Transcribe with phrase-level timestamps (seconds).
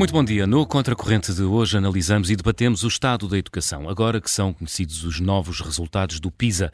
[0.00, 0.46] Muito bom dia.
[0.46, 5.04] No Contracorrente de hoje analisamos e debatemos o estado da educação, agora que são conhecidos
[5.04, 6.72] os novos resultados do PISA.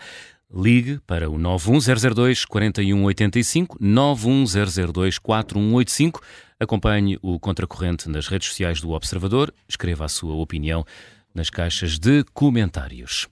[0.48, 6.22] Ligue para o 91002 4185 91002 4185.
[6.60, 9.52] Acompanhe o Contracorrente nas redes sociais do Observador.
[9.68, 10.84] Escreva a sua opinião
[11.34, 13.26] nas caixas de comentários.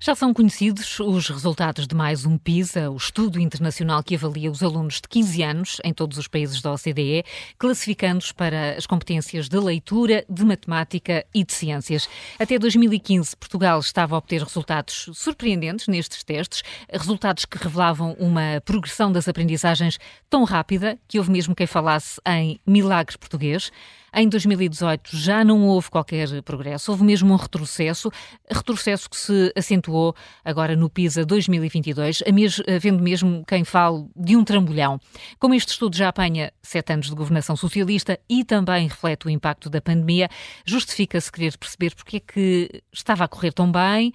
[0.00, 4.62] Já são conhecidos os resultados de mais um PISA, o estudo internacional que avalia os
[4.62, 7.24] alunos de 15 anos em todos os países da OCDE,
[7.58, 12.08] classificando-os para as competências de leitura, de matemática e de ciências.
[12.38, 16.62] Até 2015, Portugal estava a obter resultados surpreendentes nestes testes,
[16.92, 19.98] resultados que revelavam uma progressão das aprendizagens
[20.28, 23.70] tão rápida que houve mesmo quem falasse em milagre português.
[24.16, 28.10] Em 2018 já não houve qualquer progresso, houve mesmo um retrocesso,
[28.48, 30.14] retrocesso que se acentuou
[30.44, 32.22] agora no PISA 2022,
[32.68, 35.00] havendo mesmo quem fale de um trambolhão.
[35.40, 39.68] Como este estudo já apanha sete anos de governação socialista e também reflete o impacto
[39.68, 40.28] da pandemia,
[40.64, 44.12] justifica-se querer perceber porque é que estava a correr tão bem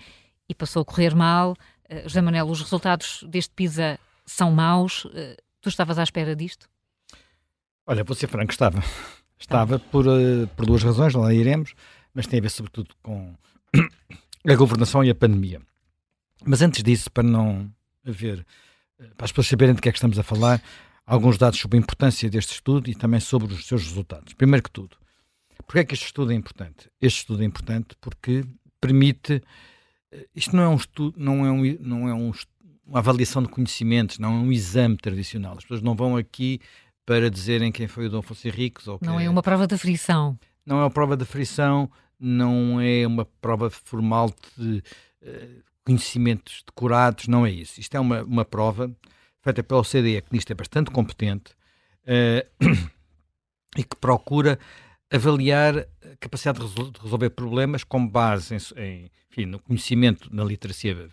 [0.48, 1.56] e passou a correr mal.
[1.92, 5.04] Uh, José Manuel, os resultados deste PISA são maus.
[5.06, 6.70] Uh, tu estavas à espera disto?
[7.86, 8.82] Olha, vou ser franco, estava.
[9.40, 11.74] Estava por, uh, por duas razões, lá iremos,
[12.14, 13.34] mas tem a ver sobretudo com
[14.48, 15.62] a governação e a pandemia.
[16.46, 17.72] Mas antes disso, para não
[18.06, 18.46] haver,
[19.00, 20.62] eh, para as pessoas saberem de que é que estamos a falar,
[21.06, 24.34] alguns dados sobre a importância deste estudo e também sobre os seus resultados.
[24.34, 24.98] Primeiro que tudo,
[25.66, 26.90] porque é que este estudo é importante?
[27.02, 28.46] Este estudo é importante porque
[28.80, 29.42] permite,
[30.12, 32.32] eh, isto não é um estudo, não é um, não é um,
[32.86, 35.54] uma avaliação de conhecimentos, não é um exame tradicional.
[35.58, 36.60] As pessoas não vão aqui
[37.10, 38.88] para dizerem quem foi o Dom Afonso Henriques.
[38.88, 40.38] Ou não é uma prova de frição.
[40.64, 44.84] Não é uma prova de frição, não é uma prova formal de
[45.24, 47.80] uh, conhecimentos decorados, não é isso.
[47.80, 48.96] Isto é uma, uma prova
[49.42, 51.52] feita pela OCDE, que nisto é bastante competente
[52.04, 52.48] uh,
[53.76, 54.60] e que procura
[55.12, 61.10] avaliar a capacidade de, resolver problemas com base em, em, enfim, no conhecimento na literacia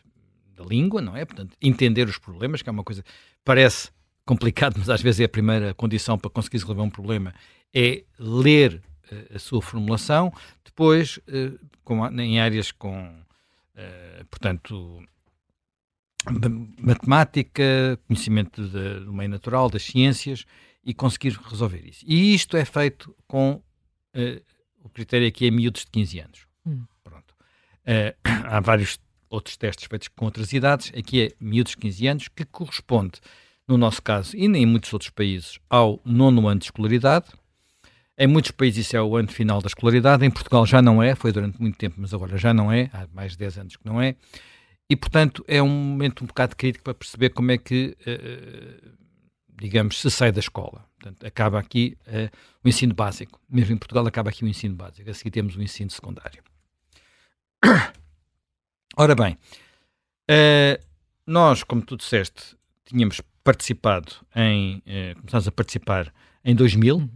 [0.55, 1.25] da língua, não é?
[1.25, 3.03] Portanto, entender os problemas, que é uma coisa
[3.43, 3.96] parece
[4.27, 7.33] complicado, mas às vezes é a primeira condição para conseguir resolver um problema,
[7.73, 10.33] é ler uh, a sua formulação,
[10.65, 15.01] depois, uh, com, em áreas com, uh, portanto,
[16.81, 20.45] matemática, conhecimento de, do meio natural, das ciências,
[20.85, 22.05] e conseguir resolver isso.
[22.07, 23.63] E isto é feito com
[24.83, 26.47] o critério aqui é miúdos de 15 anos.
[26.65, 26.85] Hum.
[27.05, 27.35] Pronto.
[28.25, 28.99] há vários
[29.29, 33.21] outros testes feitos com outras idades, aqui é miúdos de 15 anos, que corresponde
[33.69, 37.27] no nosso caso, e em muitos outros países, ao nono ano de escolaridade.
[38.19, 41.15] Em muitos países isso é o ano final da escolaridade, em Portugal já não é,
[41.15, 43.85] foi durante muito tempo, mas agora já não é, há mais de 10 anos que
[43.85, 44.17] não é.
[44.89, 48.97] E, portanto, é um momento um bocado crítico para perceber como é que, uh,
[49.61, 50.87] digamos, se sai da escola.
[50.99, 52.31] Portanto, acaba aqui uh,
[52.65, 53.41] o ensino básico.
[53.51, 55.11] Mesmo em Portugal acaba aqui o ensino básico.
[55.11, 56.43] A seguir temos o ensino secundário.
[58.97, 59.37] Ora bem,
[61.27, 62.57] nós, como tu disseste,
[62.87, 64.83] tínhamos participado em.
[64.85, 66.13] Eh, começámos a participar
[66.45, 67.11] em 2000, uhum.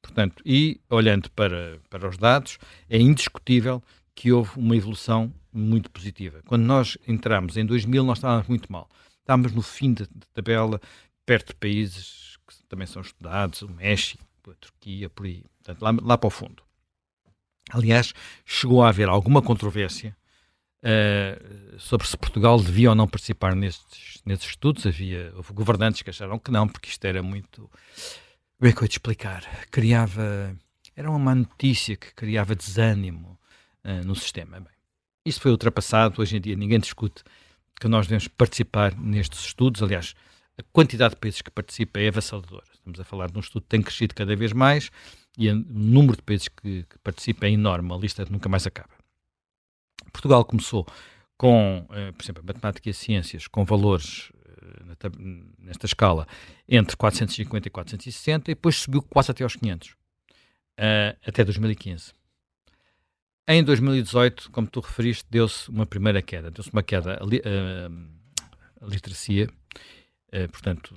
[0.00, 2.56] portanto, e olhando para, para os dados,
[2.88, 3.82] é indiscutível
[4.14, 6.40] que houve uma evolução muito positiva.
[6.46, 8.88] Quando nós entramos em 2000, nós estávamos muito mal.
[9.18, 10.80] Estávamos no fim da tabela,
[11.26, 15.96] perto de países que também são estudados, o México, a Turquia, por aí, portanto, lá,
[16.00, 16.62] lá para o fundo.
[17.70, 18.12] Aliás,
[18.44, 20.16] chegou a haver alguma controvérsia
[20.82, 24.86] uh, sobre se Portugal devia ou não participar nestes, nesses estudos.
[24.86, 27.70] Havia houve governantes que acharam que não, porque isto era muito.
[28.58, 29.44] Como é que eu te explicar?
[29.70, 30.56] Criava.
[30.94, 33.38] Era uma má notícia que criava desânimo
[33.84, 34.60] uh, no sistema.
[34.60, 34.72] Bem,
[35.24, 36.20] isso foi ultrapassado.
[36.20, 37.22] Hoje em dia ninguém discute
[37.80, 39.82] que nós devemos participar nestes estudos.
[39.82, 40.14] Aliás,
[40.58, 42.66] a quantidade de países que participam é avassaladora.
[42.74, 44.90] Estamos a falar de um estudo que tem crescido cada vez mais
[45.38, 47.92] e o número de países que, que participam é enorme.
[47.92, 49.01] A lista nunca mais acaba.
[50.12, 50.86] Portugal começou
[51.42, 55.10] com, eh, por exemplo, a matemática e as ciências, com valores eh,
[55.58, 56.24] nesta escala
[56.68, 59.96] entre 450 e 460 e depois subiu quase até aos 500,
[60.76, 62.12] eh, até 2015.
[63.48, 66.48] Em 2018, como tu referiste, deu-se uma primeira queda.
[66.48, 69.48] Deu-se uma queda a, a literacia,
[70.52, 70.94] portanto,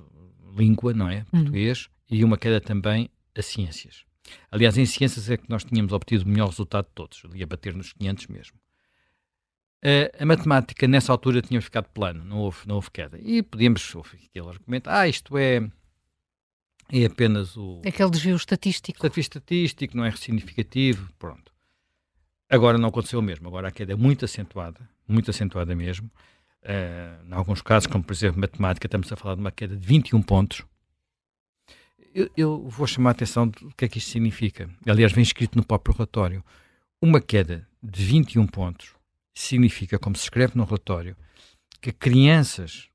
[0.56, 1.26] língua, não é?
[1.32, 1.40] Uhum.
[1.42, 2.18] Português, uhum.
[2.18, 4.04] e uma queda também a ciências.
[4.48, 7.46] Aliás, em ciências é que nós tínhamos obtido o melhor resultado de todos, ali a
[7.46, 8.56] bater nos 500 mesmo.
[9.86, 13.20] Uh, a matemática, nessa altura, tinha ficado plano, não houve, não houve queda.
[13.22, 15.62] E podíamos, houve aquele argumento, ah, isto é,
[16.92, 17.82] é apenas o...
[17.86, 19.00] Aquele desvio estatístico.
[19.00, 21.52] Desvio estatístico, não é significativo, pronto.
[22.50, 26.10] Agora não aconteceu o mesmo, agora a queda é muito acentuada, muito acentuada mesmo.
[26.64, 29.86] Uh, em alguns casos, como por exemplo matemática, estamos a falar de uma queda de
[29.86, 30.64] 21 pontos.
[32.12, 34.68] eu, eu, vou chamar a atenção do que é que isto significa.
[34.84, 36.44] Aliás, vem escrito no próprio relatório.
[37.00, 38.95] Uma queda de 21 pontos
[39.42, 41.16] significa, como se escreve no relatório,
[41.80, 42.88] que crianças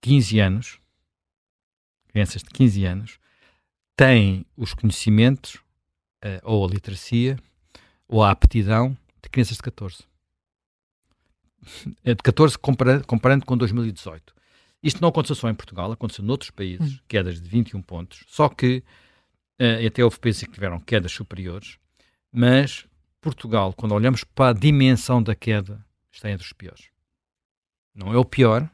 [0.00, 0.80] 15 anos,
[2.08, 3.18] crianças de 15 anos,
[3.96, 5.56] têm os conhecimentos,
[6.24, 7.36] uh, ou a literacia,
[8.06, 10.04] ou a aptidão de crianças de 14.
[12.04, 14.34] É de 14 comparando, comparando com 2018.
[14.80, 16.98] Isto não aconteceu só em Portugal, aconteceu noutros países, hum.
[17.08, 18.84] quedas de 21 pontos, só que
[19.60, 21.76] uh, até houve países que tiveram quedas superiores,
[22.30, 22.86] mas
[23.28, 26.88] Portugal, quando olhamos para a dimensão da queda, está entre os piores.
[27.94, 28.68] Não é o pior,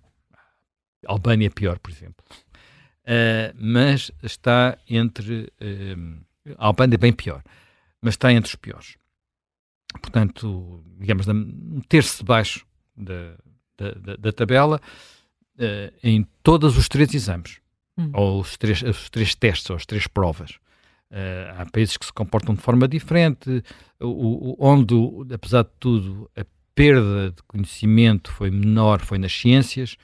[1.07, 5.53] a Albânia é pior, por exemplo, uh, mas está entre.
[5.61, 6.25] Uh,
[6.57, 7.43] a Albânia é bem pior,
[8.01, 8.97] mas está entre os piores.
[10.01, 12.67] Portanto, digamos, um terço de baixo
[12.97, 13.35] da,
[13.77, 14.81] da, da, da tabela
[15.57, 17.61] uh, em todos os três exames,
[17.99, 18.11] hum.
[18.13, 20.59] ou os três, os três testes, ou as três provas.
[21.11, 23.63] Uh, há países que se comportam de forma diferente,
[24.01, 24.95] o, o, onde,
[25.33, 29.97] apesar de tudo, a perda de conhecimento foi menor foi nas ciências,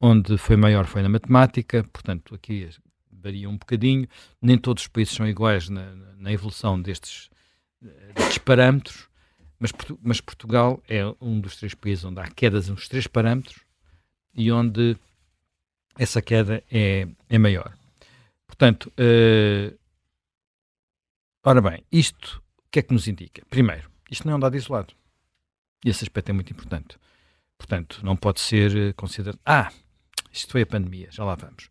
[0.00, 2.68] onde foi maior foi na matemática, portanto, aqui
[3.10, 4.06] varia um bocadinho.
[4.40, 7.30] Nem todos os países são iguais na, na evolução destes,
[8.14, 9.08] destes parâmetros,
[9.58, 13.60] mas, mas, Portugal é um dos três países onde há quedas nos três parâmetros
[14.34, 14.96] e onde
[15.98, 17.76] essa queda é, é maior.
[18.46, 19.78] Portanto, uh,
[21.44, 23.44] ora bem, isto o que é que nos indica?
[23.50, 24.94] Primeiro, isto não é um dado isolado.
[25.84, 26.98] E esse aspecto é muito importante.
[27.58, 29.38] Portanto, não pode ser eh, considerado.
[29.44, 29.72] Ah,
[30.32, 31.68] isto foi a pandemia, já lá vamos.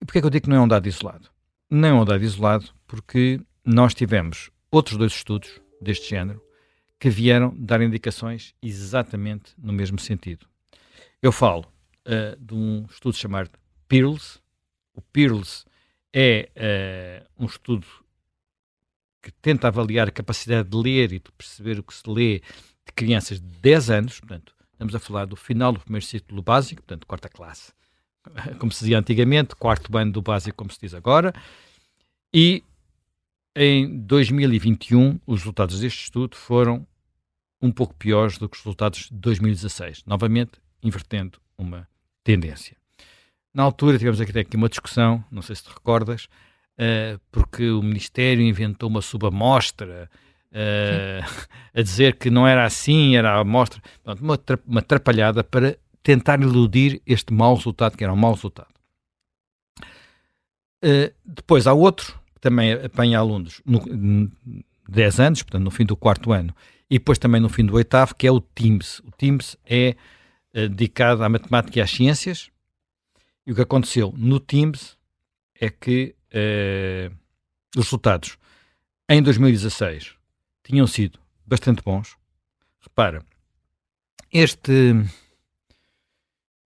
[0.00, 1.28] E porquê é que eu digo que não é um dado isolado?
[1.68, 6.42] Não é um dado isolado porque nós tivemos outros dois estudos deste género
[6.98, 10.46] que vieram dar indicações exatamente no mesmo sentido.
[11.20, 11.66] Eu falo
[12.06, 13.50] uh, de um estudo chamado
[13.88, 14.40] PIRLS.
[14.94, 15.64] O PIRLS
[16.12, 17.86] é uh, um estudo
[19.26, 22.92] que tenta avaliar a capacidade de ler e de perceber o que se lê de
[22.94, 27.08] crianças de 10 anos, portanto, estamos a falar do final do primeiro ciclo básico, portanto,
[27.08, 27.72] quarta classe,
[28.60, 31.34] como se dizia antigamente, quarto ano do básico, como se diz agora,
[32.32, 32.62] e
[33.56, 36.86] em 2021 os resultados deste estudo foram
[37.60, 40.04] um pouco piores do que os resultados de 2016.
[40.06, 40.52] Novamente,
[40.82, 41.88] invertendo uma
[42.22, 42.76] tendência.
[43.52, 46.28] Na altura tivemos aqui, aqui uma discussão, não sei se te recordas,
[46.78, 50.10] uh, porque o Ministério inventou uma subamostra
[50.52, 53.82] uh, a dizer que não era assim, era a amostra,
[54.20, 58.68] uma, uma atrapalhada para tentar iludir este mau resultado, que era um mau resultado.
[60.84, 64.30] Uh, depois há outro, que também apanha alunos no,
[64.88, 66.54] 10 anos, portanto no fim do quarto ano,
[66.88, 69.00] e depois também no fim do oitavo, que é o TIMS.
[69.00, 69.96] O TIMS é
[70.54, 72.50] uh, dedicado à matemática e às ciências.
[73.44, 74.96] E o que aconteceu no TIMS
[75.60, 76.15] é que
[77.76, 78.38] os resultados
[79.08, 80.14] em 2016
[80.64, 82.16] tinham sido bastante bons.
[82.80, 83.22] Repara,
[84.32, 84.92] este,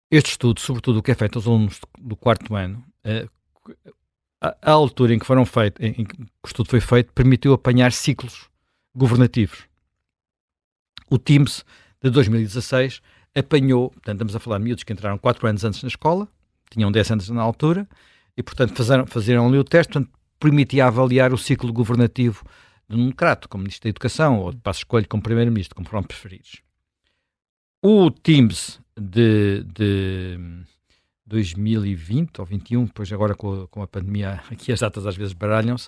[0.10, 3.30] este estudo, sobretudo o que é feito aos alunos do quarto ano, uh,
[4.42, 7.92] a, a, altura em que foram feitos, em, que o estudo foi feito, permitiu apanhar
[7.92, 8.50] ciclos
[8.96, 9.70] governativos
[11.10, 11.66] o TIMS
[12.02, 13.02] de 2016
[13.36, 16.28] apanhou, portanto, estamos a falar de miúdos que entraram 4 anos antes na escola,
[16.70, 17.88] tinham 10 anos na altura,
[18.36, 22.44] e, portanto, fizeram, fizeram ali o teste, portanto, permitia avaliar o ciclo governativo
[22.88, 26.04] de um democrata, como Ministro da Educação, ou de passo escolho como Primeiro-Ministro, como foram
[26.04, 26.62] preferidos.
[27.84, 30.38] O TIMS de, de
[31.26, 35.34] 2020 ou 2021, depois agora com a, com a pandemia, aqui as datas às vezes
[35.34, 35.88] baralham-se,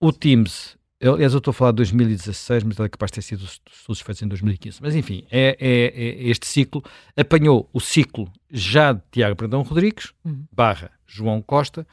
[0.00, 0.76] o eu,
[1.08, 3.60] aliás, eu estou a falar de 2016, mas ele é capaz de ter sido os
[3.72, 4.78] estudos feitos em 2015.
[4.82, 6.82] Mas enfim, é, é, é, este ciclo
[7.16, 10.44] apanhou o ciclo já de Tiago Brandão Rodrigues, uhum.
[10.52, 11.86] barra João Costa.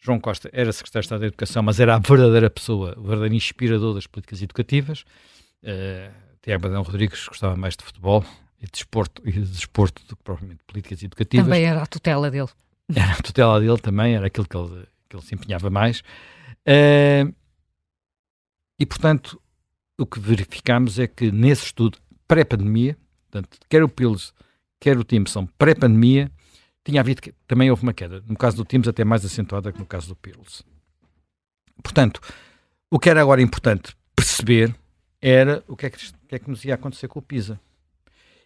[0.00, 3.34] João Costa era secretário de Estado da Educação, mas era a verdadeira pessoa, o verdadeiro
[3.34, 5.04] inspirador das políticas educativas.
[5.62, 8.24] Uh, Tiago Brandão Rodrigues gostava mais de futebol
[8.60, 11.46] e de desporto, e de desporto do que propriamente de políticas educativas.
[11.46, 12.48] Também era a tutela dele.
[12.94, 16.00] Era a tutela dele também, era aquilo que ele, que ele se empenhava mais.
[16.66, 17.34] Uh,
[18.78, 19.40] e, portanto,
[19.98, 22.96] o que verificamos é que nesse estudo pré-pandemia,
[23.30, 24.32] portanto, quer o PILS,
[24.80, 26.30] quer o Timson pré-pandemia,
[26.84, 28.22] tinha havido, também houve uma queda.
[28.26, 30.62] No caso do TIMS, até mais acentuada que no caso do PILS.
[31.82, 32.20] Portanto,
[32.90, 34.74] o que era agora importante perceber
[35.20, 37.58] era o que é que, que, é que nos ia acontecer com o PISA.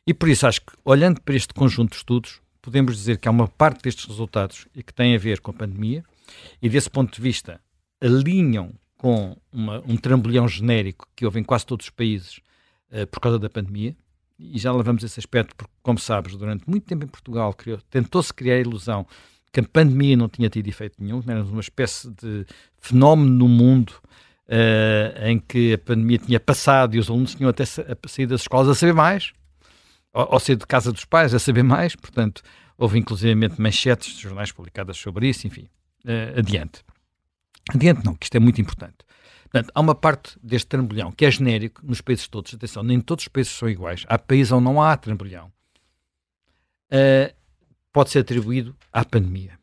[0.06, 3.30] E por isso acho que, olhando para este conjunto de estudos, podemos dizer que há
[3.30, 6.04] uma parte destes resultados que tem a ver com a pandemia,
[6.62, 7.60] e desse ponto de vista
[8.00, 12.40] alinham com uma, um trambolhão genérico que houve em quase todos os países
[12.92, 13.96] uh, por causa da pandemia,
[14.38, 17.54] e já levamos esse aspecto, porque, como sabes, durante muito tempo em Portugal
[17.90, 19.06] tentou-se criar a ilusão
[19.52, 22.44] que a pandemia não tinha tido efeito nenhum, éramos uma espécie de
[22.78, 23.94] fenómeno no mundo
[24.48, 28.68] uh, em que a pandemia tinha passado e os alunos tinham até saído das escolas
[28.68, 29.32] a saber mais,
[30.12, 32.42] ou, ou sair de casa dos pais a saber mais, portanto,
[32.76, 35.68] houve inclusivamente manchetes de jornais publicadas sobre isso, enfim,
[36.04, 36.84] uh, adiante.
[37.68, 38.96] Adiante não, que isto é muito importante.
[39.50, 42.52] Portanto, há uma parte deste trambolhão que é genérico nos países todos.
[42.52, 44.04] Atenção, nem todos os países são iguais.
[44.08, 45.50] Há países onde não há trambolhão.
[46.92, 47.34] Uh,
[47.92, 49.58] pode ser atribuído à pandemia.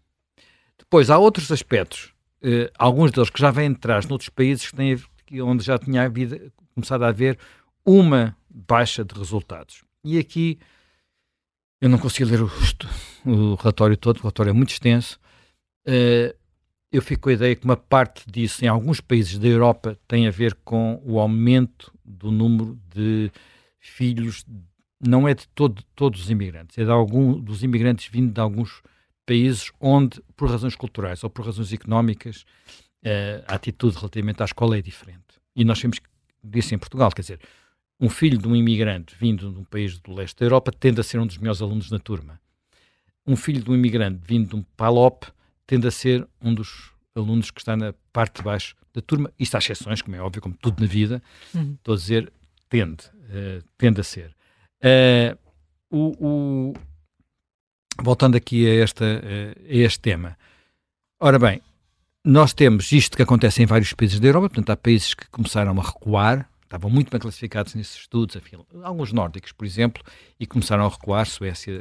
[0.78, 5.00] Depois, há outros aspectos, uh, alguns deles que já vêm atrás noutros países que têm,
[5.42, 7.38] onde já tinha havido, começado a haver
[7.86, 9.84] uma baixa de resultados.
[10.04, 10.60] E aqui
[11.80, 12.52] eu não consigo ler o,
[13.26, 15.20] o relatório todo, o relatório é muito extenso.
[15.88, 16.36] Uh,
[16.96, 20.28] eu fico com a ideia que uma parte disso, em alguns países da Europa, tem
[20.28, 23.30] a ver com o aumento do número de
[23.80, 24.46] filhos,
[25.00, 28.82] não é de todo, todos os imigrantes, é de algum dos imigrantes vindo de alguns
[29.26, 32.46] países onde, por razões culturais ou por razões económicas,
[33.04, 35.20] uh, a atitude relativamente à escola é diferente.
[35.54, 36.00] E nós temos
[36.42, 37.40] disso em Portugal, quer dizer,
[38.00, 41.04] um filho de um imigrante vindo de um país do leste da Europa tende a
[41.04, 42.40] ser um dos melhores alunos na turma.
[43.28, 45.26] Um filho de um imigrante vindo de um PALOP
[45.68, 49.32] tende a ser um dos alunos que está na parte de baixo da turma.
[49.40, 51.22] Isto há exceções, como é óbvio, como tudo na vida.
[51.54, 51.74] Uhum.
[51.74, 52.32] Estou a dizer,
[52.70, 54.36] tende, uh, tende a ser.
[54.82, 55.38] Uh,
[55.90, 56.74] o, o,
[58.02, 60.38] voltando aqui a, esta, uh, a este tema.
[61.20, 61.62] Ora bem,
[62.24, 65.80] nós temos isto que acontece em vários países da Europa, portanto, há países que começaram
[65.80, 68.38] a recuar, estavam muito bem classificados nesses estudos,
[68.84, 70.04] alguns nórdicos, por exemplo,
[70.40, 71.80] e começaram a recuar, Suécia,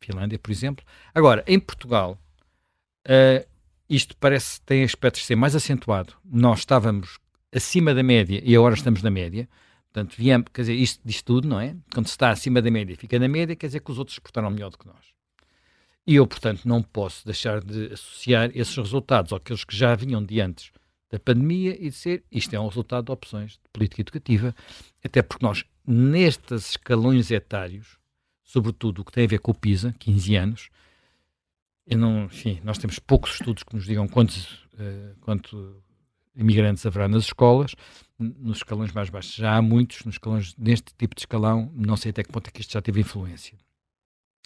[0.00, 0.84] Finlândia, por exemplo.
[1.14, 2.18] Agora, em Portugal,
[3.06, 3.46] Uh,
[3.88, 6.14] isto parece tem aspectos de ser mais acentuado.
[6.24, 7.18] Nós estávamos
[7.54, 9.48] acima da média e agora estamos na média.
[9.90, 11.74] Portanto, viemos, quer dizer, isto diz tudo, não é?
[11.92, 14.20] Quando se está acima da média fica na média, quer dizer que os outros se
[14.20, 15.18] portaram melhor do que nós.
[16.06, 20.40] E eu, portanto, não posso deixar de associar esses resultados àqueles que já vinham de
[20.40, 20.70] antes
[21.10, 24.54] da pandemia e dizer isto é um resultado de opções de política educativa,
[25.02, 27.98] até porque nós, nestes escalões etários,
[28.42, 30.70] sobretudo o que tem a ver com o PISA, 15 anos,
[31.88, 35.82] eu não, enfim, nós temos poucos estudos que nos digam quantos, uh, quanto
[36.36, 37.74] imigrantes haverá nas escolas.
[38.18, 42.10] Nos escalões mais baixos já há muitos, nos escalões neste tipo de escalão, não sei
[42.10, 43.56] até que ponto é que isto já teve influência.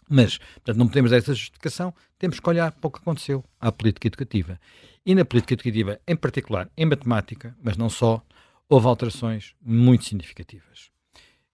[0.08, 3.72] Mas, portanto, não podemos dar essa justificação, temos que olhar para o que aconteceu à
[3.72, 4.60] política educativa.
[5.04, 8.22] E na política educativa, em particular em matemática, mas não só,
[8.68, 10.90] houve alterações muito significativas.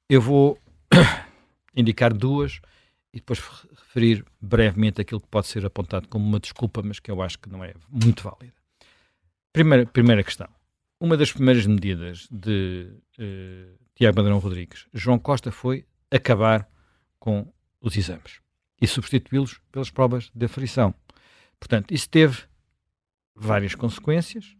[0.08, 0.58] Eu vou
[1.74, 2.60] indicar duas
[3.12, 7.22] e depois referir brevemente aquilo que pode ser apontado como uma desculpa, mas que eu
[7.22, 8.54] acho que não é muito válida.
[9.52, 10.48] Primeira, primeira questão.
[11.00, 16.68] Uma das primeiras medidas de uh, Tiago Badrão Rodrigues, João Costa, foi acabar
[17.18, 17.50] com
[17.80, 18.40] os exames
[18.80, 20.94] e substituí-los pelas provas de aferição.
[21.58, 22.42] Portanto, isso teve
[23.34, 24.56] várias consequências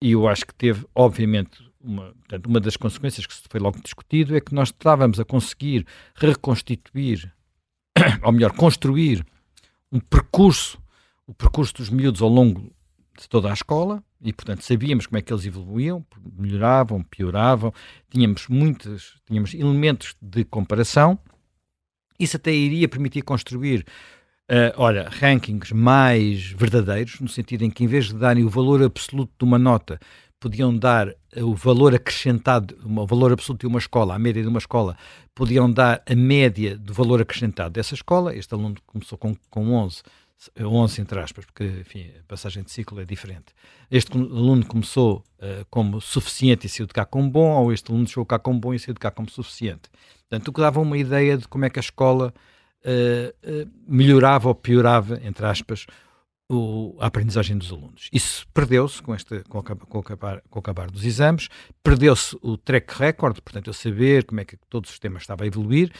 [0.00, 4.36] e eu acho que teve, obviamente, uma, portanto, uma das consequências que foi logo discutido
[4.36, 7.32] é que nós estávamos a conseguir reconstituir
[8.22, 9.24] ou melhor, construir
[9.90, 10.80] um percurso,
[11.26, 12.72] o percurso dos miúdos ao longo
[13.18, 16.04] de toda a escola, e portanto sabíamos como é que eles evoluíam,
[16.36, 17.72] melhoravam, pioravam,
[18.10, 21.18] tínhamos muitos, tínhamos elementos de comparação,
[22.18, 23.84] isso até iria permitir construir
[24.50, 28.82] Uh, olha, rankings mais verdadeiros, no sentido em que, em vez de darem o valor
[28.82, 29.98] absoluto de uma nota,
[30.42, 34.58] podiam dar o valor acrescentado, o valor absoluto de uma escola, a média de uma
[34.58, 34.96] escola,
[35.36, 38.34] podiam dar a média do valor acrescentado dessa escola.
[38.34, 40.02] Este aluno começou com, com 11,
[40.58, 43.54] 11 entre aspas, porque enfim, a passagem de ciclo é diferente.
[43.88, 48.08] Este aluno começou uh, como suficiente e saiu de cá como bom, ou este aluno
[48.08, 49.88] chegou cá como bom e saiu de cá como suficiente.
[50.28, 52.34] Portanto, o que dava uma ideia de como é que a escola
[52.84, 55.86] uh, uh, melhorava ou piorava, entre aspas,
[56.52, 58.08] o, a aprendizagem dos alunos.
[58.12, 59.14] Isso perdeu-se com,
[59.48, 61.48] com, com, acabar, com o acabar dos exames,
[61.82, 65.46] perdeu-se o track record, portanto, eu saber como é que todo o sistema estava a
[65.46, 65.92] evoluir,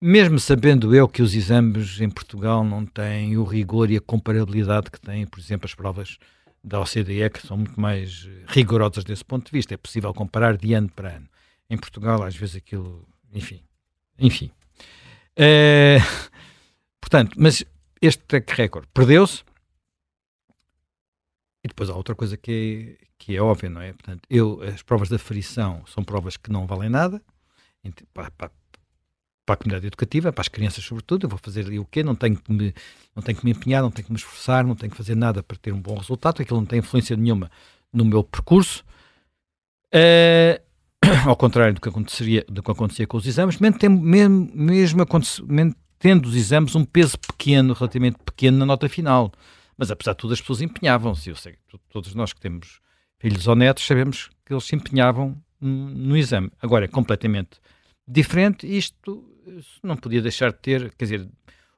[0.00, 4.90] mesmo sabendo eu que os exames em Portugal não têm o rigor e a comparabilidade
[4.90, 6.16] que têm, por exemplo, as provas
[6.62, 9.74] da OCDE, que são muito mais rigorosas desse ponto de vista.
[9.74, 11.28] É possível comparar de ano para ano.
[11.68, 13.06] Em Portugal, às vezes aquilo.
[13.32, 13.60] Enfim.
[14.18, 14.50] Enfim.
[15.36, 15.98] É,
[17.00, 17.64] portanto, mas
[18.00, 19.42] este track record perdeu-se.
[21.62, 23.92] E depois há outra coisa que é, que é óbvia, não é?
[23.92, 27.22] Portanto, eu, as provas de aferição são provas que não valem nada
[28.14, 28.50] para, para,
[29.44, 31.26] para, a comunidade educativa, para as crianças sobretudo.
[31.26, 32.02] Eu vou fazer o quê?
[32.02, 32.74] Não tenho, que me,
[33.14, 35.42] não tenho que me empenhar, não tenho que me esforçar, não tenho que fazer nada
[35.42, 36.40] para ter um bom resultado.
[36.40, 37.50] Aquilo não tem influência nenhuma
[37.92, 38.82] no meu percurso.
[39.92, 40.70] Uh,
[41.26, 45.02] ao contrário do que, aconteceria, do que acontecia com os exames, mesmo, mesmo, mesmo
[46.00, 49.30] tendo os exames um peso pequeno, relativamente pequeno na nota final.
[49.76, 51.30] Mas apesar de tudo, as pessoas empenhavam-se.
[51.30, 51.56] Eu sei,
[51.88, 52.80] todos nós que temos
[53.18, 56.50] filhos ou netos sabemos que eles se empenhavam no exame.
[56.60, 57.60] Agora é completamente
[58.08, 58.66] diferente.
[58.66, 59.22] Isto
[59.82, 61.28] não podia deixar de ter, quer dizer,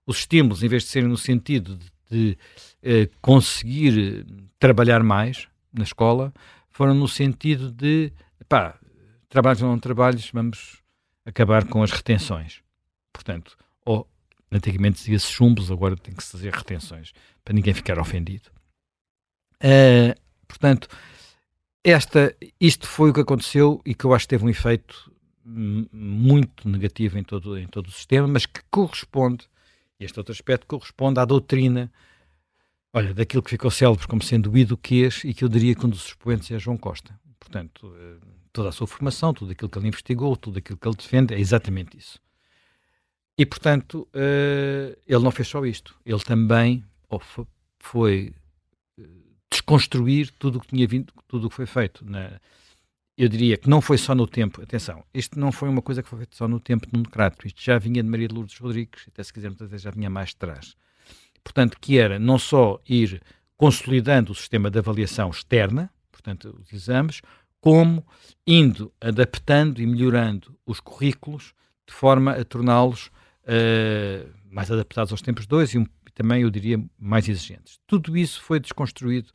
[0.07, 2.39] os estímulos, em vez de serem no sentido de, de
[2.83, 4.25] eh, conseguir
[4.59, 6.33] trabalhar mais na escola,
[6.71, 8.13] foram no sentido de,
[8.49, 8.79] pá,
[9.29, 10.81] trabalhos ou não trabalhos, vamos
[11.25, 12.63] acabar com as retenções.
[13.13, 13.57] Portanto,
[14.53, 17.13] antigamente dizia-se chumbos, agora tem que se dizer retenções,
[17.45, 18.51] para ninguém ficar ofendido.
[19.63, 20.15] Uh,
[20.47, 20.89] portanto,
[21.85, 25.13] esta, isto foi o que aconteceu e que eu acho que teve um efeito
[25.45, 29.49] muito negativo em todo, em todo o sistema, mas que corresponde,
[29.99, 31.93] este outro aspecto corresponde à doutrina,
[32.93, 35.89] olha, daquilo que ficou célebre como sendo o Iduquês e que eu diria que um
[35.89, 37.19] dos expoentes é João Costa.
[37.41, 38.17] Portanto, eh,
[38.53, 41.41] toda a sua formação, tudo aquilo que ele investigou, tudo aquilo que ele defende, é
[41.41, 42.21] exatamente isso.
[43.37, 45.97] E, portanto, uh, ele não fez só isto.
[46.05, 46.85] Ele também
[47.79, 48.33] foi
[48.99, 49.05] eh,
[49.51, 52.05] desconstruir tudo o que tinha vindo, tudo o que foi feito.
[52.09, 52.41] Na,
[53.17, 56.09] eu diria que não foi só no tempo, atenção, isto não foi uma coisa que
[56.09, 59.05] foi feita só no tempo de decreto, isto já vinha de Maria de Lourdes Rodrigues,
[59.09, 60.75] até se quisermos até já vinha mais de trás.
[61.45, 63.21] Portanto, que era não só ir
[63.57, 67.21] consolidando o sistema de avaliação externa, portanto, os exames,
[67.61, 68.05] como
[68.47, 71.53] indo adaptando e melhorando os currículos
[71.87, 73.11] de forma a torná-los
[73.45, 77.81] uh, mais adaptados aos tempos dois e um, também, eu diria, mais exigentes.
[77.87, 79.31] Tudo isso foi desconstruído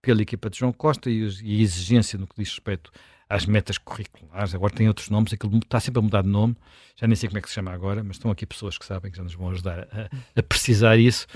[0.00, 2.90] pela equipa de João Costa e, e a exigência no que diz respeito
[3.28, 4.54] às metas curriculares.
[4.54, 6.56] Agora tem outros nomes, aquilo está sempre a mudar de nome,
[6.96, 9.10] já nem sei como é que se chama agora, mas estão aqui pessoas que sabem
[9.10, 11.26] que já nos vão ajudar a, a precisar isso.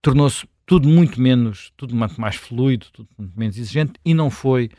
[0.00, 4.70] Tornou-se tudo muito menos, tudo muito mais fluido, tudo muito menos exigente e não foi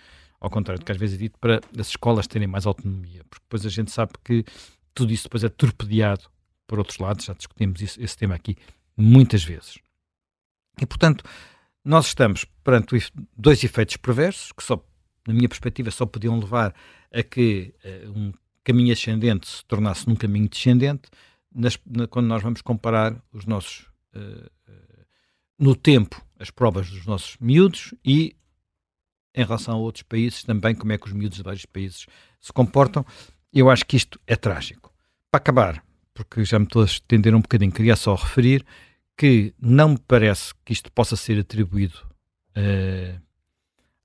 [0.43, 3.45] ao contrário do que às vezes é dito, para as escolas terem mais autonomia, porque
[3.45, 4.43] depois a gente sabe que
[4.93, 6.25] tudo isso depois é torpedeado
[6.73, 8.57] por outros lados, já discutimos isso, esse tema aqui
[8.97, 9.77] muitas vezes.
[10.81, 11.23] E, portanto,
[11.85, 14.83] nós estamos perante dois efeitos perversos, que só,
[15.27, 16.73] na minha perspectiva, só podiam levar
[17.13, 21.11] a que uh, um caminho ascendente se tornasse num caminho descendente,
[21.53, 23.81] nas, na, quando nós vamos comparar os nossos,
[24.15, 24.49] uh,
[25.59, 28.35] no tempo, as provas dos nossos miúdos e
[29.35, 32.07] em relação a outros países também, como é que os miúdos de vários países
[32.41, 33.05] se comportam.
[33.53, 34.91] Eu acho que isto é trágico.
[35.29, 38.65] Para acabar, porque já me estou a estender um bocadinho, queria só referir
[39.17, 41.99] que não me parece que isto possa ser atribuído
[42.57, 43.19] uh,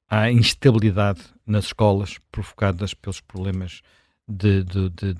[0.08, 3.82] à instabilidade nas escolas provocadas pelos problemas
[4.26, 5.14] de, de, de,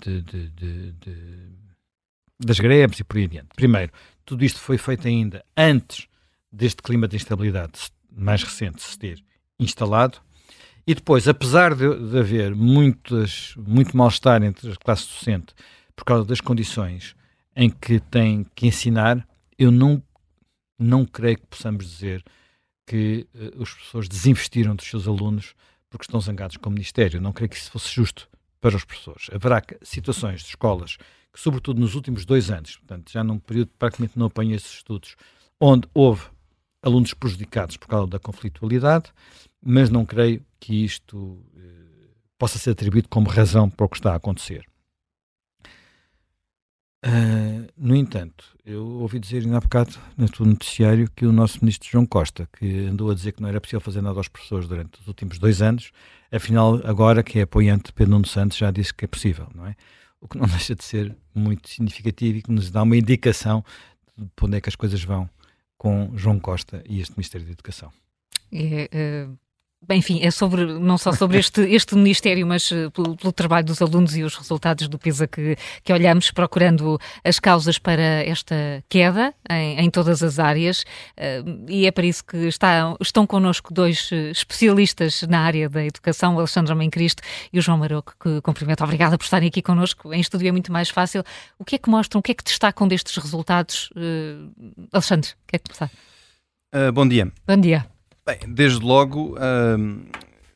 [2.38, 3.48] das greves e por aí adiante.
[3.57, 3.92] Primeiro,
[4.24, 6.07] tudo isto foi feito ainda antes
[6.53, 7.72] deste clima de instabilidade
[8.11, 9.22] mais recente se ter
[9.59, 10.18] instalado.
[10.87, 11.85] E depois, apesar de,
[12.18, 15.55] haver muitas, muito mal-estar entre a classe docente
[15.99, 17.17] por causa das condições
[17.57, 19.27] em que tem que ensinar,
[19.59, 20.01] eu não,
[20.79, 22.25] não creio que possamos dizer
[22.87, 25.55] que uh, os professores desinvestiram dos seus alunos
[25.91, 27.21] porque estão zangados com o Ministério.
[27.21, 28.29] Não creio que isso fosse justo
[28.61, 29.27] para os professores.
[29.33, 30.97] Haverá situações de escolas
[31.33, 35.17] que, sobretudo nos últimos dois anos, portanto, já num período praticamente não apanhei esses estudos,
[35.61, 36.23] onde houve
[36.81, 39.13] alunos prejudicados por causa da conflitualidade
[39.61, 41.61] mas não creio que isto eh,
[42.39, 44.65] possa ser atribuído como razão para o que está a acontecer.
[47.05, 51.89] Uh, no entanto, eu ouvi dizer ainda há bocado no noticiário que o nosso ministro
[51.89, 55.01] João Costa, que andou a dizer que não era possível fazer nada aos professores durante
[55.01, 55.93] os últimos dois anos,
[56.33, 59.67] afinal, agora que é apoiante de Pedro Nuno Santos, já disse que é possível, não
[59.67, 59.77] é?
[60.21, 63.65] O que não deixa de ser muito significativo e que nos dá uma indicação
[64.17, 65.31] de onde é que as coisas vão
[65.77, 67.93] com João Costa e este Ministério da Educação.
[68.53, 69.48] É, uh
[69.91, 73.81] enfim, é sobre, não só sobre este, este Ministério, mas uh, pelo, pelo, trabalho dos
[73.81, 79.35] alunos e os resultados do PISA que, que olhamos, procurando as causas para esta queda
[79.49, 80.83] em, em todas as áreas.
[81.17, 85.85] Uh, e é para isso que está, estão connosco dois eh, especialistas na área da
[85.85, 88.83] educação, o Alexandre Amém Cristo e o João Maroco, que cumprimento.
[88.83, 90.12] Obrigada por estarem aqui connosco.
[90.12, 91.23] Em estúdio é muito mais fácil.
[91.59, 93.91] O que é que mostram, o que é que destacam destes resultados?
[93.97, 95.91] Uh, Alexandre, quer começar?
[96.93, 97.33] bom dia.
[97.47, 97.98] Bom dia.
[98.29, 100.07] Bem, desde logo, uh,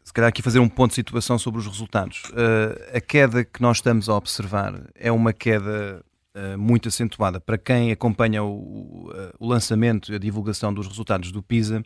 [0.05, 2.25] se calhar aqui fazer um ponto de situação sobre os resultados.
[2.25, 6.05] Uh, a queda que nós estamos a observar é uma queda
[6.37, 7.41] uh, muito acentuada.
[7.41, 11.83] Para quem acompanha o, o lançamento e a divulgação dos resultados do PISA,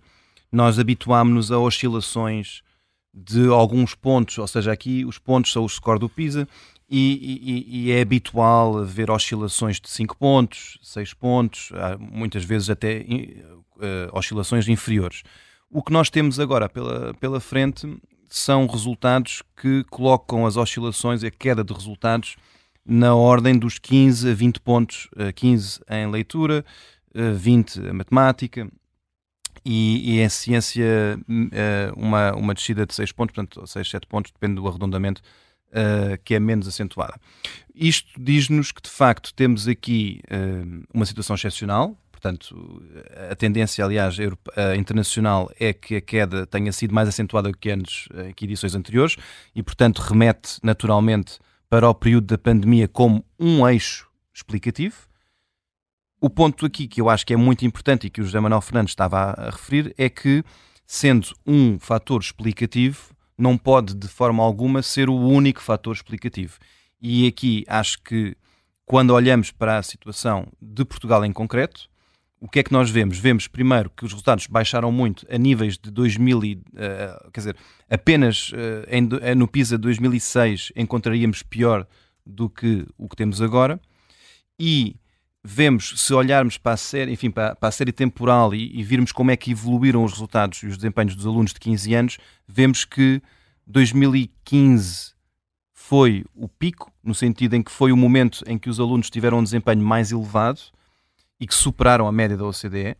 [0.50, 2.62] nós habituámos-nos a oscilações
[3.14, 6.48] de alguns pontos, ou seja, aqui os pontos são o score do PISA
[6.90, 11.70] e, e, e, é habitual ver oscilações de 5 pontos, 6 pontos,
[12.00, 13.06] muitas vezes até
[13.76, 15.22] uh, oscilações inferiores.
[15.70, 17.98] O que nós temos agora pela, pela frente
[18.28, 22.36] são resultados que colocam as oscilações, a queda de resultados,
[22.84, 26.64] na ordem dos 15 a 20 pontos, 15 em leitura,
[27.14, 28.70] 20 em matemática,
[29.64, 31.18] e, e em ciência
[31.96, 35.20] uma, uma descida de 6 pontos, portanto 6, 7 pontos, depende do arredondamento,
[36.24, 37.14] que é menos acentuada.
[37.74, 40.20] Isto diz-nos que, de facto, temos aqui
[40.94, 42.82] uma situação excepcional, portanto,
[43.30, 44.16] a tendência, aliás,
[44.78, 49.16] internacional é que a queda tenha sido mais acentuada que anos, eh, que edições anteriores,
[49.54, 54.96] e, portanto, remete naturalmente para o período da pandemia como um eixo explicativo.
[56.18, 58.62] O ponto aqui que eu acho que é muito importante e que o José Manuel
[58.62, 60.42] Fernandes estava a referir é que,
[60.86, 66.58] sendo um fator explicativo, não pode de forma alguma ser o único fator explicativo.
[66.98, 68.34] E aqui acho que
[68.86, 71.90] quando olhamos para a situação de Portugal em concreto,
[72.40, 73.18] o que é que nós vemos?
[73.18, 77.56] Vemos primeiro que os resultados baixaram muito a níveis de 2000, e, uh, quer dizer,
[77.88, 81.86] apenas uh, em, uh, no PISA 2006 encontraríamos pior
[82.24, 83.80] do que o que temos agora
[84.58, 84.96] e
[85.42, 89.12] vemos, se olharmos para a série, enfim, para, para a série temporal e, e, virmos
[89.12, 92.18] como é que evoluíram os resultados e os desempenhos dos alunos de 15 anos,
[92.48, 93.22] vemos que
[93.66, 95.14] 2015
[95.72, 99.38] foi o pico, no sentido em que foi o momento em que os alunos tiveram
[99.38, 100.60] um desempenho mais elevado
[101.40, 102.96] e que superaram a média da OCDE.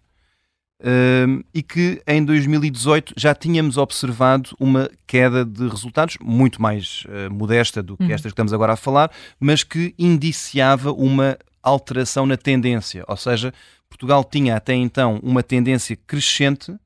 [0.78, 7.32] Um, e que em 2018 já tínhamos observado uma queda de resultados muito mais uh,
[7.32, 8.10] modesta do que uhum.
[8.10, 13.54] esta que estamos agora a falar, mas que indiciava uma alteração na tendência, ou seja,
[13.88, 16.76] Portugal tinha até então uma tendência crescente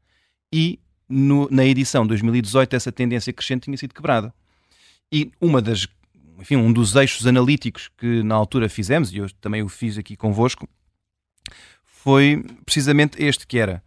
[0.53, 4.33] e no, na edição 2018 essa tendência crescente tinha sido quebrada.
[5.13, 5.89] E uma das,
[6.39, 10.17] enfim, um dos eixos analíticos que na altura fizemos, e eu também o fiz aqui
[10.17, 10.69] convosco,
[12.03, 13.83] foi precisamente este que era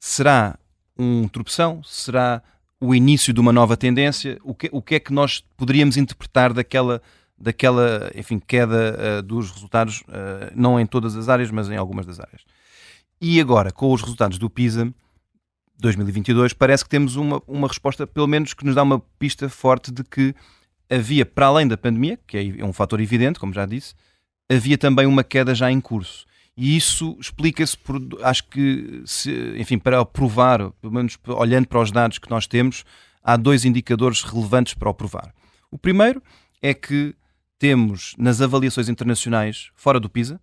[0.00, 0.58] será
[0.98, 1.82] um tropeção?
[1.84, 2.42] Será
[2.80, 4.38] o início de uma nova tendência?
[4.42, 7.02] O que, o que é que nós poderíamos interpretar daquela
[7.40, 12.04] daquela, enfim, queda uh, dos resultados, uh, não em todas as áreas, mas em algumas
[12.04, 12.42] das áreas.
[13.20, 14.92] E agora, com os resultados do PISA
[15.78, 19.92] 2022, parece que temos uma, uma resposta, pelo menos, que nos dá uma pista forte
[19.92, 20.34] de que
[20.90, 23.94] havia, para além da pandemia, que é um fator evidente, como já disse,
[24.50, 26.26] havia também uma queda já em curso.
[26.60, 31.92] E isso explica-se por, acho que, se, enfim, para provar, pelo menos olhando para os
[31.92, 32.84] dados que nós temos,
[33.22, 35.32] há dois indicadores relevantes para o provar.
[35.70, 36.20] O primeiro
[36.60, 37.14] é que
[37.60, 40.40] temos nas avaliações internacionais fora do PISA,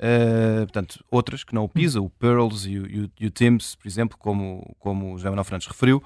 [0.00, 3.30] uh, portanto, outras que não o PISA, o Pearls e o, e o, e o
[3.30, 6.02] TIMS, por exemplo, como, como o José Manuel Fernandes referiu.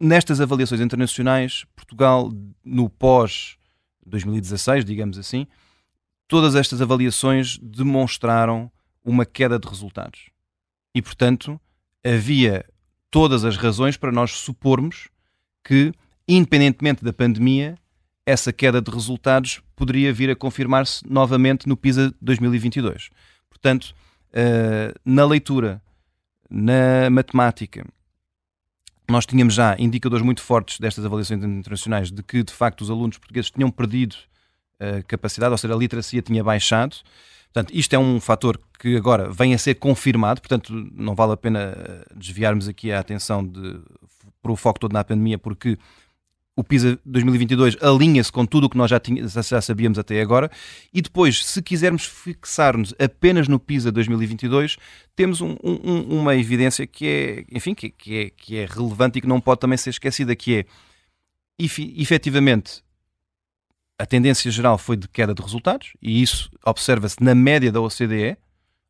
[0.00, 2.32] Nestas avaliações internacionais, Portugal,
[2.64, 5.46] no pós-2016, digamos assim,
[6.30, 8.70] todas estas avaliações demonstraram
[9.04, 10.30] uma queda de resultados.
[10.94, 11.60] E, portanto,
[12.06, 12.64] havia
[13.10, 15.08] todas as razões para nós supormos
[15.64, 15.92] que,
[16.28, 17.76] independentemente da pandemia,
[18.24, 23.10] essa queda de resultados poderia vir a confirmar-se novamente no PISA 2022.
[23.48, 23.92] Portanto,
[24.28, 25.82] uh, na leitura,
[26.48, 27.84] na matemática,
[29.08, 33.18] nós tínhamos já indicadores muito fortes destas avaliações internacionais de que, de facto, os alunos
[33.18, 34.14] portugueses tinham perdido
[35.06, 36.96] capacidade, ou seja, a literacia tinha baixado.
[37.52, 41.36] Portanto, isto é um fator que agora vem a ser confirmado, portanto, não vale a
[41.36, 43.80] pena eh, desviarmos aqui a atenção de,
[44.40, 45.76] para o foco todo na pandemia, porque
[46.54, 49.00] o PISA 2022 alinha-se com tudo o que nós já,
[49.42, 50.50] já sabíamos até agora.
[50.92, 54.76] E depois, se quisermos fixar-nos apenas no PISA 2022,
[55.16, 59.22] temos um, um, uma evidência que é, enfim, que, que, é, que é relevante e
[59.22, 60.64] que não pode também ser esquecida, que é,
[61.58, 62.82] efetivamente,
[64.00, 68.34] a tendência geral foi de queda de resultados, e isso observa-se na média da OCDE,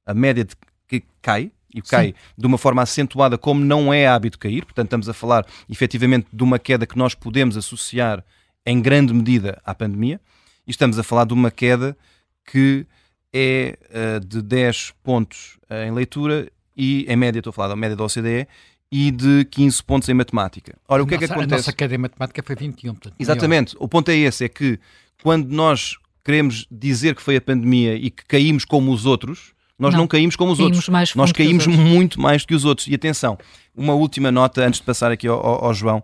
[0.07, 0.55] a média de,
[0.87, 2.15] que cai, e cai Sim.
[2.39, 4.65] de uma forma acentuada, como não é hábito cair.
[4.65, 8.25] Portanto, estamos a falar efetivamente de uma queda que nós podemos associar
[8.65, 10.21] em grande medida à pandemia.
[10.65, 11.97] E estamos a falar de uma queda
[12.45, 12.87] que
[13.33, 17.77] é uh, de 10 pontos uh, em leitura e, em média, estou a falar da
[17.77, 18.47] média da OCDE,
[18.93, 20.77] e de 15 pontos em matemática.
[20.89, 21.55] Ora, o que nossa, é que acontece?
[21.55, 22.95] A nossa queda em matemática foi 21.
[22.95, 23.77] Portanto, Exatamente.
[23.79, 24.81] O ponto é esse, é que
[25.23, 29.95] quando nós queremos dizer que foi a pandemia e que caímos como os outros, nós
[29.95, 30.89] não, não caímos como os caímos outros.
[30.89, 32.89] Mais nós caímos muito mais do que os outros.
[32.89, 33.39] E atenção,
[33.75, 36.03] uma última nota antes de passar aqui ao, ao, ao João.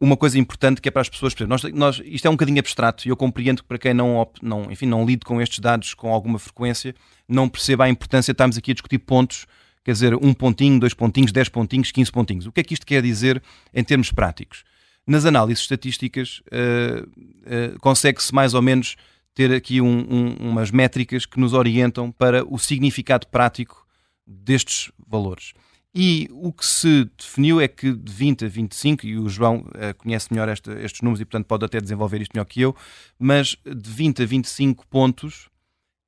[0.00, 1.72] Uma coisa importante que é para as pessoas perceberem.
[1.72, 4.70] Nós, nós, isto é um bocadinho abstrato e eu compreendo que para quem não, não,
[4.70, 6.94] enfim, não lide com estes dados com alguma frequência,
[7.28, 9.46] não perceba a importância de estarmos aqui a discutir pontos,
[9.84, 12.46] quer dizer, um pontinho, dois pontinhos, dez pontinhos, quinze pontinhos.
[12.46, 13.42] O que é que isto quer dizer
[13.72, 14.64] em termos práticos?
[15.06, 18.96] Nas análises estatísticas, uh, uh, consegue-se mais ou menos
[19.34, 23.86] ter aqui um, um, umas métricas que nos orientam para o significado prático
[24.26, 25.52] destes valores.
[25.94, 29.94] E o que se definiu é que de 20 a 25, e o João uh,
[29.98, 32.74] conhece melhor esta, estes números e, portanto, pode até desenvolver isto melhor que eu,
[33.18, 35.50] mas de 20 a 25 pontos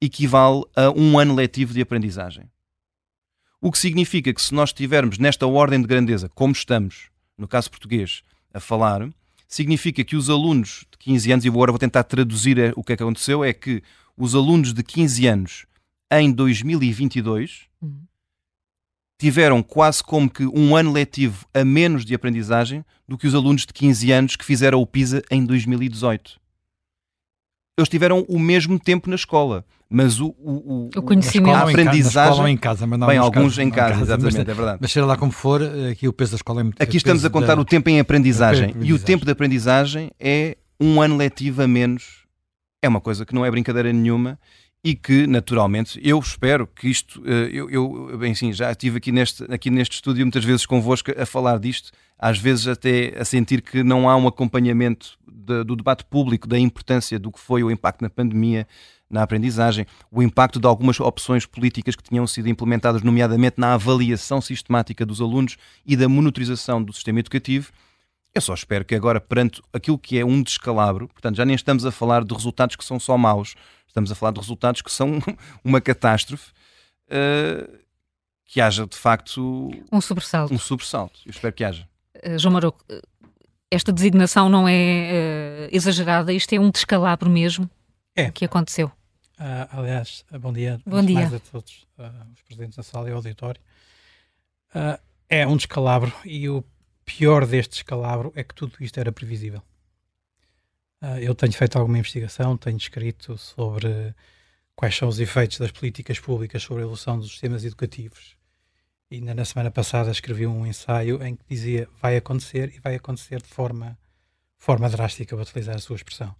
[0.00, 2.50] equivale a um ano letivo de aprendizagem.
[3.60, 7.70] O que significa que se nós estivermos nesta ordem de grandeza, como estamos, no caso
[7.70, 9.08] português, a falar,
[9.48, 12.92] significa que os alunos de 15 anos, e agora vou tentar traduzir eh, o que
[12.92, 13.82] é que aconteceu, é que
[14.16, 15.66] os alunos de 15 anos
[16.10, 18.02] em 2022 uhum.
[19.18, 23.62] tiveram quase como que um ano letivo a menos de aprendizagem do que os alunos
[23.62, 26.40] de 15 anos que fizeram o PISA em 2018
[27.76, 29.64] eles tiveram o mesmo tempo na escola.
[29.88, 32.48] Mas o, o, o conhecimento, a aprendizagem.
[32.48, 34.78] em casa, mas não bem, alguns casos, em casa, casa exatamente, mas, é verdade.
[34.80, 35.62] Mas seja lá como for,
[35.92, 38.00] aqui o peso da escola é muito Aqui estamos a contar da, o tempo em
[38.00, 38.74] aprendizagem.
[38.80, 42.24] E o tempo de aprendizagem é um ano letivo a menos.
[42.82, 44.38] É uma coisa que não é brincadeira nenhuma
[44.82, 47.22] e que, naturalmente, eu espero que isto.
[47.24, 51.12] Eh, eu, eu bem, sim, já estive aqui neste, aqui neste estúdio muitas vezes convosco
[51.16, 55.76] a falar disto, às vezes até a sentir que não há um acompanhamento de, do
[55.76, 58.66] debate público da importância do que foi o impacto na pandemia,
[59.08, 64.40] na aprendizagem, o impacto de algumas opções políticas que tinham sido implementadas, nomeadamente na avaliação
[64.40, 67.70] sistemática dos alunos e da monitorização do sistema educativo.
[68.34, 71.86] Eu só espero que agora, perante aquilo que é um descalabro, portanto, já nem estamos
[71.86, 73.54] a falar de resultados que são só maus,
[73.86, 75.18] estamos a falar de resultados que são
[75.64, 76.50] uma catástrofe,
[77.08, 77.78] uh,
[78.44, 80.52] que haja de facto um sobressalto.
[80.52, 81.20] Um sobressalto.
[81.24, 81.88] Eu espero que haja.
[82.24, 82.84] Uh, João Maroco,
[83.70, 87.68] esta designação não é uh, exagerada, isto é um descalabro mesmo
[88.14, 88.30] é.
[88.30, 88.88] que aconteceu.
[89.38, 91.14] Uh, aliás, bom dia, bom dia.
[91.16, 92.02] mais a todos uh,
[92.34, 93.60] os presentes na sala e ao auditório.
[95.28, 96.64] é um descalabro e o
[97.04, 99.62] pior deste descalabro é que tudo isto era previsível.
[101.20, 104.14] eu tenho feito alguma investigação, tenho escrito sobre
[104.74, 108.35] quais são os efeitos das políticas públicas sobre a evolução dos sistemas educativos
[109.10, 113.40] ainda na semana passada escrevi um ensaio em que dizia vai acontecer e vai acontecer
[113.40, 113.98] de forma,
[114.58, 116.34] forma drástica, vou utilizar a sua expressão.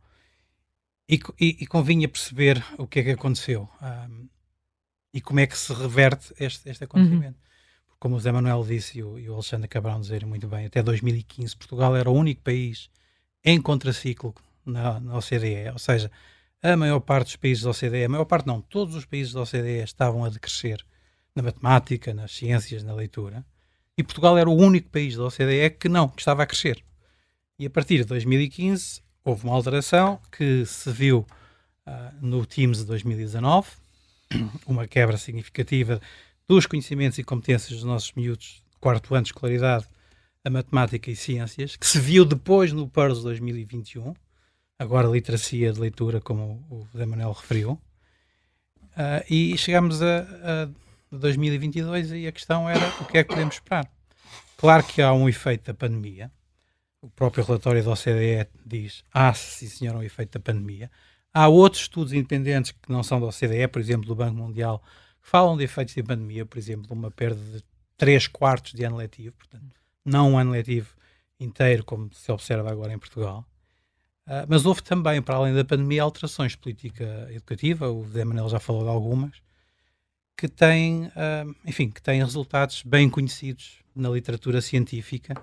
[1.08, 4.28] E, e, e convinha perceber o que é que aconteceu um,
[5.14, 7.38] e como é que se reverte este, este acontecimento.
[7.38, 7.96] Uhum.
[7.98, 10.82] Como o Zé Manuel disse e o, e o Alexandre de dizer muito bem, até
[10.82, 12.90] 2015 Portugal era o único país
[13.44, 16.10] em contraciclo na, na OCDE, ou seja,
[16.60, 19.42] a maior parte dos países da OCDE, a maior parte não, todos os países da
[19.42, 20.84] OCDE estavam a decrescer
[21.36, 23.44] na matemática, nas ciências, na leitura.
[23.96, 26.82] E Portugal era o único país da OCDE que não, que estava a crescer.
[27.58, 31.26] E a partir de 2015 houve uma alteração que se viu
[31.86, 33.68] uh, no Teams de 2019,
[34.66, 36.00] uma quebra significativa
[36.48, 39.86] dos conhecimentos e competências dos nossos miúdos de quarto ano de escolaridade
[40.46, 44.14] a matemática e ciências, que se viu depois no PERS 2021,
[44.78, 47.80] agora literacia de leitura, como o Zé Manuel referiu, uh,
[49.28, 50.68] e chegamos a, a
[51.16, 53.90] de 2022 e a questão era o que é que podemos esperar.
[54.56, 56.30] Claro que há um efeito da pandemia.
[57.02, 60.90] O próprio relatório da OCDE diz: ah, sim senhor, um efeito da pandemia.
[61.32, 64.82] Há outros estudos independentes que não são da OCDE, por exemplo, do Banco Mundial,
[65.22, 67.62] que falam de efeitos da pandemia, por exemplo, uma perda de
[67.98, 70.94] 3 quartos de ano letivo, portanto, não um ano letivo
[71.38, 73.46] inteiro, como se observa agora em Portugal.
[74.26, 78.48] Uh, mas houve também, para além da pandemia, alterações de política educativa, o Zé Manel
[78.48, 79.40] já falou de algumas,
[80.36, 85.34] que tem, uh, enfim, que tem resultados bem conhecidos na literatura científica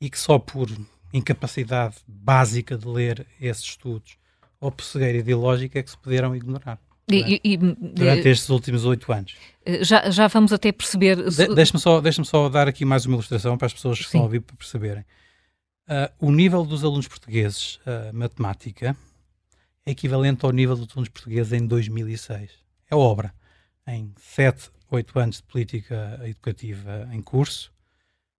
[0.00, 0.68] e que só por
[1.12, 4.18] incapacidade básica de ler esses estudos
[4.60, 6.78] ou por cegueira ideológica é que se puderam ignorar.
[7.08, 9.34] Durante, e, e, durante estes últimos oito anos.
[9.64, 11.16] Eh, já, já vamos até perceber.
[11.16, 14.08] De, Deixe-me só, deixe só dar aqui mais uma ilustração para as pessoas que Sim.
[14.08, 15.04] estão a ouvir para perceberem.
[15.88, 18.94] Uh, o nível dos alunos portugueses, uh, matemática,
[19.84, 22.50] é equivalente ao nível dos alunos portugueses em 2006.
[22.88, 23.34] É obra
[23.94, 27.72] em 7, 8 anos de política educativa em curso,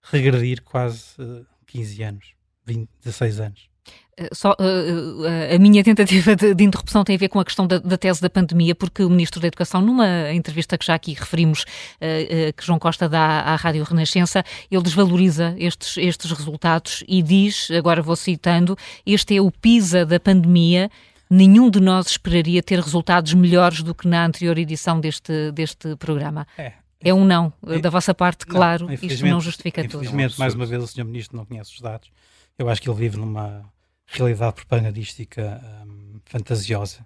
[0.02, 2.34] regredir quase uh, 15 anos,
[2.66, 3.70] 20, 16 anos.
[4.18, 7.66] Eh, só, uh, a minha tentativa de, de, interrupção tem a ver com a questão
[7.66, 11.14] da, da, tese da pandemia, porque o Ministro da Educação, numa entrevista que já aqui
[11.14, 17.22] referimos, uh, que João Costa dá à Rádio Renascença, ele desvaloriza estes, estes resultados e
[17.22, 20.90] diz, agora vou citando, este é o PISA da pandemia
[21.32, 26.46] nenhum de nós esperaria ter resultados melhores do que na anterior edição deste, deste programa.
[26.58, 26.74] É.
[27.04, 30.04] É um não, é, da vossa parte, claro, não, isto não justifica tudo.
[30.04, 31.04] Infelizmente, mais uma vez, o Sr.
[31.04, 32.12] Ministro não conhece os dados.
[32.60, 33.66] Eu acho que ele vive numa
[34.06, 37.04] realidade propagandística hum, fantasiosa.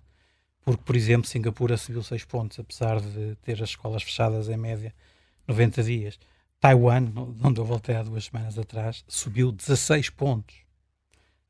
[0.65, 4.93] Porque, por exemplo, Singapura subiu 6 pontos, apesar de ter as escolas fechadas em média
[5.47, 6.19] 90 dias.
[6.59, 7.05] Taiwan,
[7.41, 10.64] onde eu voltei há duas semanas atrás, subiu 16 pontos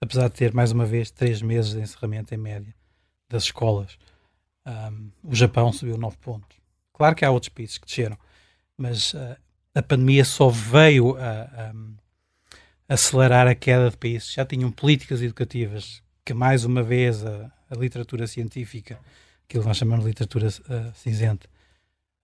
[0.05, 2.73] apesar de ter, mais uma vez, três meses de encerramento em média
[3.29, 3.97] das escolas.
[4.65, 6.57] Um, o Japão subiu 9 pontos.
[6.93, 8.17] Claro que há outros países que desceram,
[8.77, 9.35] mas uh,
[9.73, 11.73] a pandemia só veio a, a
[12.87, 17.75] acelerar a queda de países já tinham políticas educativas que, mais uma vez, a, a
[17.75, 18.99] literatura científica,
[19.47, 21.47] aquilo que nós chamamos de literatura uh, cinzenta,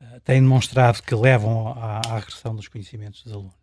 [0.02, 3.61] uh, tem demonstrado que levam à, à agressão dos conhecimentos dos alunos.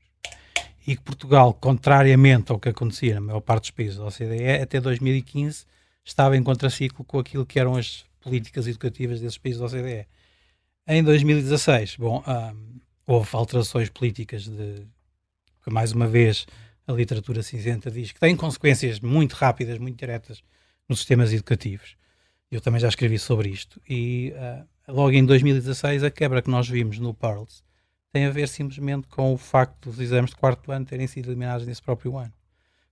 [0.89, 4.81] E que Portugal, contrariamente ao que acontecia na maior parte dos países da OCDE, até
[4.81, 5.67] 2015
[6.03, 10.07] estava em contraciclo com aquilo que eram as políticas educativas desses países da OCDE.
[10.87, 14.87] Em 2016, bom, um, houve alterações políticas de
[15.63, 16.47] que, mais uma vez,
[16.87, 20.43] a literatura cinzenta diz que têm consequências muito rápidas, muito diretas
[20.89, 21.97] nos sistemas educativos.
[22.51, 23.79] Eu também já escrevi sobre isto.
[23.87, 27.63] E uh, logo em 2016, a quebra que nós vimos no Pearls
[28.13, 31.67] tem a ver simplesmente com o facto dos exames de quarto ano terem sido eliminados
[31.67, 32.33] nesse próprio ano.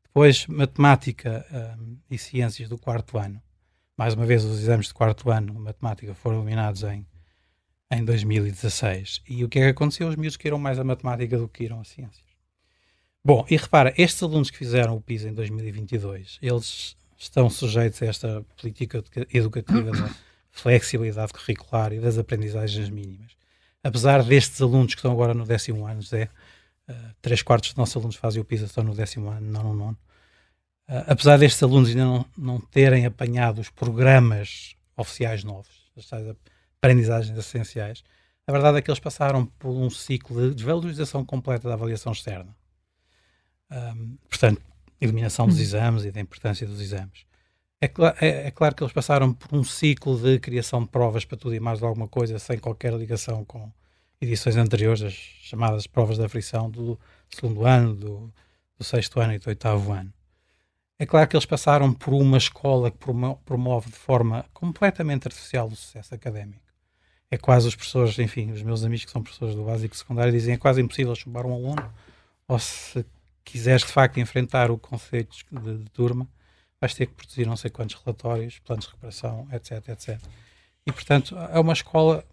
[0.02, 1.44] Depois, matemática
[1.78, 3.40] um, e ciências do quarto ano.
[3.96, 7.06] Mais uma vez, os exames de quarto ano, matemática, foram eliminados em,
[7.90, 9.22] em 2016.
[9.28, 10.08] E o que é que aconteceu?
[10.08, 12.24] Os miúdos queiram mais a matemática do que queiram a ciências.
[13.24, 18.06] Bom, e repara, estes alunos que fizeram o PISA em 2022, eles estão sujeitos a
[18.06, 19.02] esta política
[19.32, 20.14] educativa da
[20.50, 23.36] flexibilidade curricular e das aprendizagens mínimas.
[23.86, 26.28] Apesar destes alunos que estão agora no décimo ano, Zé,
[26.88, 29.74] uh, três quartos dos nossos alunos fazem o PISA, estão no décimo ano, não no
[29.74, 29.98] nono.
[30.88, 36.12] Uh, apesar destes alunos ainda não, não terem apanhado os programas oficiais novos, as
[36.80, 38.02] aprendizagens essenciais,
[38.44, 42.56] a verdade é que eles passaram por um ciclo de desvalorização completa da avaliação externa.
[43.70, 44.60] Um, portanto,
[45.00, 45.62] eliminação dos uhum.
[45.62, 47.24] exames e da importância dos exames.
[47.80, 51.24] É, cl é, é, claro que eles passaram por um ciclo de criação de provas
[51.24, 53.70] para tudo e mais alguma coisa, sem qualquer ligação com
[54.20, 58.32] edições anteriores, as chamadas provas da frição do segundo ano, do,
[58.78, 60.12] do sexto ano e do oitavo ano.
[60.98, 62.96] É claro que eles passaram por uma escola que
[63.44, 66.64] promove de forma completamente artificial o sucesso académico.
[67.30, 70.32] É quase os professores, enfim, os meus amigos que são professores do básico e secundário
[70.32, 71.92] dizem é quase impossível chumbar um aluno,
[72.48, 73.04] ou se
[73.44, 76.26] quiseres de facto enfrentar o conceito de, de, turma,
[76.80, 80.20] vais ter que produzir não sei quantos relatórios, planos de recuperação, etc, etc.
[80.86, 82.24] E portanto é uma escola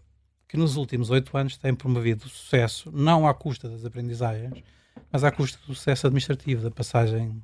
[0.48, 4.62] que nos últimos oito anos tem promovido o sucesso, não à custa das aprendizagens,
[5.10, 7.42] mas à custa do sucesso administrativo, da passagem,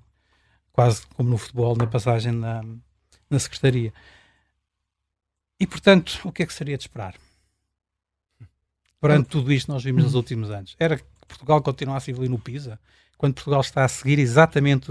[0.72, 2.62] quase como no futebol, na passagem na,
[3.28, 3.92] na secretaria.
[5.58, 7.16] E portanto, o que é que seria de esperar?
[9.00, 12.38] Perante tudo isto nós vimos nos últimos anos, era que Portugal continuasse a evoluir no
[12.38, 12.78] PISA?
[13.20, 14.90] quando Portugal está a seguir exatamente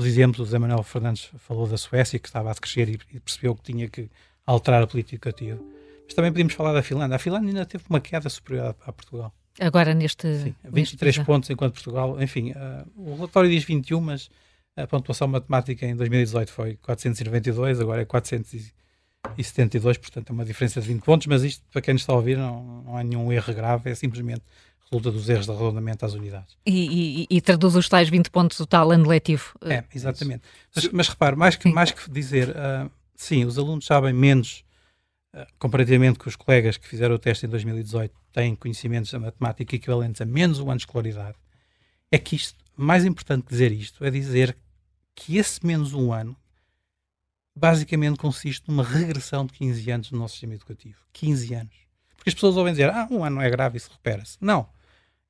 [0.00, 3.54] os exemplos, o José Manuel Fernandes falou da Suécia, que estava a crescer e, percebeu
[3.54, 4.10] que tinha que
[4.46, 5.60] alterar a política educativa.
[6.04, 7.16] Mas também podemos falar da Finlândia.
[7.16, 9.32] A Finlândia ainda teve uma queda superior a, Portugal.
[9.60, 10.26] Agora neste.
[10.38, 12.20] Sim, 23 neste pontos enquanto Portugal.
[12.20, 14.30] Enfim, uh, o relatório diz 21, mas
[14.76, 20.88] a pontuação matemática em 2018 foi 492, agora é 472, portanto é uma diferença de
[20.88, 21.26] 20 pontos.
[21.26, 23.94] Mas isto, para quem nos está a ouvir, não, não há nenhum erro grave, é
[23.94, 24.42] simplesmente
[24.90, 26.56] resulta dos erros de arredondamento às unidades.
[26.66, 29.54] E, e, e, traduz os tais 20 pontos do tal ano letivo.
[29.62, 30.42] É, exatamente.
[30.74, 34.64] Mas, mas repare, mais que, mais que dizer, uh, sim, os alunos sabem menos,
[35.34, 39.76] uh, comparativamente com os colegas que fizeram o teste em 2018, têm conhecimentos da matemática
[39.76, 41.36] equivalentes a menos um ano de escolaridade,
[42.10, 44.56] é que isto, mais importante que dizer isto, é dizer
[45.14, 46.36] que esse menos um ano
[47.56, 50.98] basicamente consiste numa regressão de 15 anos no nosso sistema educativo.
[51.12, 51.74] 15 anos.
[52.16, 54.36] Porque as pessoas ouvem dizer, ah, um ano não é grave, isso recupera-se.
[54.40, 54.68] Não.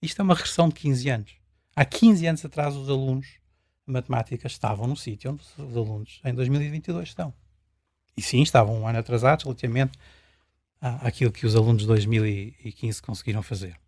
[0.03, 1.33] Isto é uma regressão de 15 anos.
[1.77, 3.27] Há 15 anos atrás, os alunos
[3.87, 7.33] de matemática estavam no sítio onde os alunos em 2022 estão.
[8.17, 9.93] E sim, estavam um ano atrasados relativamente
[10.81, 13.79] àquilo que os alunos de 2015 conseguiram fazer.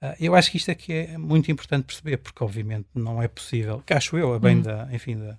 [0.00, 3.28] Uh, eu acho que isto é que é muito importante perceber, porque obviamente não é
[3.28, 4.62] possível, que acho eu, a bem hum.
[4.62, 5.38] da, enfim, da,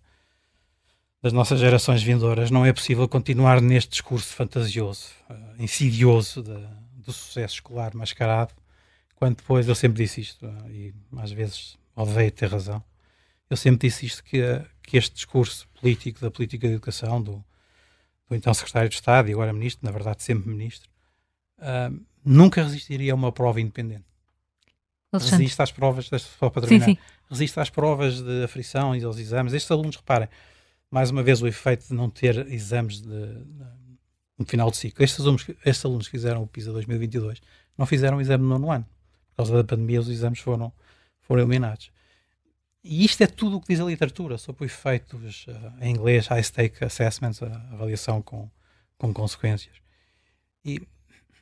[1.22, 6.58] das nossas gerações vindouras, não é possível continuar neste discurso fantasioso, uh, insidioso de,
[6.96, 8.54] do sucesso escolar mascarado,
[9.18, 12.84] quando depois eu sempre disse isto, uh, e às vezes odeio ter razão,
[13.50, 17.44] eu sempre disse isto, que, uh, que este discurso político, da política de educação, do,
[18.30, 20.90] do então secretário de Estado e agora ministro, na verdade sempre ministro,
[22.24, 24.06] nunca resistiria a uma prova independente.
[25.12, 25.38] Alexandre.
[25.38, 27.02] Resiste às provas, só para terminar, sim, sim.
[27.30, 29.54] resiste às provas de aflição e aos exames.
[29.54, 30.30] Estes alunos, reparem,
[30.92, 33.68] mais uma vez o efeito de não ter exames de, de,
[34.38, 35.04] no final de ciclo.
[35.04, 37.42] Estes alunos, estes alunos que fizeram o PISA 2022
[37.78, 38.86] não fizeram o exame no nono ano.
[39.38, 40.74] Por causa da pandemia, os exames foram,
[41.22, 41.92] foram eliminados.
[42.84, 46.26] E isto é tudo o que diz a literatura sobre os efeitos uh, em inglês,
[46.26, 48.50] high stake assessments, a avaliação com,
[48.98, 49.76] com consequências.
[50.66, 50.82] E,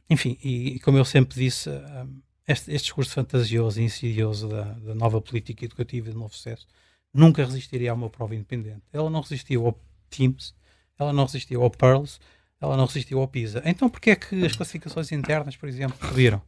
[0.10, 4.93] enfim, e, como eu sempre disse, uh, este, este discurso fantasioso e insidioso da, da
[4.93, 6.68] nova política educativa e do novo sucesso
[7.14, 8.82] nunca resistiria a uma prova independente.
[8.91, 9.80] Ela não resistiu ao
[10.10, 10.54] Teams,
[11.00, 12.20] ela não resistiu ao Pearls,
[12.60, 13.62] ela não resistiu ao PISA.
[13.64, 16.41] Então porquê é que as classificações internas, por exemplo, subiram?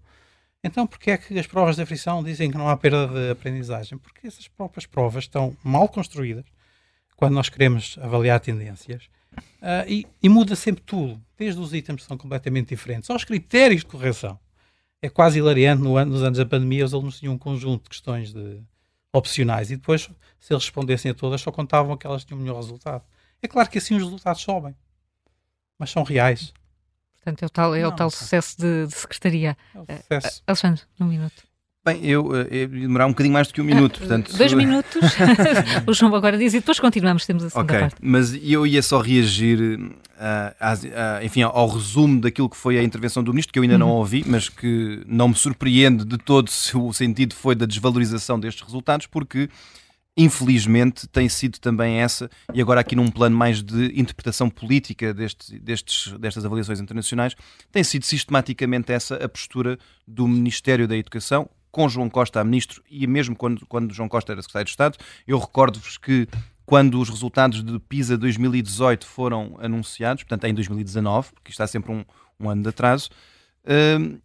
[0.67, 3.97] Então, porquê é que as provas de aflição dizem que não há perda de aprendizagem?
[3.97, 6.45] Porque essas próprias provas estão mal construídas
[7.15, 9.05] quando nós queremos avaliar tendências
[9.61, 13.81] uh, e, e, muda sempre tudo, desde os itens que são completamente diferentes aos critérios
[13.81, 14.39] de correção.
[15.01, 17.89] É quase hilariante, no ano, nos anos da pandemia, os alunos tinham um conjunto de
[17.89, 18.61] questões de,
[19.17, 20.09] opcionais e depois,
[20.39, 23.03] se eles respondessem a todas, só contavam que elas tinham o melhor resultado.
[23.41, 24.75] É claro que assim os resultados sobem,
[25.77, 26.53] mas são reais.
[27.27, 29.57] Portanto, é o tal, é o tal sucesso de, de secretaria.
[29.75, 30.39] É o sucesso.
[30.39, 31.43] Uh, Alexandre, um minuto.
[31.85, 34.37] Bem, eu, eh, eu demorar um bocadinho mais do que um minuto, ah, portanto...
[34.37, 35.01] Dois minutos,
[35.85, 37.79] o João agora diz, e depois continuamos, temos a segunda okay.
[37.81, 37.95] parte.
[38.01, 40.87] Mas eu ia só reagir, uh, às, uh,
[41.23, 43.79] enfim, ao resumo daquilo que foi a intervenção do Ministro, que eu ainda uhum.
[43.79, 48.39] não ouvi, mas que não me surpreende de todo se o sentido foi da desvalorização
[48.39, 49.49] destes resultados, porque
[50.17, 55.51] infelizmente tem sido também essa, e agora aqui num plano mais de interpretação política destes,
[55.61, 57.35] destes, destas avaliações internacionais,
[57.71, 62.81] tem sido sistematicamente essa a postura do Ministério da Educação, com João Costa a ministro
[62.89, 64.97] e mesmo quando, quando João Costa era secretário de Estado.
[65.27, 66.27] Eu recordo-vos que
[66.65, 72.03] quando os resultados de PISA 2018 foram anunciados, portanto em 2019, porque está sempre um,
[72.39, 73.09] um ano de atraso,
[73.99, 74.17] um,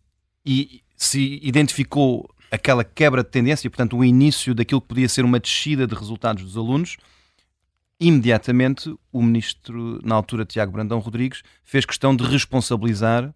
[0.44, 5.40] e se identificou aquela quebra de tendência, portanto, o início daquilo que podia ser uma
[5.40, 6.98] descida de resultados dos alunos,
[7.98, 13.34] imediatamente o ministro, na altura, Tiago Brandão Rodrigues, fez questão de responsabilizar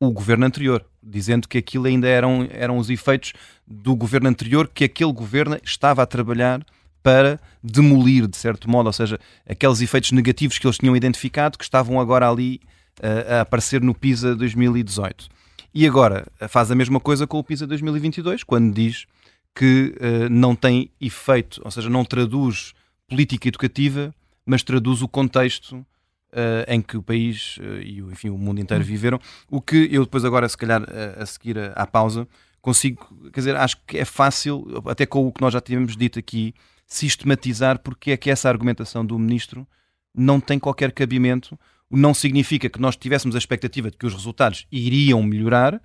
[0.00, 3.34] o governo anterior, dizendo que aquilo ainda eram, eram os efeitos
[3.64, 6.64] do governo anterior, que aquele governo estava a trabalhar
[7.02, 11.64] para demolir, de certo modo, ou seja, aqueles efeitos negativos que eles tinham identificado, que
[11.64, 12.60] estavam agora ali
[12.98, 15.28] uh, a aparecer no PISA 2018.
[15.72, 19.06] E agora faz a mesma coisa com o PISA 2022, quando diz
[19.54, 22.72] que uh, não tem efeito, ou seja, não traduz
[23.08, 24.14] política educativa,
[24.44, 28.82] mas traduz o contexto uh, em que o país uh, e enfim, o mundo inteiro
[28.82, 28.86] hum.
[28.86, 29.20] viveram.
[29.50, 30.82] O que eu depois agora, se calhar,
[31.18, 32.26] a seguir à pausa,
[32.60, 36.18] consigo, quer dizer, acho que é fácil, até com o que nós já tínhamos dito
[36.18, 36.54] aqui,
[36.86, 39.66] sistematizar porque é que essa argumentação do ministro
[40.14, 41.58] não tem qualquer cabimento,
[41.90, 45.82] não significa que nós tivéssemos a expectativa de que os resultados iriam melhorar,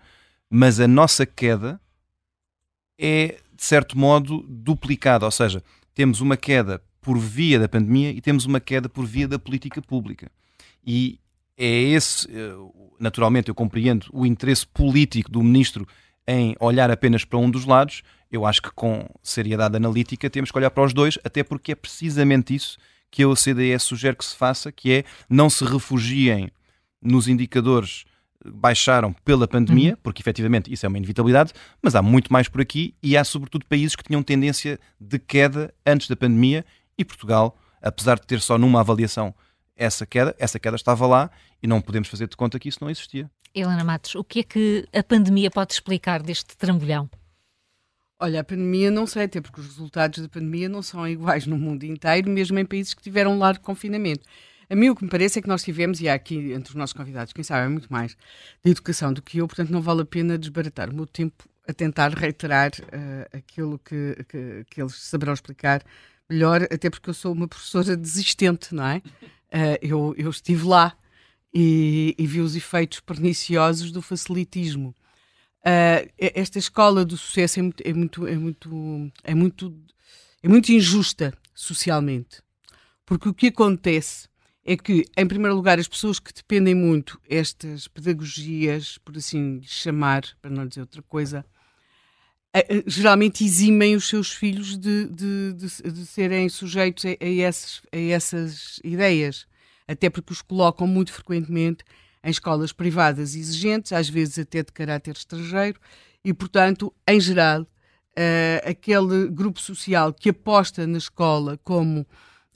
[0.49, 1.81] mas a nossa queda
[2.99, 5.25] é, de certo modo, duplicada.
[5.25, 9.27] Ou seja, temos uma queda por via da pandemia e temos uma queda por via
[9.27, 10.31] da política pública.
[10.85, 11.19] E
[11.57, 12.53] é esse, eh,
[12.99, 15.87] naturalmente, eu compreendo o interesse político do ministro
[16.27, 18.01] em olhar apenas para um dos lados.
[18.31, 21.75] Eu acho que com seriedade analítica temos que olhar para os dois, até porque é
[21.75, 22.77] precisamente isso
[23.15, 26.51] que a OCDE sugere que se faça, que é não se refugiem
[27.01, 28.03] nos indicadores
[28.45, 29.97] baixaram pela pandemia, uhum.
[30.03, 33.65] porque efetivamente isso é uma inevitabilidade, mas há muito mais por aqui e há sobretudo
[33.67, 36.65] países que tinham tendência de queda antes da pandemia
[36.97, 39.33] e Portugal, apesar de ter só numa avaliação
[39.77, 41.31] essa queda, essa queda estava lá
[41.63, 43.31] e não podemos fazer de conta que isso não existia.
[43.53, 47.09] Helena Matos, o que é que a pandemia pode explicar deste trambolhão?
[48.19, 51.57] Olha, a pandemia não sei, até porque os resultados da pandemia não são iguais no
[51.57, 54.25] mundo inteiro, mesmo em países que tiveram largo confinamento.
[54.69, 56.75] A mim o que me parece é que nós tivemos, e há aqui entre os
[56.75, 58.17] nossos convidados, quem sabe, é muito mais
[58.63, 61.73] de educação do que eu, portanto não vale a pena desbaratar o meu tempo a
[61.73, 65.83] tentar reiterar uh, aquilo que, que, que, eles saberão explicar
[66.29, 68.97] melhor, até porque eu sou uma professora desistente, não é?
[68.97, 70.95] Uh, eu, eu estive lá
[71.53, 74.95] e, e vi os efeitos perniciosos do facilitismo.
[75.65, 79.75] Uh, esta escola do sucesso é muito, é muito, é muito, é muito,
[80.43, 82.43] é muito injusta socialmente,
[83.03, 84.29] porque o que acontece
[84.63, 90.23] é que, em primeiro lugar, as pessoas que dependem muito estas pedagogias, por assim chamar,
[90.39, 91.43] para não dizer outra coisa,
[92.55, 97.99] uh, geralmente eximem os seus filhos de, de, de, de serem sujeitos a, a, a
[97.99, 99.47] essas ideias,
[99.87, 101.83] até porque os colocam muito frequentemente
[102.25, 105.79] em escolas privadas exigentes, às vezes até de caráter estrangeiro,
[106.23, 112.01] e, portanto, em geral, uh, aquele grupo social que aposta na escola como,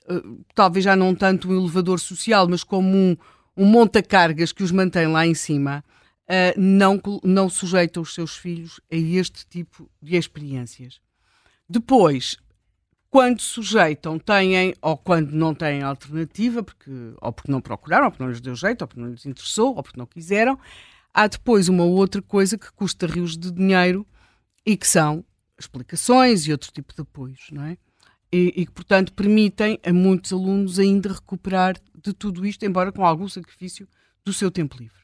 [0.09, 3.15] uh, talvez já não tanto um elevador social, mas como um,
[3.55, 5.85] um monta-cargas que os mantém lá em cima,
[6.23, 10.99] uh, não, não sujeita os seus filhos a este tipo de experiências.
[11.69, 12.37] Depois,
[13.09, 18.23] quando sujeitam, têm, ou quando não têm alternativa, porque, ou porque não procuraram, ou porque
[18.23, 20.59] não lhes deu jeito, ou porque não lhes interessou, ou porque não quiseram,
[21.13, 24.05] há depois uma outra coisa que custa rios de dinheiro
[24.65, 25.25] e que são
[25.57, 27.77] explicações e outro tipo de apoios, não é?
[28.31, 33.03] E, e que, portanto, permitem a muitos alunos ainda recuperar de tudo isto, embora com
[33.03, 33.87] algum sacrifício
[34.23, 34.99] do seu tempo livre.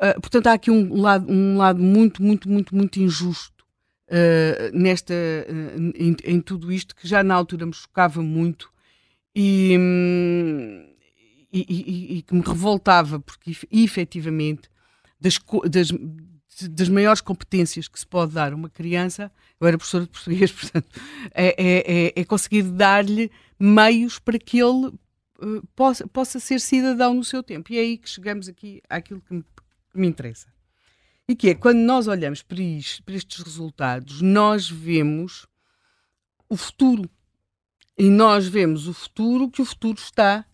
[0.00, 3.53] Uh, portanto, há aqui um lado, um lado muito, muito, muito, muito injusto
[4.08, 8.70] uh, nesta, uh, em, em, tudo isto que já na altura me chocava muito
[9.34, 10.94] e, um,
[11.52, 14.68] e, e, e que me revoltava, porque efetivamente
[15.20, 15.38] das,
[15.70, 15.88] das,
[16.70, 19.30] das maiores competências que se pode dar a uma criança,
[19.60, 20.88] eu era professora de português, portanto,
[21.32, 27.14] é, é, é, é conseguir dar-lhe meios para que ele uh, possa, possa ser cidadão
[27.14, 27.72] no seu tempo.
[27.72, 30.53] E é aí que chegamos aqui àquilo que me, que me interessa.
[31.28, 35.46] E que é, quando nós olhamos para, isto, para estes resultados, nós vemos
[36.48, 37.08] o futuro.
[37.96, 40.44] E nós vemos o futuro, que o futuro está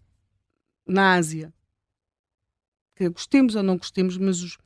[0.87, 1.53] na Ásia.
[2.95, 4.59] Que gostemos ou não gostemos, mas os,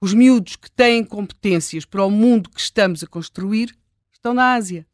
[0.00, 3.76] os miúdos que têm competências para o mundo que estamos a construir
[4.12, 4.86] estão na Ásia.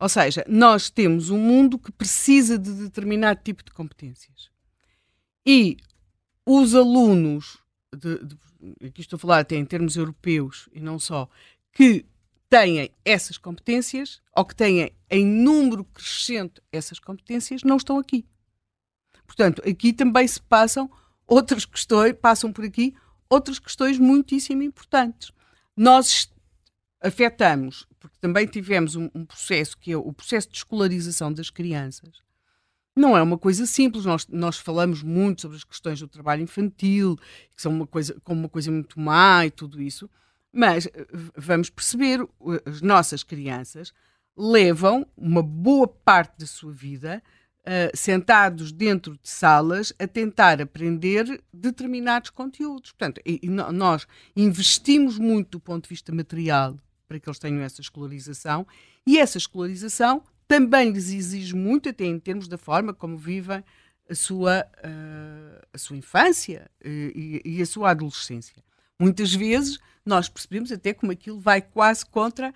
[0.00, 4.50] Ou seja, nós temos um mundo que precisa de determinado tipo de competências.
[5.46, 5.76] E
[6.44, 7.58] os alunos,
[7.94, 8.36] de, de,
[8.84, 11.28] aqui estou a falar até em termos europeus e não só,
[11.72, 12.06] que
[12.48, 18.26] têm essas competências ou que têm em número crescente essas competências, não estão aqui.
[19.26, 20.90] Portanto, aqui também se passam
[21.26, 22.94] outras questões, passam por aqui
[23.28, 25.32] outras questões muitíssimo importantes.
[25.74, 26.30] Nós
[27.00, 32.20] afetamos, porque também tivemos um, um, processo que é o processo de escolarização das crianças.
[32.94, 37.16] Não é uma coisa simples, nós, nós falamos muito sobre as questões do trabalho infantil,
[37.56, 40.10] que são uma coisa, como uma coisa muito má e tudo isso,
[40.52, 42.20] mas eh, vamos perceber,
[42.66, 43.94] as nossas crianças
[44.36, 47.22] levam uma boa parte da sua vida
[47.62, 52.92] uh, sentados dentro de salas a tentar aprender determinados conteúdos.
[52.92, 56.76] Portanto, e, e nós investimos muito do ponto de vista material
[57.08, 58.66] para que eles tenham essa escolarização
[59.06, 63.64] e essa escolarização também lhes exige muito, até em termos da forma como vivem
[64.08, 68.62] a sua, uh, a sua infância e, e a sua adolescência.
[68.98, 72.52] Muitas vezes nós percebemos até como aquilo vai quase contra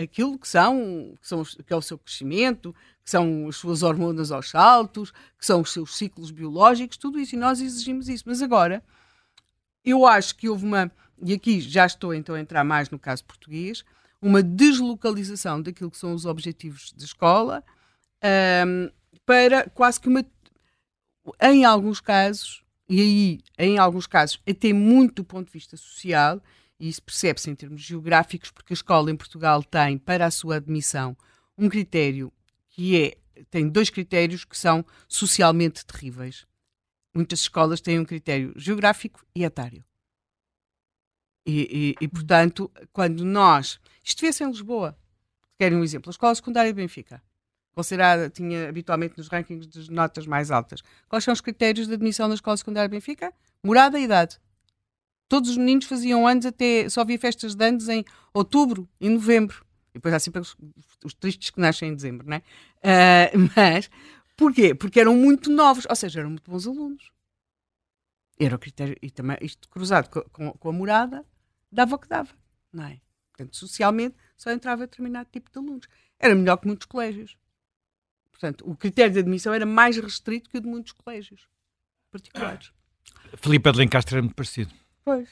[0.00, 2.74] aquilo que são, que são que é o seu crescimento,
[3.04, 7.34] que são as suas hormonas aos saltos, que são os seus ciclos biológicos, tudo isso,
[7.34, 8.24] e nós exigimos isso.
[8.26, 8.82] Mas agora,
[9.84, 10.90] eu acho que houve uma,
[11.22, 13.84] e aqui já estou então a entrar mais no caso português,
[14.20, 17.64] uma deslocalização daquilo que são os objetivos da escola
[18.66, 18.90] um,
[19.24, 20.24] para quase que uma,
[21.40, 26.42] em alguns casos, e aí, em alguns casos, até muito do ponto de vista social,
[26.80, 30.56] e isso percebe-se em termos geográficos, porque a escola em Portugal tem, para a sua
[30.56, 31.16] admissão,
[31.56, 32.32] um critério
[32.70, 33.16] que é,
[33.50, 36.46] tem dois critérios que são socialmente terríveis.
[37.14, 39.84] Muitas escolas têm um critério geográfico e etário.
[41.48, 43.80] E, e, e portanto, quando nós.
[44.04, 44.94] Isto vê-se em Lisboa.
[45.58, 46.10] Querem um exemplo?
[46.10, 47.22] A escola secundária de Benfica,
[47.72, 50.82] considerada, tinha habitualmente nos rankings de notas mais altas.
[51.08, 53.32] Quais são os critérios de admissão na escola secundária de Benfica?
[53.64, 54.38] Morada e idade.
[55.26, 56.86] Todos os meninos faziam anos até.
[56.90, 59.64] Só havia festas de anos em outubro e novembro.
[59.90, 60.54] E depois há sempre os,
[61.02, 62.42] os tristes que nascem em dezembro, não é?
[62.78, 63.90] Uh, mas,
[64.36, 64.74] porquê?
[64.74, 67.10] Porque eram muito novos, ou seja, eram muito bons alunos.
[68.38, 71.24] Era o critério, e também isto cruzado com, com, com a morada,
[71.70, 72.34] dava o que dava,
[72.72, 73.00] não é?
[73.32, 75.88] Portanto, socialmente, só entrava determinado tipo de alunos.
[76.18, 77.36] Era melhor que muitos colégios.
[78.30, 81.48] Portanto, o critério de admissão era mais restrito que o de muitos colégios
[82.10, 82.72] particulares.
[83.36, 84.72] Felipe de Lencastre era muito parecido.
[85.04, 85.28] Pois,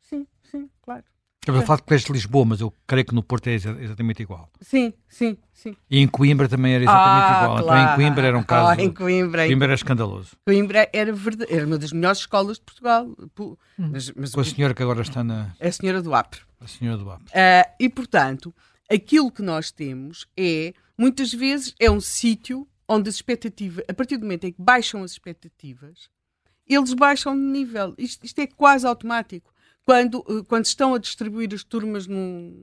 [0.00, 1.04] sim, sim, claro.
[1.48, 4.22] Estamos a falar de colégios de Lisboa, mas eu creio que no Porto é exatamente
[4.22, 4.50] igual.
[4.60, 5.74] Sim, sim, sim.
[5.90, 7.62] E em Coimbra também era exatamente ah, igual.
[7.62, 7.80] Claro.
[7.80, 8.68] Então em Coimbra era um caso.
[8.68, 9.46] Ah, em Coimbra.
[9.46, 10.36] Coimbra era escandaloso.
[10.44, 11.10] Coimbra era,
[11.48, 13.08] era uma das melhores escolas de Portugal.
[13.40, 13.56] Hum.
[13.78, 15.54] Mas, mas Com a senhora que agora está na.
[15.58, 16.40] É a senhora do APRE.
[16.60, 17.28] A senhora do APRE.
[17.28, 18.54] Uh, e portanto,
[18.90, 24.18] aquilo que nós temos é, muitas vezes, é um sítio onde as expectativas, a partir
[24.18, 26.10] do momento em que baixam as expectativas,
[26.68, 27.94] eles baixam de nível.
[27.96, 29.50] Isto, isto é quase automático.
[29.88, 32.62] Quando, eh, quando estão a distribuir as turmas num.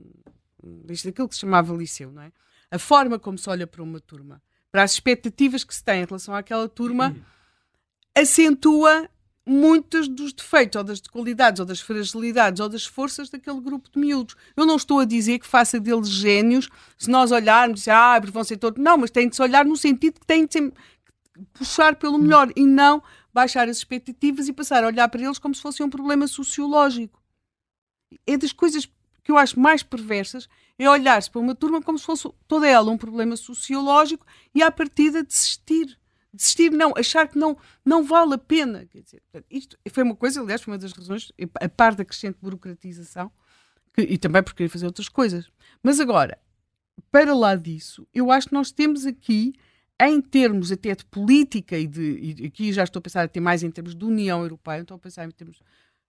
[0.88, 2.30] Isto é aquilo que se chamava liceu, não é?
[2.70, 6.04] A forma como se olha para uma turma, para as expectativas que se tem em
[6.04, 7.16] relação àquela turma,
[8.16, 9.10] acentua
[9.44, 13.98] muitos dos defeitos, ou das qualidades, ou das fragilidades, ou das forças daquele grupo de
[13.98, 14.36] miúdos.
[14.56, 18.56] Eu não estou a dizer que faça deles gênios se nós olharmos, ah, vão ser
[18.56, 18.80] todos.
[18.80, 20.72] Não, mas tem de se olhar no sentido que tem de se
[21.54, 23.02] puxar pelo melhor e não
[23.36, 27.22] baixar as expectativas e passar a olhar para eles como se fosse um problema sociológico.
[28.26, 28.86] É das coisas
[29.22, 32.90] que eu acho mais perversas é olhar-se para uma turma como se fosse toda ela
[32.90, 34.24] um problema sociológico
[34.54, 35.98] e à partida desistir.
[36.32, 38.86] Desistir, não, achar que não, não vale a pena.
[38.86, 41.30] Quer dizer, isto foi uma coisa, aliás, foi uma das razões,
[41.60, 43.30] a par da crescente burocratização,
[43.92, 45.50] que, e também por querer fazer outras coisas.
[45.82, 46.38] Mas agora,
[47.10, 49.54] para lá disso, eu acho que nós temos aqui
[50.00, 53.62] em termos até de política e de e aqui já estou a pensar até mais
[53.62, 55.60] em termos de União Europeia, estou a pensar em termos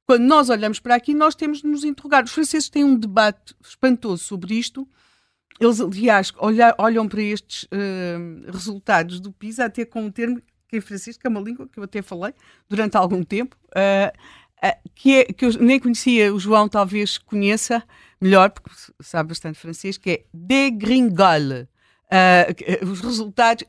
[0.07, 2.23] quando nós olhamos para aqui, nós temos de nos interrogar.
[2.23, 4.87] Os franceses têm um debate espantoso sobre isto.
[5.59, 6.31] Eles, aliás,
[6.77, 11.27] olham para estes uh, resultados do PISA até com um termo que é francês, que
[11.27, 12.33] é uma língua que eu até falei
[12.69, 14.17] durante algum tempo, uh,
[14.95, 17.83] que, é, que eu nem conhecia, o João talvez conheça
[18.19, 18.69] melhor, porque
[19.01, 21.67] sabe bastante francês, que é degringole.
[22.09, 23.65] Uh, os resultados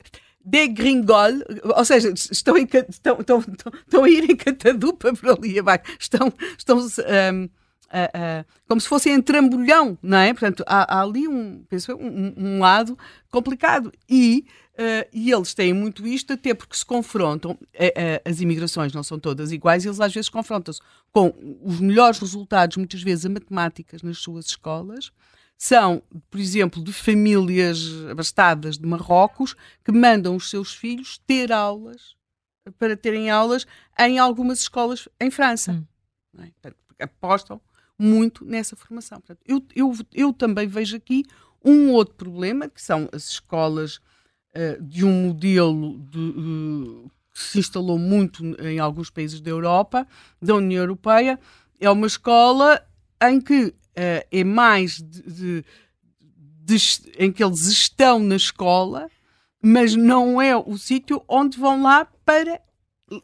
[0.48, 5.84] degringole, ou seja, estão, em, estão, estão, estão, a ir em catadupa por ali abaixo,
[5.98, 10.32] estão, estão um, uh, uh, como se fossem em trambolhão, não é?
[10.32, 12.96] Portanto, há, há ali um, penso, um, um, lado
[13.30, 17.58] complicado e, uh, e eles têm muito isto, até porque se confrontam,
[18.24, 20.80] as imigrações não são todas iguais, eles às vezes confrontam-se
[21.12, 25.12] com os melhores resultados, muitas vezes a matemáticas nas suas escolas,
[25.58, 26.00] são,
[26.30, 32.16] por exemplo, de famílias abastadas de Marrocos que mandam os seus filhos ter aulas
[32.78, 33.66] para terem aulas
[33.98, 35.72] em algumas escolas em França.
[35.72, 35.84] Hum.
[36.38, 36.46] É?
[36.46, 37.60] Portanto, apostam
[37.98, 39.20] muito nessa formação.
[39.20, 41.24] Portanto, eu, eu, eu também vejo aqui
[41.64, 47.58] um outro problema, que são as escolas uh, de um modelo de, uh, que se
[47.58, 50.06] instalou muito em alguns países da Europa,
[50.40, 51.38] da União Europeia.
[51.80, 52.80] É uma escola
[53.20, 55.64] em que uh, é mais de, de,
[56.64, 56.76] de,
[57.18, 59.10] em que eles estão na escola,
[59.60, 62.60] mas não é o sítio onde vão lá para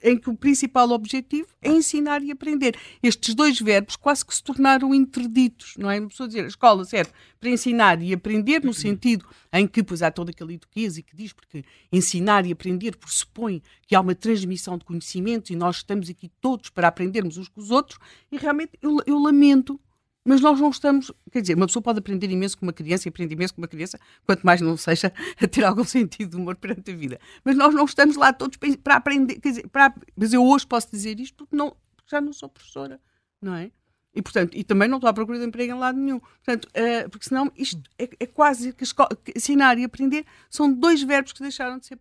[0.03, 2.77] em que o principal objetivo é ensinar e aprender.
[3.03, 6.01] Estes dois verbos quase que se tornaram interditos, não é?
[6.01, 10.03] Uma pessoa dizer a escola serve para ensinar e aprender, no sentido em que, pois
[10.03, 14.15] há todo aquele eduquês e que diz, porque ensinar e aprender pressupõe que há uma
[14.15, 17.99] transmissão de conhecimentos e nós estamos aqui todos para aprendermos uns com os outros,
[18.33, 19.79] e realmente eu, eu lamento
[20.25, 23.11] mas nós não estamos, quer dizer, uma pessoa pode aprender imenso com uma criança e
[23.11, 26.57] aprende imenso com uma criança, quanto mais não seja a ter algum sentido de humor
[26.57, 27.21] perante a vida.
[27.45, 30.91] Mas nós não estamos lá todos para aprender, quer dizer, para, mas eu hoje posso
[30.91, 32.99] dizer isto porque, não, porque já não sou professora,
[33.41, 33.71] não é?
[34.15, 36.21] E, portanto, e também não estou à procura de emprego em lado nenhum.
[36.21, 38.85] Portanto, uh, porque senão isto é, é quase que,
[39.25, 41.99] que ensinar e aprender são dois verbos que deixaram de ser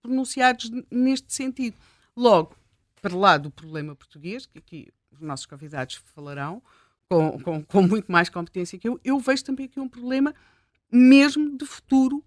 [0.00, 1.76] pronunciados neste sentido.
[2.16, 2.54] Logo,
[3.02, 6.62] para lá do problema português, que aqui os nossos convidados falarão,
[7.10, 10.32] com, com, com muito mais competência que eu, eu vejo também aqui um problema
[10.90, 12.24] mesmo de futuro.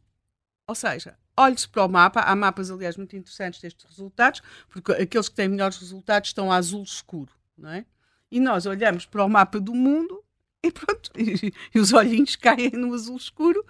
[0.68, 5.30] Ou seja, olhe-se para o mapa, há mapas, aliás, muito interessantes destes resultados, porque aqueles
[5.30, 7.86] que têm melhores resultados estão a azul escuro, não é?
[8.30, 10.22] E nós olhamos para o mapa do mundo
[10.62, 13.66] e pronto, e, e os olhinhos caem no azul escuro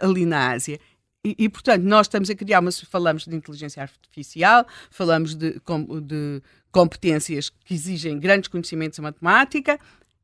[0.00, 0.78] ali na Ásia.
[1.24, 2.70] E, e, portanto, nós estamos a criar uma.
[2.70, 5.60] Falamos de inteligência artificial, falamos de,
[6.02, 9.76] de competências que exigem grandes conhecimentos em matemática,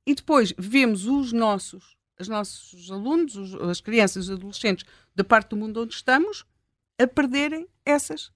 [0.07, 4.84] e depois vemos os nossos, os nossos alunos, os, as crianças, os adolescentes
[5.14, 6.44] da parte do mundo onde estamos,
[6.98, 8.32] a perderem essas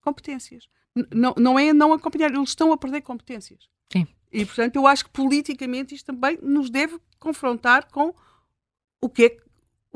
[0.00, 0.68] competências.
[0.94, 3.68] N não, não é não acompanhar, eles estão a perder competências.
[3.92, 4.06] Sim.
[4.32, 8.14] E, portanto, eu acho que politicamente isto também nos deve confrontar com
[9.00, 9.45] o que é que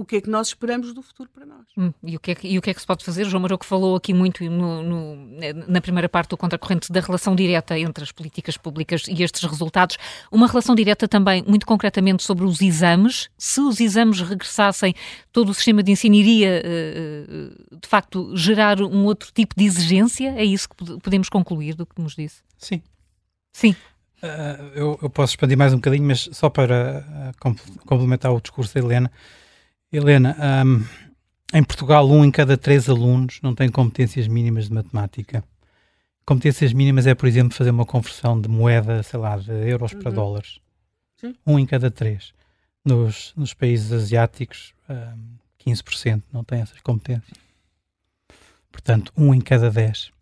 [0.00, 1.66] o que é que nós esperamos do futuro para nós.
[1.76, 3.26] Hum, e, o que é que, e o que é que se pode fazer?
[3.26, 5.16] João Maroco falou aqui muito no, no,
[5.68, 9.98] na primeira parte do contracorrente da relação direta entre as políticas públicas e estes resultados.
[10.32, 13.28] Uma relação direta também, muito concretamente, sobre os exames.
[13.36, 14.94] Se os exames regressassem,
[15.32, 19.64] todo o sistema de ensino iria, eh, eh, de facto, gerar um outro tipo de
[19.64, 20.34] exigência?
[20.36, 22.42] É isso que podemos concluir do que nos disse?
[22.56, 22.82] Sim.
[23.52, 23.76] Sim.
[24.22, 27.54] Uh, eu, eu, posso expandir mais um bocadinho, mas só para uh,
[27.86, 29.10] complementar o discurso da Helena.
[29.92, 30.84] Helena, um,
[31.52, 35.42] em Portugal, um em cada três alunos não tem competências mínimas de matemática.
[36.24, 39.98] Competências mínimas é, por exemplo, fazer uma conversão de moeda, sei lá, de euros uhum.
[39.98, 40.60] para dólares.
[41.16, 41.34] Sim.
[41.44, 42.32] Um em cada três.
[42.84, 47.36] Nos, nos países asiáticos, um, 15% não tem essas competências.
[48.70, 50.12] Portanto, um em cada dez.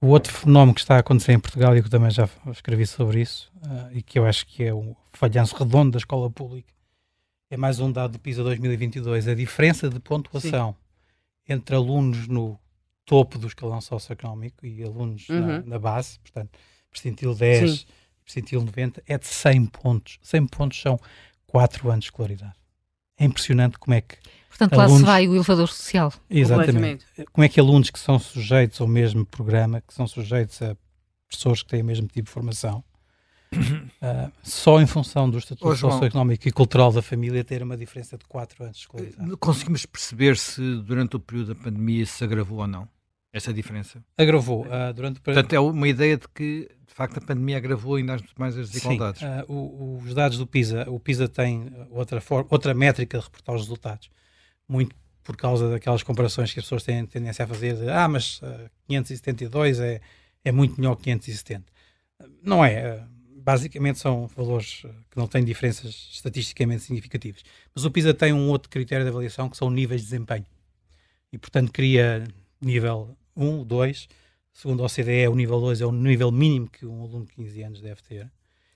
[0.00, 2.86] O outro fenómeno que está a acontecer em Portugal, e que eu também já escrevi
[2.86, 6.70] sobre isso, uh, e que eu acho que é o falhanço redondo da escola pública,
[7.50, 11.52] é mais um dado do PISA 2022, a diferença de pontuação Sim.
[11.54, 12.58] entre alunos no
[13.04, 15.40] topo do escalão socioeconómico e alunos uhum.
[15.40, 16.58] na, na, base, portanto,
[16.90, 17.86] percentil 10, Sim.
[18.24, 20.18] percentil 90, é de 100 pontos.
[20.22, 20.98] 100 pontos são
[21.46, 22.56] 4 anos de escolaridade.
[23.18, 24.16] É impressionante como é que.
[24.48, 26.12] Portanto, alunos, lá se vai o elevador social.
[26.28, 27.06] Exatamente.
[27.32, 30.76] Como é que alunos que são sujeitos ao mesmo programa, que são sujeitos a
[31.28, 32.82] professores que têm o mesmo tipo de formação,
[33.56, 38.16] Uh, só em função do estatuto oh, socioeconómico e cultural da família ter uma diferença
[38.16, 39.36] de 4 anos de escolaridade.
[39.38, 42.88] Conseguimos perceber se durante o período da pandemia se agravou ou não
[43.36, 44.02] essa diferença?
[44.16, 44.62] Agravou.
[44.62, 45.22] Uh, durante o...
[45.22, 49.20] Portanto, é uma ideia de que de facto a pandemia agravou ainda mais as desigualdades.
[49.20, 53.24] Sim, uh, o, os dados do PISA, o PISA tem outra, forma, outra métrica de
[53.24, 54.10] reportar os resultados,
[54.66, 58.40] muito por causa daquelas comparações que as pessoas têm tendência a fazer de, ah, mas
[58.40, 60.00] uh, 572 é,
[60.42, 61.64] é muito melhor que 570.
[62.42, 63.04] Não é
[63.46, 67.44] basicamente são valores eh, que não têm diferenças estatisticamente significativas.
[67.72, 70.44] Mas o PISA tem um outro critério de avaliação que são níveis de desempenho.
[71.32, 72.26] E, portanto, cria
[72.60, 74.08] nível 1, 2,
[74.52, 77.62] segundo a OCDE, o nível 2 é o nível mínimo que um aluno de 15
[77.62, 78.28] anos deve ter.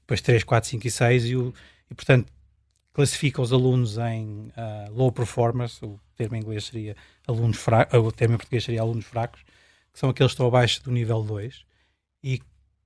[0.02, 1.52] Depois 3, 4, 5 e 6, e, o,
[1.90, 2.32] e portanto
[2.92, 6.96] classifica os alunos em uh, low performers, o termo em inglês seria
[7.26, 9.42] alunos fracos, o termo em português seria alunos fracos,
[9.92, 11.64] que são aqueles que estão abaixo do nível 2,
[12.22, 12.40] e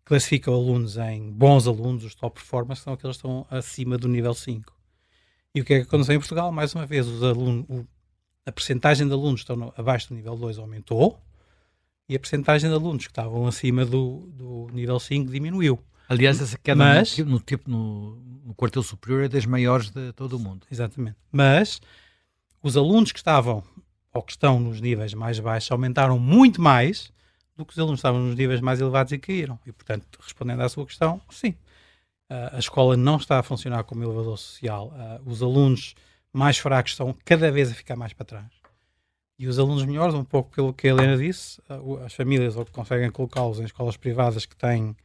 [0.04, 4.08] classifica alunos em bons alunos, os top performers, que são aqueles que estão acima do
[4.08, 4.72] nível 5.
[5.54, 6.52] E o que é que aconteceu em Portugal?
[6.52, 7.86] Mais uma vez, os alunos, o,
[8.44, 11.18] a percentagem de alunos que estão abaixo do nível 2 aumentou,
[12.08, 15.78] e a percentagem de alunos que estavam acima do, do nível 5 diminuiu.
[16.08, 20.12] Aliás, essa queda Mas, no, no, tipo, no, no quartel superior é das maiores de
[20.12, 20.66] todo o mundo.
[20.70, 21.16] Exatamente.
[21.32, 21.80] Mas
[22.62, 23.62] os alunos que estavam
[24.12, 27.10] ou que estão nos níveis mais baixos aumentaram muito mais
[27.56, 29.58] do que os alunos que estavam nos níveis mais elevados e caíram.
[29.66, 31.54] E, portanto, respondendo à sua questão, sim.
[32.30, 34.88] Uh, a escola não está a funcionar como elevador social.
[34.88, 35.94] Uh, os alunos
[36.32, 38.50] mais fracos estão cada vez a ficar mais para trás.
[39.38, 42.64] E os alunos melhores, um pouco pelo que a Helena disse, uh, as famílias ou
[42.66, 44.96] conseguem colocá-los em escolas privadas que têm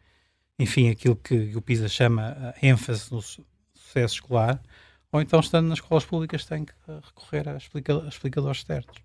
[0.59, 4.61] enfim, aquilo que o PISA chama ênfase no sucesso escolar,
[5.09, 8.97] ou então estando nas escolas públicas tem que recorrer a, explica a explicadores externos.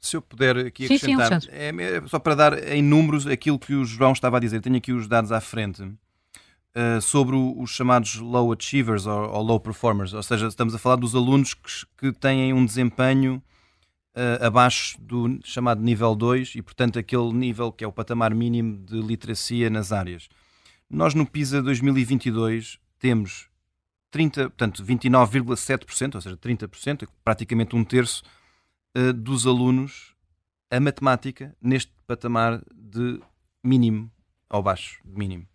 [0.00, 3.58] Se eu puder aqui acrescentar, sim, sim, é, é, só para dar em números aquilo
[3.58, 7.60] que o João estava a dizer, tenho aqui os dados à frente uh, sobre o,
[7.60, 11.54] os chamados low achievers ou, ou, low performers, ou seja, estamos a falar dos alunos
[11.54, 13.42] que, que têm um desempenho
[14.14, 18.78] uh, abaixo do chamado nível 2 e, portanto, aquele nível que é o patamar mínimo
[18.78, 20.28] de literacia nas áreas.
[20.88, 23.48] Nós no PISA 2022 temos
[24.10, 28.22] 30, portanto, 29,7%, ou seja, 30%, praticamente um terço
[28.96, 30.14] uh, dos alunos
[30.70, 33.20] a matemática neste patamar de
[33.62, 34.10] mínimo
[34.48, 35.46] ao baixo, de mínimo.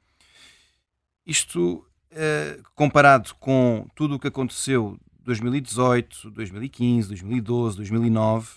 [1.26, 8.50] Isto uh, comparado com tudo o que aconteceu 2018, 2015, 2012, 2009,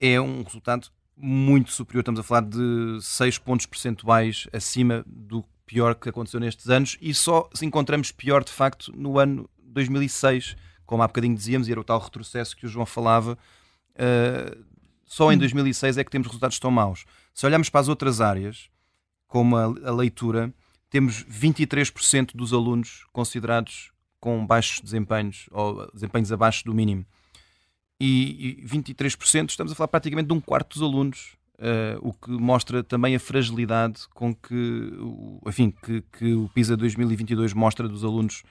[0.00, 2.00] é um resultado muito superior.
[2.00, 7.12] Estamos a falar de 6 pontos percentuais acima do pior que aconteceu nestes anos e
[7.12, 11.80] só se encontramos pior de facto no ano 2006, como há bocadinho dizíamos, e era
[11.80, 13.36] o tal retrocesso que o João falava.
[13.94, 14.64] Uh,
[15.04, 16.00] só em 2006 hum.
[16.00, 17.04] é que temos resultados tão maus.
[17.34, 18.68] Se olharmos para as outras áreas,
[19.26, 20.52] como a, a leitura,
[20.88, 27.04] temos 23% dos alunos considerados com baixos desempenhos ou desempenhos abaixo do mínimo
[28.00, 32.30] e, e 23% estamos a falar praticamente de um quarto dos alunos, uh, o que
[32.30, 34.92] mostra também a fragilidade com que,
[35.46, 38.42] enfim, que, que o PISA 2022 mostra dos alunos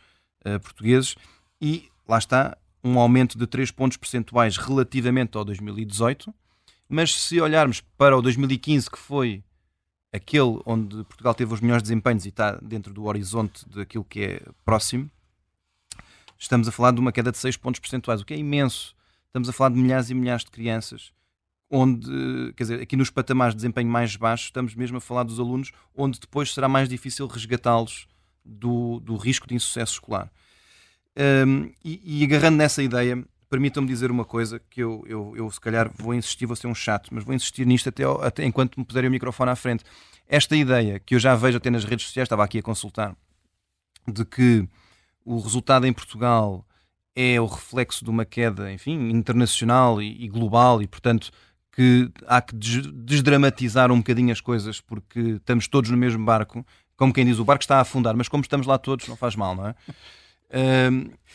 [0.46, 1.16] uh, portugueses
[1.62, 6.34] e lá está um aumento de 3 pontos percentuais relativamente ao 2018,
[6.88, 9.44] mas se olharmos para o 2015 que foi
[10.14, 14.42] aquele onde Portugal teve os melhores desempenhos e está dentro do horizonte daquilo que é
[14.64, 15.10] próximo,
[16.38, 18.96] estamos a falar de uma queda de 6 pontos percentuais, o que é imenso
[19.36, 21.12] estamos a falar de milhares e milhares de crianças,
[21.70, 25.42] onde, quer dizer, aqui nos patamares de desempenho mais baixos, estamos mesmo a falar dos
[25.42, 28.08] alunos, onde depois será mais difícil resgatá-los
[28.46, 30.32] do, do risco de insucesso escolar.
[31.18, 35.60] Um, e, e, agarrando nessa ideia, permitam-me dizer uma coisa que eu, eu, eu, se
[35.60, 38.86] calhar vou insistir, vou ser um chato, mas vou insistir nisto até, até enquanto me
[38.86, 39.84] puserem o microfone à frente.
[40.28, 43.16] Esta ideia que eu já vejo até nas redes sociais, estava aqui a consultar,
[44.08, 44.68] de que
[45.24, 46.66] o resultado em Portugal
[47.16, 51.32] é o reflexo de uma queda, enfim, internacional e, e global e, portanto,
[51.72, 56.66] que há que desdramatizar um bocadinho as coisas porque estamos todos no mesmo barco.
[56.98, 59.36] Como quem diz, o barco está a afundar, mas como estamos lá todos, não faz
[59.36, 59.76] mal, não é?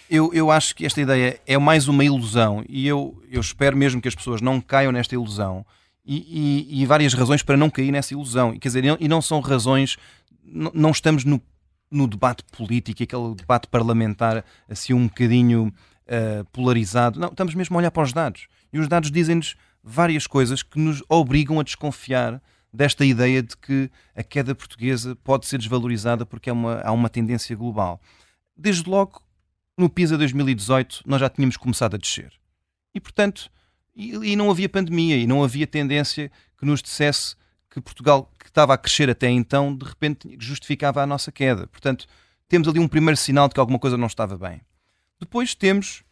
[0.08, 4.00] Eu, eu acho que esta ideia é mais uma ilusão e eu, eu espero mesmo
[4.00, 5.64] que as pessoas não caiam nesta ilusão
[6.04, 8.54] e, e, e várias razões para não cair nessa ilusão.
[8.54, 9.96] E, quer dizer, e não são razões,
[10.42, 11.40] não, não estamos no
[11.90, 15.72] no debate político, aquele debate parlamentar assim um bocadinho
[16.06, 17.18] uh, polarizado.
[17.18, 18.46] Não, estamos mesmo a olhar para os dados.
[18.72, 22.40] E os dados dizem-nos várias coisas que nos obrigam a desconfiar
[22.72, 27.08] desta ideia de que a queda portuguesa pode ser desvalorizada porque é uma, há uma
[27.08, 28.00] tendência global.
[28.56, 29.22] Desde logo,
[29.76, 32.32] no PISA 2018, nós já tínhamos começado a descer.
[32.94, 33.50] E, portanto,
[33.94, 37.34] e, e não havia pandemia e não havia tendência que nos dissesse
[37.70, 41.66] que Portugal, que estava a crescer até então, de repente justificava a nossa queda.
[41.68, 42.06] Portanto,
[42.48, 44.60] temos ali um primeiro sinal de que alguma coisa não estava bem.
[45.20, 46.02] Depois temos,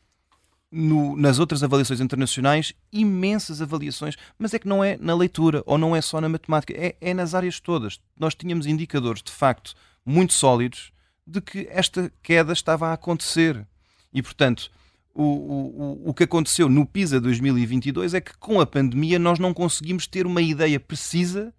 [0.71, 5.77] no, nas outras avaliações internacionais, imensas avaliações, mas é que não é na leitura ou
[5.77, 8.01] não é só na matemática, é, é nas áreas todas.
[8.19, 9.75] Nós tínhamos indicadores, de facto,
[10.07, 10.93] muito sólidos
[11.29, 13.67] de que esta queda estava a acontecer.
[14.13, 14.71] E, portanto,
[15.15, 19.53] o, o, o que aconteceu no PISA 2022 é que com a pandemia nós não
[19.53, 21.53] conseguimos ter uma ideia precisa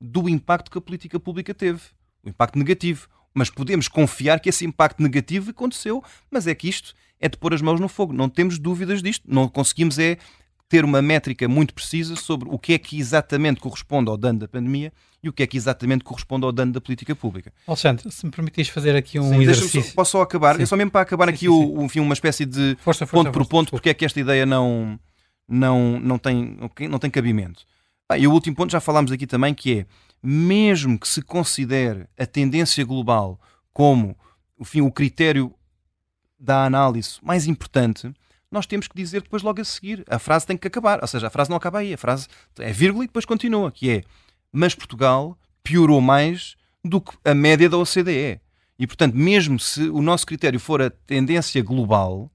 [0.00, 1.80] do impacto que a política pública teve.
[2.22, 3.08] O impacto negativo.
[3.32, 6.04] Mas podemos confiar que esse impacto negativo aconteceu.
[6.30, 8.12] Mas é que isto é de pôr as mãos no fogo.
[8.12, 9.24] Não temos dúvidas disto.
[9.26, 10.18] Não conseguimos é
[10.74, 14.48] ter uma métrica muito precisa sobre o que é que exatamente corresponde ao dano da
[14.48, 17.52] pandemia e o que é que exatamente corresponde ao dano da política pública.
[17.64, 19.82] Alexandre, se me permitis fazer aqui um sim, exercício...
[19.84, 20.60] Só, posso só acabar?
[20.60, 23.30] É só mesmo para acabar sim, aqui sim, o, enfim, uma espécie de força, força,
[23.30, 24.98] ponto por ponto, porque é que esta ideia não,
[25.48, 26.58] não, não, tem,
[26.90, 27.64] não tem cabimento.
[28.08, 29.86] Ah, e o último ponto, já falámos aqui também, que é,
[30.20, 33.38] mesmo que se considere a tendência global
[33.72, 34.16] como
[34.58, 35.54] enfim, o critério
[36.36, 38.12] da análise mais importante,
[38.54, 40.04] nós temos que dizer depois logo a seguir.
[40.08, 41.00] A frase tem que acabar.
[41.02, 41.92] Ou seja, a frase não acaba aí.
[41.92, 42.28] A frase
[42.58, 44.04] é vírgula e depois continua, que é
[44.56, 48.40] mas Portugal piorou mais do que a média da OCDE.
[48.78, 52.30] E, portanto, mesmo se o nosso critério for a tendência global,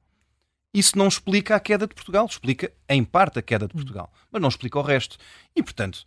[0.73, 2.25] isso não explica a queda de Portugal.
[2.25, 4.11] Explica, em parte, a queda de Portugal.
[4.29, 5.17] Mas não explica o resto.
[5.55, 6.03] E, portanto,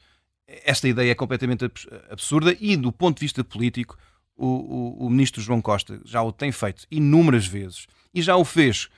[0.46, 1.64] esta ideia é completamente
[2.10, 3.96] absurda e, do ponto de vista político,
[4.36, 8.44] o, o, o ministro João Costa já o tem feito inúmeras vezes e já o
[8.44, 8.88] fez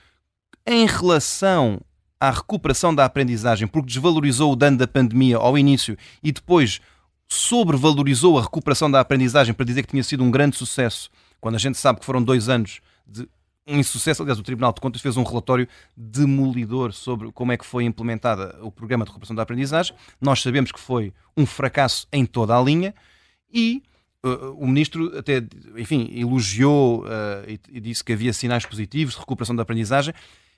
[0.65, 1.79] em relação
[2.19, 6.81] à recuperação da aprendizagem, porque desvalorizou o dano da pandemia ao início e depois
[7.27, 11.09] sobrevalorizou a recuperação da aprendizagem para dizer que tinha sido um grande sucesso,
[11.39, 13.27] quando a gente sabe que foram dois anos de
[13.67, 14.21] um insucesso.
[14.21, 18.57] Aliás, o Tribunal de Contas fez um relatório demolidor sobre como é que foi implementada
[18.61, 19.95] o programa de recuperação da aprendizagem.
[20.21, 22.93] Nós sabemos que foi um fracasso em toda a linha
[23.51, 23.81] e
[24.23, 25.43] uh, o ministro até,
[25.77, 27.07] enfim, elogiou uh,
[27.47, 30.13] e, e disse que havia sinais positivos de recuperação da aprendizagem.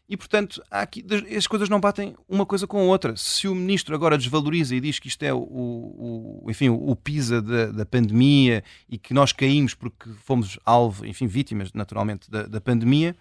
[0.09, 1.05] E, portanto, aqui,
[1.35, 3.17] as coisas não batem uma coisa com a outra.
[3.17, 7.41] Se o ministro agora desvaloriza e diz que isto é o, o enfim, o PISA
[7.41, 12.61] da, da, pandemia e que nós caímos porque fomos alvo, enfim, vítimas, naturalmente, da, da
[12.61, 13.17] pandemia,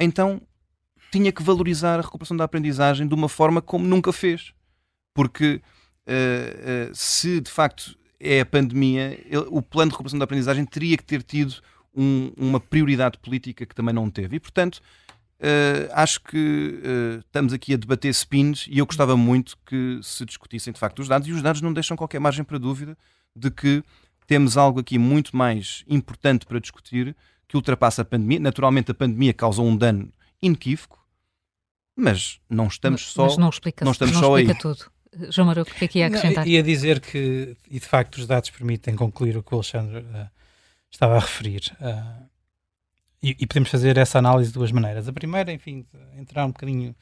[0.00, 0.42] então
[1.12, 4.52] tinha que valorizar a recuperação da aprendizagem de uma forma como nunca fez.
[5.14, 5.60] Porque
[6.06, 10.64] uh, uh, se de facto é a pandemia, ele, o plano de recuperação da aprendizagem
[10.64, 11.54] teria que ter tido
[11.94, 14.36] um, uma prioridade política que também não teve.
[14.36, 14.80] E, portanto,
[15.40, 20.22] Uh, acho que uh, estamos aqui a debater spins e eu gostava muito que se
[20.26, 22.94] discutissem de facto os dados e os dados não deixam qualquer margem para dúvida
[23.34, 23.82] de que
[24.26, 27.16] temos algo aqui muito mais importante para discutir
[27.48, 28.38] que ultrapassa a pandemia.
[28.38, 30.12] Naturalmente a pandemia causou um dano
[30.42, 31.02] inequívoco,
[31.96, 34.60] mas não estamos só mas não, explica, não estamos não só explica aí.
[34.60, 34.90] tudo.
[35.32, 36.44] João Maruco, o que é que ia acrescentar?
[36.44, 39.98] Não, ia dizer que, e de facto os dados permitem concluir o que o Alexandre
[40.00, 40.30] uh,
[40.90, 41.62] estava a referir.
[41.80, 42.28] Uh,
[43.22, 45.06] e, podemos fazer essa análise de duas maneiras.
[45.08, 46.94] A primeira, enfim, entrar um bocadinho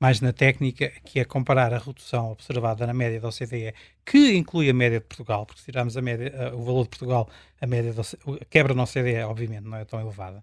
[0.00, 4.70] mais na técnica, que é comparar a redução observada na média da OCDE, que inclui
[4.70, 7.28] a média de Portugal, porque se tirarmos a média, uh, o valor de Portugal,
[7.60, 10.42] a, média da, a quebra na OCDE, obviamente, não é tão elevada,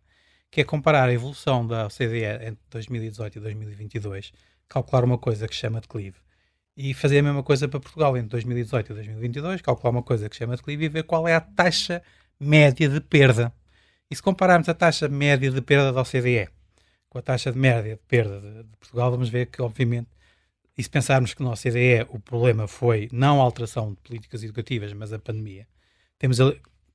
[0.51, 4.32] que é comparar a evolução da OCDE entre 2018 e 2022,
[4.69, 6.19] calcular uma coisa que chama declive,
[6.78, 10.36] e fazer a mesma coisa para Portugal entre 2018 e 2022, calcular uma coisa que
[10.36, 12.03] chama declive e ver qual é a taxa
[12.39, 13.51] média de perda.
[14.10, 16.49] E se compararmos a taxa média de perda da OCDE
[17.10, 20.10] com a taxa de média de perda de, de Portugal, vamos ver que, obviamente,
[20.78, 24.93] e se pensarmos que na OCDE o problema foi não a alteração de políticas educativas,
[24.93, 25.68] mas a pandemia,
[26.20, 26.38] temos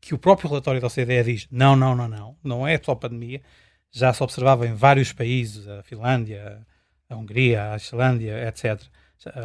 [0.01, 3.43] que o próprio relatório da OCDE diz não, não, não, não, não é só pandemia,
[3.91, 6.67] já se observava em vários países, a Finlândia,
[7.09, 8.81] a Hungria, a Islândia, etc.,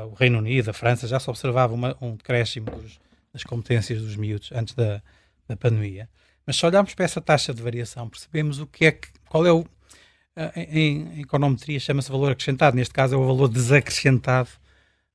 [0.09, 2.67] o Reino Unido, a França, já se observava uma, um decréscimo
[3.31, 5.03] das competências dos miúdos antes da,
[5.47, 6.09] da pandemia.
[6.47, 9.51] Mas se olharmos para essa taxa de variação, percebemos o que é que, qual é
[9.51, 9.65] o,
[10.55, 14.49] em, em econometria chama-se valor acrescentado, neste caso é o valor desacrescentado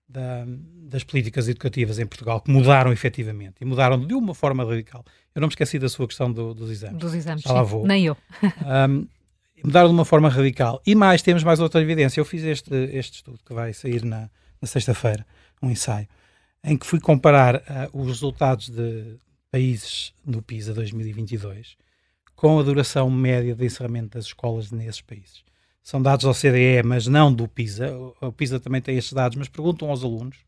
[0.07, 0.45] da,
[0.91, 5.03] das políticas educativas em Portugal, que mudaram efetivamente, e mudaram de uma forma radical.
[5.35, 6.99] Eu não me esqueci da sua questão do, dos exames.
[6.99, 7.87] Dos exames, Já lá vou.
[7.87, 8.17] nem eu.
[8.91, 9.07] um,
[9.65, 10.83] mudaram de uma forma radical.
[10.87, 12.21] E mais, temos mais outra evidência.
[12.21, 14.29] Eu fiz este, este estudo que vai sair na,
[14.61, 15.25] na sexta-feira,
[15.63, 16.07] um ensaio,
[16.63, 17.63] em que fui comparar uh,
[17.99, 19.19] os resultados de,
[19.53, 21.77] países no PISA 2022,
[22.35, 25.45] com a duração média de encerramento das escolas nesses países.
[25.83, 27.95] São dados da OCDE, mas não do PISA.
[28.21, 30.39] O PISA também tem estes dados, mas perguntam aos alunos,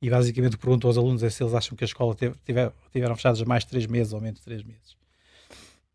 [0.00, 3.42] e basicamente perguntam aos alunos é se eles acham que a escola tiver, tiveram fechadas
[3.42, 4.96] mais de 3 meses ou menos de 3 meses.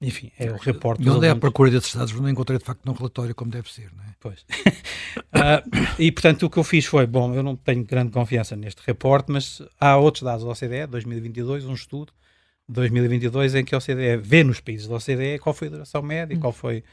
[0.01, 1.07] Enfim, é o reporte.
[1.09, 2.13] Onde é a procura desses dados?
[2.13, 4.15] Não encontrei de facto num relatório como deve ser, não é?
[4.19, 4.41] Pois.
[4.41, 8.81] uh, e portanto o que eu fiz foi: bom, eu não tenho grande confiança neste
[8.85, 12.13] reporte, mas há outros dados da OCDE, 2022, um estudo
[12.69, 16.37] 2022 em que a OCDE vê nos países da OCDE qual foi a duração média,
[16.37, 16.83] qual foi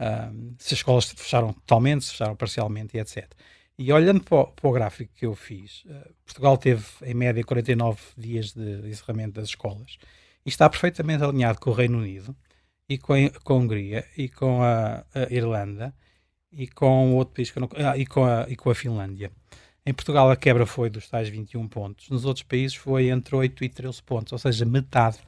[0.00, 3.30] uh, se as escolas fecharam totalmente, se fecharam parcialmente e etc.
[3.78, 7.44] E olhando para o, para o gráfico que eu fiz, uh, Portugal teve em média
[7.44, 9.98] 49 dias de encerramento das escolas
[10.44, 12.34] e está perfeitamente alinhado com o Reino Unido
[12.88, 15.94] e com a, com a Hungria e com a, a, Irlanda
[16.50, 19.30] e com outro país que não, ah, e, com a, e com a Finlândia.
[19.86, 23.64] Em Portugal a quebra foi dos tais 21 pontos, nos outros países foi entre 8
[23.64, 25.18] e 13 pontos, ou seja, metade.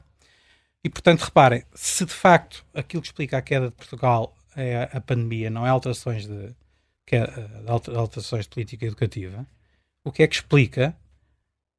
[0.83, 5.01] E portanto, reparem, se de facto aquilo que explica a queda de Portugal é a
[5.01, 6.53] pandemia, não é alterações de,
[7.11, 7.27] é,
[7.67, 9.45] alterações de política educativa,
[10.03, 10.95] o que é que explica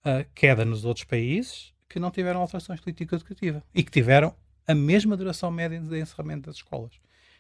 [0.05, 4.35] a queda nos outros países que não tiveram alterações político-educativa e que tiveram
[4.67, 6.93] a mesma duração média de encerramento das escolas.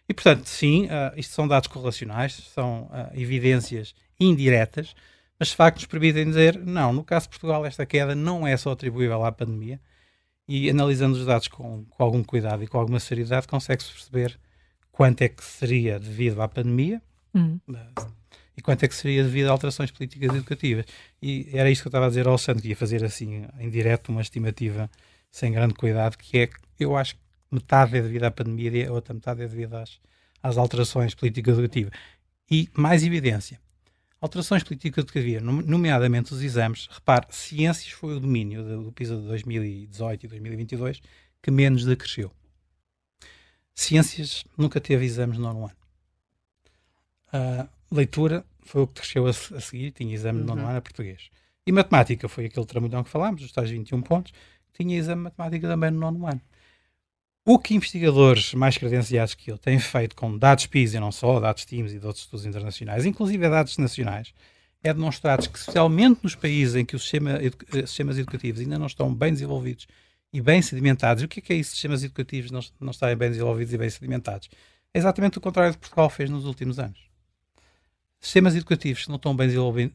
[0.09, 4.95] E, portanto, sim, uh, isto são dados correlacionais, são uh, evidências indiretas,
[5.43, 8.57] mas de facto nos permitem dizer, não, no caso de Portugal esta queda não é
[8.57, 9.81] só atribuível à pandemia,
[10.47, 14.39] e analisando os dados com, com algum cuidado e com alguma seriedade, consegue-se perceber
[14.93, 17.03] quanto é que seria devido à pandemia
[17.35, 17.59] hum.
[18.57, 20.85] e quanto é que seria devido a alterações políticas educativas.
[21.21, 23.69] E era isto que eu estava a dizer ao Santo, que ia fazer assim, em
[23.69, 24.89] direto, uma estimativa
[25.29, 27.21] sem grande cuidado, que é que eu acho que
[27.51, 29.99] metade é devido à pandemia e a outra metade é devido às,
[30.41, 31.93] às alterações políticas educativas.
[32.49, 33.59] E mais evidência.
[34.23, 36.89] Alterações políticas educativas, nomeadamente os exames.
[36.93, 41.03] Repare, ciências foi o domínio do PISA de 2018 e 2022
[41.43, 42.31] que menos decresceu.
[43.75, 45.77] Ciências nunca teve exames no nono ano.
[47.35, 50.47] Uh, leitura foi o que cresceu a, a seguir, tinha exame uhum.
[50.47, 51.29] no nono ano a português.
[51.67, 54.33] E matemática foi aquele tramulhão que falámos, os tais 21 pontos,
[54.73, 56.41] tinha exame de matemática também no nono ano.
[57.45, 61.41] O que investigadores mais credenciados que eu têm feito com dados PISA, e não só,
[61.41, 64.33] dados TIMS e de outros estudos internacionais, inclusive dados nacionais,
[64.81, 67.51] é demonstrar que, especialmente nos países em que os sistema, eh,
[67.85, 69.89] sistemas educativos ainda não estão bem desenvolvidos
[70.33, 73.17] e bem sedimentados, e o que é, que é isso, sistemas educativos não, não estarem
[73.17, 74.49] bem desenvolvidos e bem sedimentados?
[74.95, 77.01] É exatamente o contrário do que Portugal fez nos últimos anos.
[78.21, 79.49] Sistemas educativos que não estão bem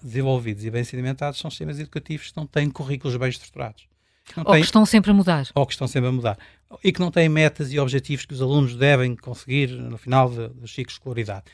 [0.03, 3.87] desenvolvidos e bem sedimentados são sistemas educativos que não têm currículos bem estruturados.
[4.35, 5.47] Ou tem, que estão sempre a mudar.
[5.55, 6.37] Ou que estão sempre a mudar.
[6.83, 10.73] E que não têm metas e objetivos que os alunos devem conseguir no final dos
[10.73, 11.45] ciclos de escolaridade.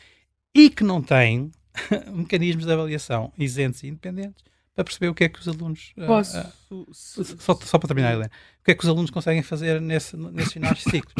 [0.54, 1.52] E que não têm
[2.12, 4.44] mecanismos de avaliação isentos e independentes
[4.76, 5.94] para perceber o que é que os alunos.
[5.98, 6.38] Ah, Posso?
[6.72, 8.32] Uh, uh, só, só, para terminar, Helena.
[8.60, 11.14] O que é que os alunos conseguem fazer nesse, nesse finais de ciclo.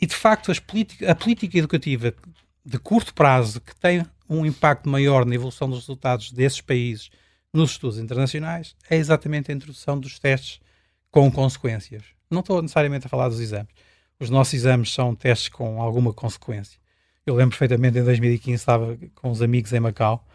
[0.00, 0.62] E de facto, as
[1.08, 2.14] a política educativa
[2.64, 7.10] de curto prazo, que tem um impacto maior na evolução dos resultados desses países
[7.52, 10.60] nos estudos internacionais, é exatamente a introdução dos testes
[11.18, 12.04] com consequências.
[12.30, 13.72] Não estou necessariamente a falar dos exames.
[14.20, 16.78] Os nossos exames são testes com alguma consequência.
[17.26, 20.26] Eu lembro perfeitamente, em 2015 estava com os amigos em Macau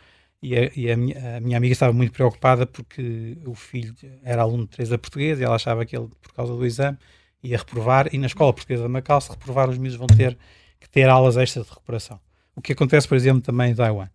[0.42, 4.42] e, a, e a, minha, a, minha, amiga estava muito preocupada porque o filho era
[4.42, 6.98] aluno de Teresa Portuguesa e ela achava que ele, por causa do exame,
[7.42, 10.38] ia reprovar e na escola portuguesa de Macau, se reprovar, os miúdos vão ter
[10.80, 12.20] que ter aulas extras de recuperação.
[12.56, 14.10] O que acontece, por exemplo, também em Taiwan.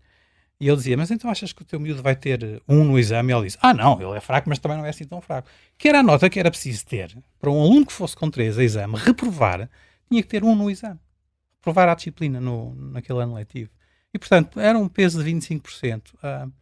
[0.60, 3.32] E ele dizia, mas então achas que o teu miúdo vai ter um no exame?
[3.32, 5.48] E ele disse, ah não, ele é fraco, mas também não é assim tão fraco.
[5.76, 8.58] Que era a nota que era preciso ter para um aluno que fosse com três
[8.58, 9.70] a exame, reprovar,
[10.08, 10.98] tinha que ter um no exame.
[11.58, 13.70] Reprovar a disciplina no, naquele ano letivo.
[14.12, 16.52] E, portanto, era um peso de 25%, uh,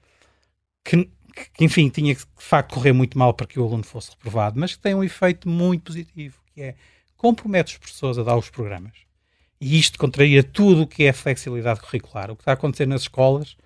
[0.85, 1.09] que,
[1.55, 4.61] que, enfim, tinha que, de facto, correr muito mal para que o aluno fosse reprovado,
[4.61, 6.75] mas que tem um efeito muito positivo, que é,
[7.17, 8.93] compromete os professores a dar os programas.
[9.59, 12.31] E isto contraria tudo o que é flexibilidade curricular.
[12.31, 13.57] O que está a acontecer nas escolas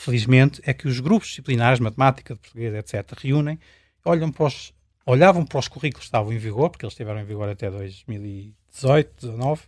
[0.00, 3.58] felizmente, é que os grupos disciplinares, matemática, de português, etc., reúnem,
[4.02, 4.72] olham para os,
[5.04, 9.26] olhavam para os currículos que estavam em vigor, porque eles estiveram em vigor até 2018,
[9.26, 9.62] 2019,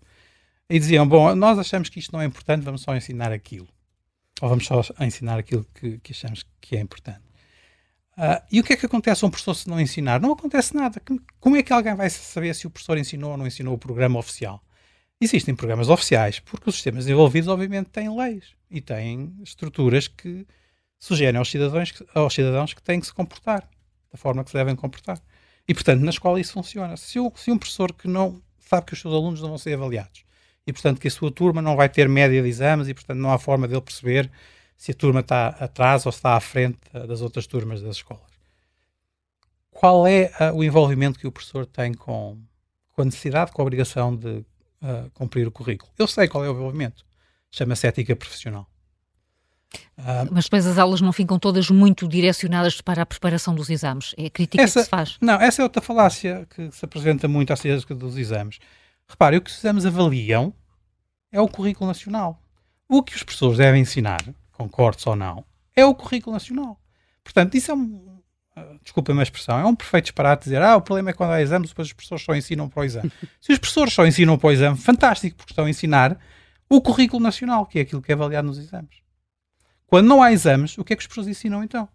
[0.71, 3.69] e diziam: Bom, nós achamos que isto não é importante, vamos só ensinar aquilo.
[4.41, 7.21] Ou vamos só ensinar aquilo que, que achamos que é importante.
[8.17, 10.19] Uh, e o que é que acontece a um professor se não ensinar?
[10.19, 11.01] Não acontece nada.
[11.41, 14.19] Como é que alguém vai saber se o professor ensinou ou não ensinou o programa
[14.19, 14.65] oficial?
[15.21, 20.47] Existem programas oficiais, porque os sistemas envolvidos, obviamente, têm leis e têm estruturas que
[20.99, 23.69] sugerem aos cidadãos, aos cidadãos que têm que se comportar
[24.11, 25.21] da forma que se devem comportar.
[25.67, 26.97] E, portanto, na escola isso funciona.
[26.97, 30.25] Se, se um professor que não sabe que os seus alunos não vão ser avaliados
[30.67, 33.33] e, portanto, que a sua turma não vai ter média de exames e, portanto, não
[33.33, 34.31] há forma dele perceber
[34.77, 38.33] se a turma está atrás ou se está à frente das outras turmas das escolas.
[39.71, 42.39] Qual é o envolvimento que o professor tem com,
[42.93, 44.45] com a necessidade, com a obrigação de
[44.83, 45.91] uh, cumprir o currículo.
[45.99, 47.05] Eu sei qual é o envolvimento.
[47.53, 48.67] Chama-se ética profissional.
[49.99, 54.15] Uh, Mas depois as aulas não ficam todas muito direcionadas para a preparação dos exames.
[54.17, 55.17] É a crítica essa, que se faz.
[55.21, 58.59] Não, essa é outra falácia que se apresenta muito acerca dos exames.
[59.07, 60.53] Repare, o que os exames avaliam
[61.31, 62.43] é o currículo nacional.
[62.89, 65.45] O que os professores devem ensinar, concordes ou não,
[65.77, 66.81] é o currículo nacional.
[67.23, 68.21] Portanto, isso é um,
[68.57, 71.41] uh, desculpa a expressão, é um perfeito disparate dizer ah, o problema é quando há
[71.41, 73.13] exames, depois os professores só ensinam para o exame.
[73.41, 76.19] Se os professores só ensinam para o exame, fantástico, porque estão a ensinar
[76.77, 79.03] o currículo nacional, que é aquilo que é avaliado nos exames.
[79.87, 81.87] Quando não há exames, o que é que os professores ensinam então?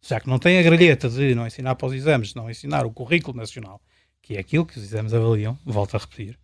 [0.00, 2.92] Já que não tem a grelheta de não ensinar para os exames, não ensinar o
[2.92, 3.82] currículo nacional,
[4.22, 6.38] que é aquilo que os exames avaliam, volto a repetir,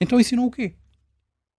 [0.00, 0.74] então ensinam o quê?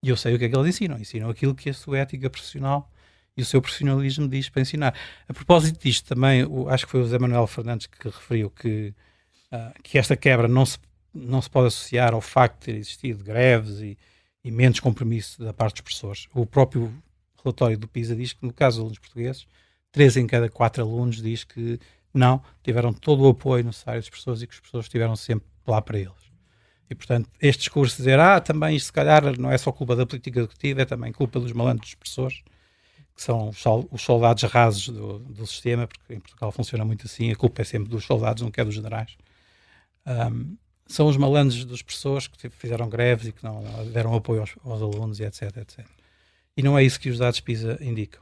[0.01, 0.97] E eu sei o que é que eles ensinam.
[0.97, 2.89] Ensinam aquilo que a sua ética profissional
[3.35, 4.95] e o seu profissionalismo diz para ensinar.
[5.27, 8.93] A propósito disto, também, o, acho que foi o José Manuel Fernandes que referiu que,
[9.51, 10.77] uh, que esta quebra não se,
[11.13, 13.97] não se pode associar ao facto de ter existido greves e,
[14.43, 16.27] e menos compromisso da parte dos professores.
[16.33, 16.93] O próprio
[17.43, 19.47] relatório do PISA diz que, no caso dos alunos portugueses,
[19.91, 21.79] três em cada quatro alunos diz que
[22.13, 25.81] não, tiveram todo o apoio necessário das pessoas e que as pessoas estiveram sempre lá
[25.81, 26.27] para eles.
[26.89, 29.95] E, portanto, este discurso de dizer, ah, também isto se calhar não é só culpa
[29.95, 32.41] da política executiva, é também culpa dos malandros expressores,
[33.13, 33.49] que são
[33.91, 37.65] os soldados rasos do, do, sistema, porque em Portugal funciona muito assim, a culpa é
[37.65, 39.17] sempre dos soldados, não é dos generais.
[40.05, 40.55] Um,
[40.87, 44.81] são os malandros dos pessoas que fizeram greves e que não deram apoio aos, aos,
[44.81, 45.85] alunos e etc, etc.
[46.55, 48.21] E não é isso que os dados PISA indicam.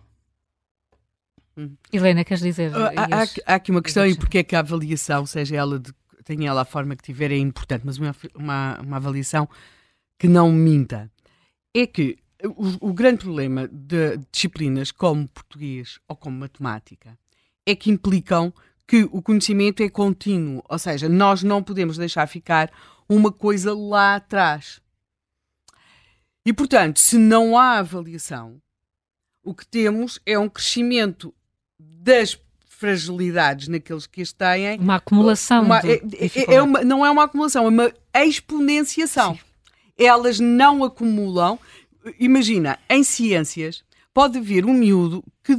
[1.57, 1.75] Hum.
[1.91, 2.71] Helena, queres dizer?
[2.71, 5.93] Uh, há, há, aqui uma questão, e porque é que a avaliação, seja ela de
[6.25, 9.47] tenha ela a forma que tiver, é importante, mas uma, uma, uma avaliação
[10.17, 11.09] que não minta.
[11.73, 17.17] É que o, o, grande problema de disciplinas como português ou como matemática
[17.65, 18.53] é que implicam
[18.87, 22.71] que o conhecimento é contínuo, ou seja, nós não podemos deixar ficar
[23.09, 24.79] uma coisa lá atrás.
[26.45, 28.61] E, portanto, se não há avaliação,
[29.43, 31.33] o que temos é um crescimento
[31.79, 34.79] das fragilidades naqueles que as têm.
[34.79, 35.63] Uma acumulação.
[35.63, 39.35] Uma, é, é, é uma, não é uma acumulação, é uma exponenciação.
[39.35, 39.41] Sim.
[39.97, 41.57] Elas não acumulam.
[42.19, 43.83] Imagina, em ciências,
[44.13, 45.55] pode haver um miúdo que,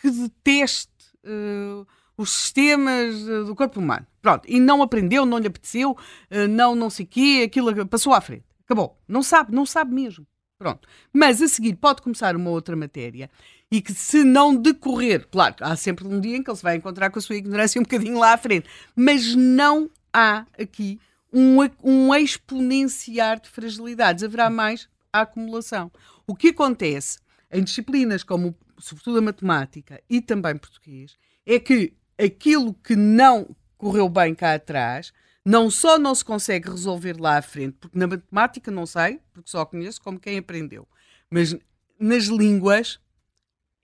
[0.00, 0.90] que deteste
[1.24, 1.86] uh,
[2.16, 4.06] os sistemas uh, do corpo humano.
[4.22, 4.44] Pronto.
[4.48, 8.20] E não aprendeu, não lhe apeteceu, uh, não, não sei o quê, aquilo passou à
[8.20, 8.44] frente.
[8.64, 8.98] Acabou.
[9.06, 10.26] Não sabe, não sabe mesmo.
[10.58, 10.88] Pronto.
[11.12, 13.30] Mas a seguir pode começar uma outra matéria
[13.70, 16.76] e que se não decorrer, claro, há sempre um dia em que ele se vai
[16.76, 20.98] encontrar com a sua ignorância um bocadinho lá à frente, mas não há aqui
[21.32, 25.90] um, um exponenciar de fragilidades, haverá mais a acumulação.
[26.26, 27.18] O que acontece
[27.52, 34.08] em disciplinas como, sobretudo a matemática e também português, é que aquilo que não correu
[34.08, 35.12] bem cá atrás,
[35.44, 39.50] não só não se consegue resolver lá à frente, porque na matemática não sei, porque
[39.50, 40.88] só conheço como quem aprendeu,
[41.30, 41.54] mas
[41.98, 43.00] nas línguas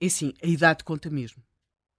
[0.00, 1.40] é assim, a idade conta mesmo.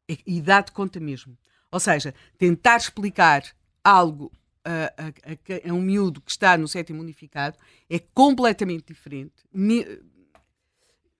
[0.09, 1.37] A idade conta mesmo.
[1.71, 3.43] Ou seja, tentar explicar
[3.81, 4.29] algo
[4.65, 7.57] a, a, a, um miúdo que está no sétimo unificado
[7.89, 9.33] é completamente diferente.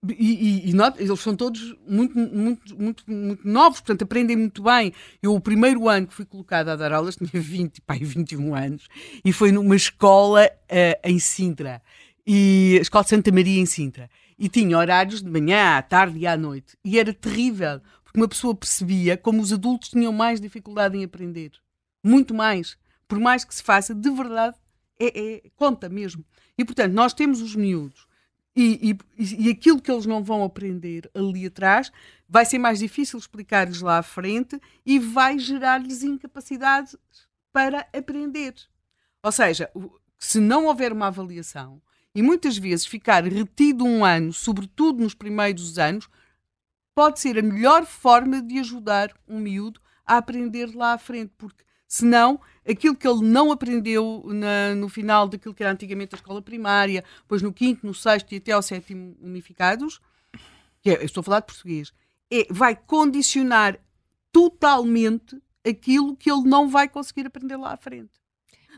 [0.10, 4.64] E, e, e not, eles são todos muito, muito, muito, muito novos, portanto aprendem muito
[4.64, 4.94] bem.
[5.22, 8.88] Eu, o primeiro ano que fui colocada a dar aulas, tinha 20, pai, 21 anos,
[9.24, 11.82] e foi numa escola uh, em Sintra,
[12.26, 16.20] e, a Escola de Santa Maria em Sintra e tinha horários de manhã, à tarde
[16.20, 16.78] e à noite.
[16.84, 21.52] E era terrível, porque uma pessoa percebia como os adultos tinham mais dificuldade em aprender.
[22.04, 22.78] Muito mais.
[23.08, 24.58] Por mais que se faça, de verdade,
[25.00, 26.26] é, é conta mesmo.
[26.58, 28.08] E, portanto, nós temos os miúdos.
[28.56, 31.92] E, e, e, aquilo que eles não vão aprender ali atrás
[32.30, 36.96] vai ser mais difícil explicar-lhes lá à frente e vai gerar-lhes incapacidade
[37.52, 38.54] para aprender.
[39.24, 39.72] Ou seja,
[40.20, 41.82] se não houver uma avaliação,
[42.16, 46.08] e muitas vezes ficar retido um ano, sobretudo nos primeiros anos,
[46.94, 51.64] pode ser a melhor forma de ajudar um miúdo a aprender lá à frente, porque
[51.94, 56.42] senão aquilo que ele não aprendeu na, no final daquilo que era antigamente a escola
[56.42, 60.02] primária, depois no quinto, no sexto e até ao sétimo unificados,
[60.82, 61.94] que é, estou a falar de português,
[62.32, 63.80] é, vai condicionar
[64.32, 68.14] totalmente aquilo que ele não vai conseguir aprender lá à frente.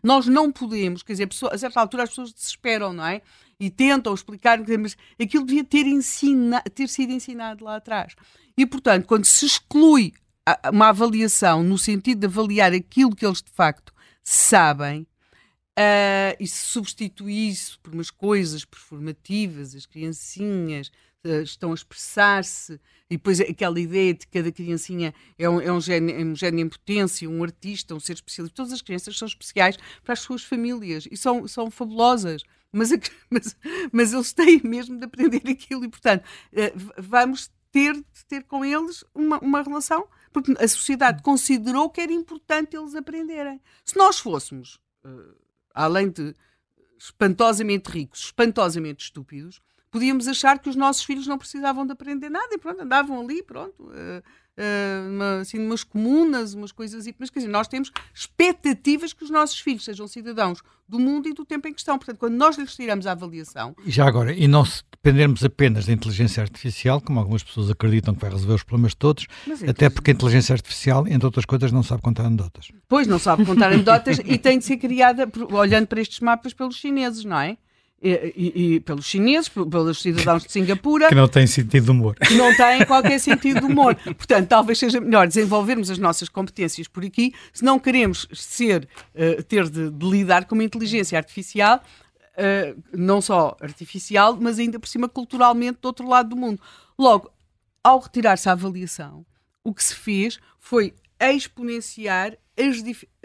[0.03, 3.21] Nós não podemos, quer dizer, a certa altura as pessoas desesperam, não é?
[3.57, 8.13] E tentam explicar, mas aquilo devia ter, ensina, ter sido ensinado lá atrás.
[8.57, 10.11] E, portanto, quando se exclui
[10.71, 13.93] uma avaliação no sentido de avaliar aquilo que eles de facto
[14.23, 15.07] sabem,
[15.77, 20.89] Uh, e se substitui isso por umas coisas performativas, as criancinhas
[21.25, 22.79] uh, estão a expressar-se,
[23.09, 26.59] e depois aquela ideia de que cada criancinha é um, é um, gênio, é um
[26.59, 28.55] em potência, um artista, um ser especialista.
[28.55, 32.41] Todas as crianças são especiais para as suas famílias e são, são fabulosas.
[32.71, 32.91] Mas,
[33.29, 33.57] mas,
[33.91, 38.63] mas eles têm mesmo de aprender aquilo e, portanto, uh, vamos ter de ter com
[38.63, 43.61] eles uma, uma relação, porque a sociedade considerou que era importante eles aprenderem.
[43.85, 44.81] Se nós fôssemos
[45.73, 46.35] além de
[46.97, 52.53] espantosamente ricos, espantosamente estúpidos, podíamos achar que os nossos filhos não precisavam de aprender nada
[52.53, 54.23] e pronto, andavam ali, pronto, uh, uh,
[55.09, 57.05] uma, assim, umas comunas, umas coisas.
[57.19, 61.33] Mas quer dizer, nós temos expectativas que os nossos filhos sejam cidadãos do mundo e
[61.33, 61.97] do tempo em questão.
[61.97, 63.75] Portanto, quando nós lhes tiramos a avaliação.
[63.85, 68.15] E já agora, e não se dependermos apenas da inteligência artificial, como algumas pessoas acreditam
[68.15, 69.27] que vai resolver os problemas todos,
[69.61, 72.69] é até porque a inteligência artificial, entre outras coisas, não sabe contar anedotas.
[72.87, 76.75] Pois, não sabe contar anedotas e tem de ser criada, olhando para estes mapas, pelos
[76.75, 77.57] chineses, não é?
[78.07, 81.09] E, e, e, pelos chineses, pelos cidadãos de Singapura.
[81.09, 82.15] Que não têm sentido de humor.
[82.15, 83.95] Que não têm qualquer sentido de humor.
[83.95, 89.41] Portanto, talvez seja melhor desenvolvermos as nossas competências por aqui, se não queremos ser, uh,
[89.41, 91.81] ter de, de, lidar com uma inteligência artificial,
[92.37, 96.61] uh, não só artificial, mas ainda por cima culturalmente do outro lado do mundo.
[96.99, 97.31] Logo,
[97.83, 99.25] ao retirar-se a avaliação,
[99.63, 102.37] o que se fez foi exponenciar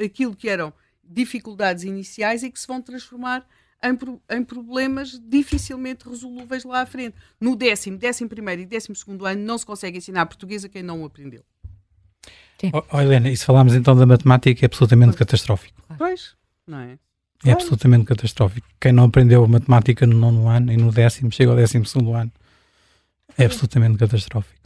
[0.02, 0.72] aquilo que eram
[1.04, 3.46] dificuldades iniciais e que se vão transformar
[3.82, 7.14] em, em, problemas dificilmente resolúveis lá à frente.
[7.40, 10.82] No décimo, décimo primeiro e décimo segundo ano não se consegue ensinar português a quem
[10.82, 11.42] não o aprendeu.
[12.72, 15.18] Oh, oh, Helena, e se falarmos então da matemática é absolutamente pois.
[15.18, 15.82] catastrófico.
[15.96, 16.34] Pois,
[16.66, 16.98] não é?
[17.42, 18.68] É absolutamente catastrófico.
[18.78, 22.30] Quem não aprendeu matemática no nono ano e no décimo, chega ao décimo segundo ano,
[23.38, 24.60] é absolutamente catastrófico.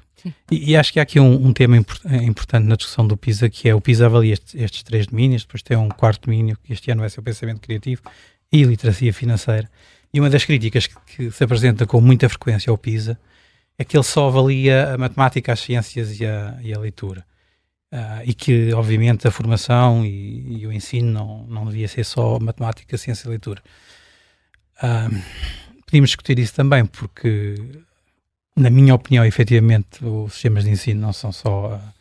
[0.50, 3.50] E, e, acho que há aqui um, um tema import, importante na discussão do PISA,
[3.50, 6.72] que é o PISA avalia estes, estes, três domínios, depois tem um quarto domínio, que
[6.72, 8.02] este ano vai ser o pensamento criativo
[8.54, 9.68] e literacia financeira.
[10.12, 13.18] E uma das críticas que, se apresenta com muita frequência ao PISA
[13.76, 17.26] é que ele só avalia a matemática, as ciências e a, e a leitura.
[17.92, 22.38] Uh, e que, obviamente, a formação e, e, o ensino não, não devia ser só
[22.38, 23.60] matemática, ciência e leitura.
[24.78, 25.20] Uh,
[25.84, 27.56] podíamos discutir isso também, porque,
[28.56, 31.92] na minha opinião, efetivamente, os sistemas de ensino não são só a,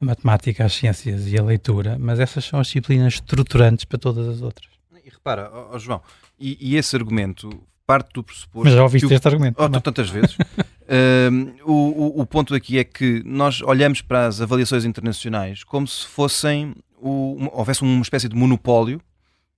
[0.00, 4.28] a matemática, as ciências e a leitura, mas essas são as disciplinas estruturantes para todas
[4.28, 4.74] as outras.
[5.04, 6.00] E repara, João,
[6.38, 8.64] e, e, esse argumento parte do pressuposto.
[8.64, 9.62] Mas já ouviste este argumento.
[9.62, 10.36] Oh, tantas vezes.
[10.88, 16.06] uh, o, o, ponto aqui é que nós olhamos para as avaliações internacionais como se
[16.06, 16.74] fossem.
[16.96, 18.98] O, houvesse uma espécie de monopólio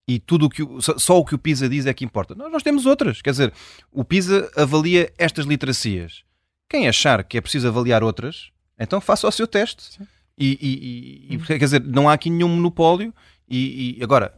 [0.09, 2.35] e tudo o que só o que o PISA diz é que importa.
[2.35, 3.23] Nós, nós temos outras.
[3.23, 3.53] Quer dizer,
[3.93, 6.25] o PISA avalia estas literacias.
[6.69, 10.01] Quem achar que é preciso avaliar outras, então faça o seu teste.
[10.37, 10.59] E,
[11.31, 13.15] e, e, quer dizer, não há aqui nenhum monopólio.
[13.49, 14.35] E, e agora,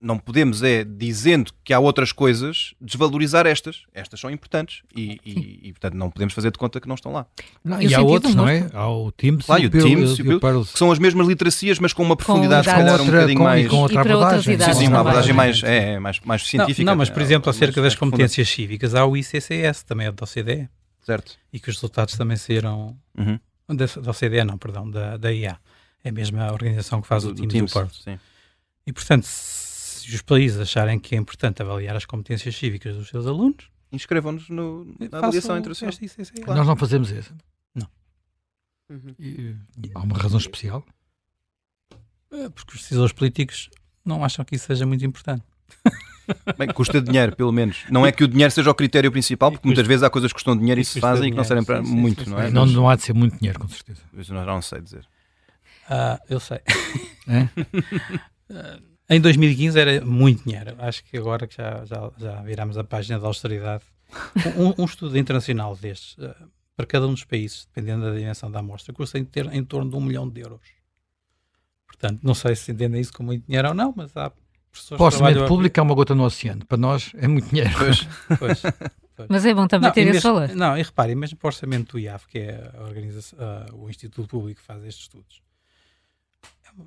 [0.00, 3.82] não podemos é, dizendo que há outras coisas, desvalorizar estas.
[3.92, 7.12] Estas são importantes e, e, e portanto, não podemos fazer de conta que não estão
[7.12, 7.26] lá.
[7.62, 8.70] Não, e há outros, não é?
[8.72, 11.92] Há o Teams, claro, e o, Teams e o, que são as mesmas literacias, mas
[11.92, 13.68] com uma profundidade, com se calhar, um bocadinho com, mais...
[13.68, 14.58] com outra abordagem.
[14.58, 16.84] Sim, sim, uma abordagem mais, é, mais, mais científica.
[16.84, 20.24] Não, não mas, por exemplo, acerca das competências cívicas, há o ICCS, também é da
[20.24, 20.68] OCDE.
[21.02, 21.38] Certo.
[21.52, 22.96] E que os resultados também saíram...
[23.16, 23.38] Uhum.
[23.68, 25.58] Da, da OCDE, não, perdão, da, da IA.
[26.02, 27.94] É a mesma organização que faz do, o Teams, Teams e o Porto.
[27.94, 28.18] Sim.
[28.86, 29.26] E, portanto,
[30.00, 34.48] se os países acharem que é importante avaliar as competências cívicas dos seus alunos, inscrevam-nos
[34.48, 34.62] na
[35.12, 35.94] avaliação internacional.
[36.44, 36.58] Claro.
[36.58, 37.34] Nós não fazemos isso.
[37.74, 37.88] Não.
[38.88, 39.14] Uhum.
[39.18, 39.56] E,
[39.94, 40.84] há uma razão especial?
[42.32, 43.68] É porque os decisores políticos
[44.04, 45.44] não acham que isso seja muito importante.
[46.56, 47.84] Bem, custa dinheiro, pelo menos.
[47.90, 50.34] Não é que o dinheiro seja o critério principal, porque muitas vezes há coisas que
[50.34, 52.50] custam dinheiro e, se fazem e que não servem para sim, muito, sim, não é?
[52.50, 54.00] Não, não há de ser muito dinheiro, com certeza.
[54.28, 55.04] Não, não sei dizer.
[55.88, 56.60] Uh, eu sei.
[57.26, 57.42] É?
[57.42, 60.76] uh, Em 2015 era muito dinheiro.
[60.78, 63.82] Acho que agora que já, já, já viramos a página da austeridade.
[64.56, 66.32] Um, um estudo internacional destes, uh,
[66.76, 69.90] para cada um dos países, dependendo da dimensão da amostra, custa em, ter, em torno
[69.90, 70.60] de um milhão de euros.
[71.88, 74.30] Portanto, não sei se entendem isso como muito dinheiro ou não, mas há
[74.70, 76.64] pessoas Para o orçamento público é uma gota no oceano.
[76.64, 77.70] Para nós é muito dinheiro.
[77.76, 78.08] Pois,
[78.38, 78.62] pois,
[79.16, 79.28] pois.
[79.28, 80.48] Mas é bom também não, ter esse valor.
[80.54, 83.90] Não, e reparem, mesmo para o orçamento do IAF, que é a organização, uh, o
[83.90, 85.42] Instituto Público que faz estes estudos,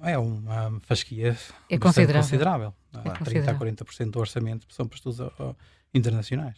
[0.02, 1.38] é uma fasquia
[1.70, 2.22] é considerável.
[2.22, 2.74] considerável.
[2.94, 3.60] É considerável.
[3.60, 5.20] 30 a 40% do orçamento são para estudos
[5.94, 6.58] internacionais.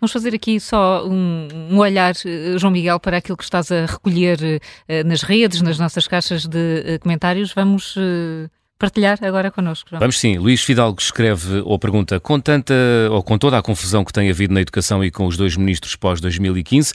[0.00, 3.86] Vamos fazer aqui só um, um, olhar, eh, João Miguel, para aquilo que estás a
[3.86, 6.58] recolher uh, nas redes, nas nossas caixas de
[6.96, 7.54] uh, comentários.
[7.54, 9.88] Vamos uh, partilhar agora connosco.
[9.88, 10.00] João.
[10.00, 10.36] Vamos sim.
[10.36, 12.74] Luís Fidalgo escreve ou pergunta: com tanta
[13.10, 15.96] ou com toda a confusão que tem havido na educação e com os dois ministros
[15.96, 16.92] pós 2015,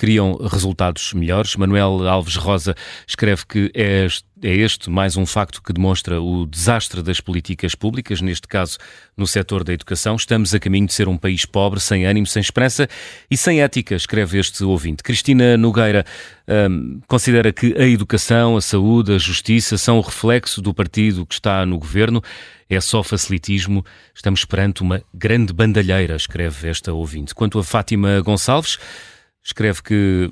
[0.00, 1.54] queriam resultados melhores.
[1.56, 2.74] Manuel Alves Rosa
[3.06, 4.06] escreve que é
[4.42, 8.78] é este mais um facto que demonstra o desastre das políticas públicas, neste caso
[9.14, 10.16] no setor da educação.
[10.16, 12.88] Estamos a caminho de ser um país pobre, sem ânimo, sem esperança
[13.30, 15.02] e sem ética, escreve este ouvinte.
[15.02, 16.06] Cristina Nogueira
[16.48, 21.34] hum, considera que a educação, a saúde, a justiça são o reflexo do partido que
[21.34, 22.22] está no governo.
[22.68, 23.84] É só facilitismo.
[24.14, 27.34] Estamos perante uma grande bandalheira, escreve esta ouvinte.
[27.34, 28.78] Quanto a Fátima Gonçalves,
[29.50, 30.30] Escreve que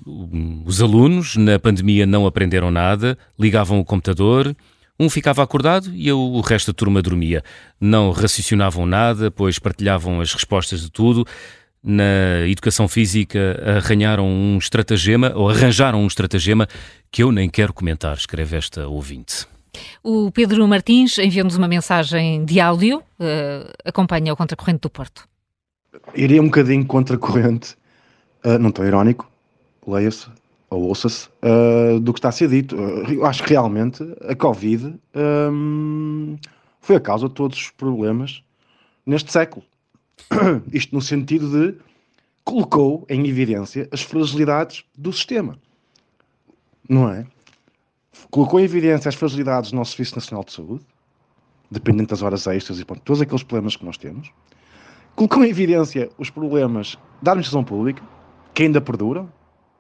[0.65, 4.55] os alunos na pandemia não aprenderam nada, ligavam o computador,
[4.97, 7.43] um ficava acordado e o resto da turma dormia.
[7.81, 11.27] Não raciocinavam nada, pois partilhavam as respostas de tudo.
[11.83, 16.69] Na educação física arranharam um estratagema, ou arranjaram um estratagema
[17.11, 19.49] que eu nem quero comentar, escreve esta ouvinte.
[20.01, 25.29] O Pedro Martins enviou-nos uma mensagem de áudio, uh, acompanha o Contracorrente do Porto.
[26.15, 27.77] Iria um bocadinho contra-corrente
[28.45, 29.31] uh, não estou irónico,
[29.87, 30.29] leia-se
[30.71, 32.77] ou ouça-se, uh, do que está a ser dito.
[32.77, 34.95] Uh, eu acho que realmente a Covid
[35.53, 36.37] um,
[36.81, 38.43] foi a causa de todos os problemas
[39.07, 39.65] neste século.
[40.73, 41.79] Isto no sentido de
[42.45, 45.59] colocou em evidência as fragilidades do sistema.
[46.89, 47.27] Não é?
[48.31, 50.85] Colocou em evidência as fragilidades do nosso Serviço Nacional de Saúde,
[51.71, 54.31] dependente das horas extras e pronto, todos aqueles problemas que nós temos.
[55.15, 58.03] Colocou em evidência os problemas da administração pública,
[58.59, 59.33] que ainda perduram,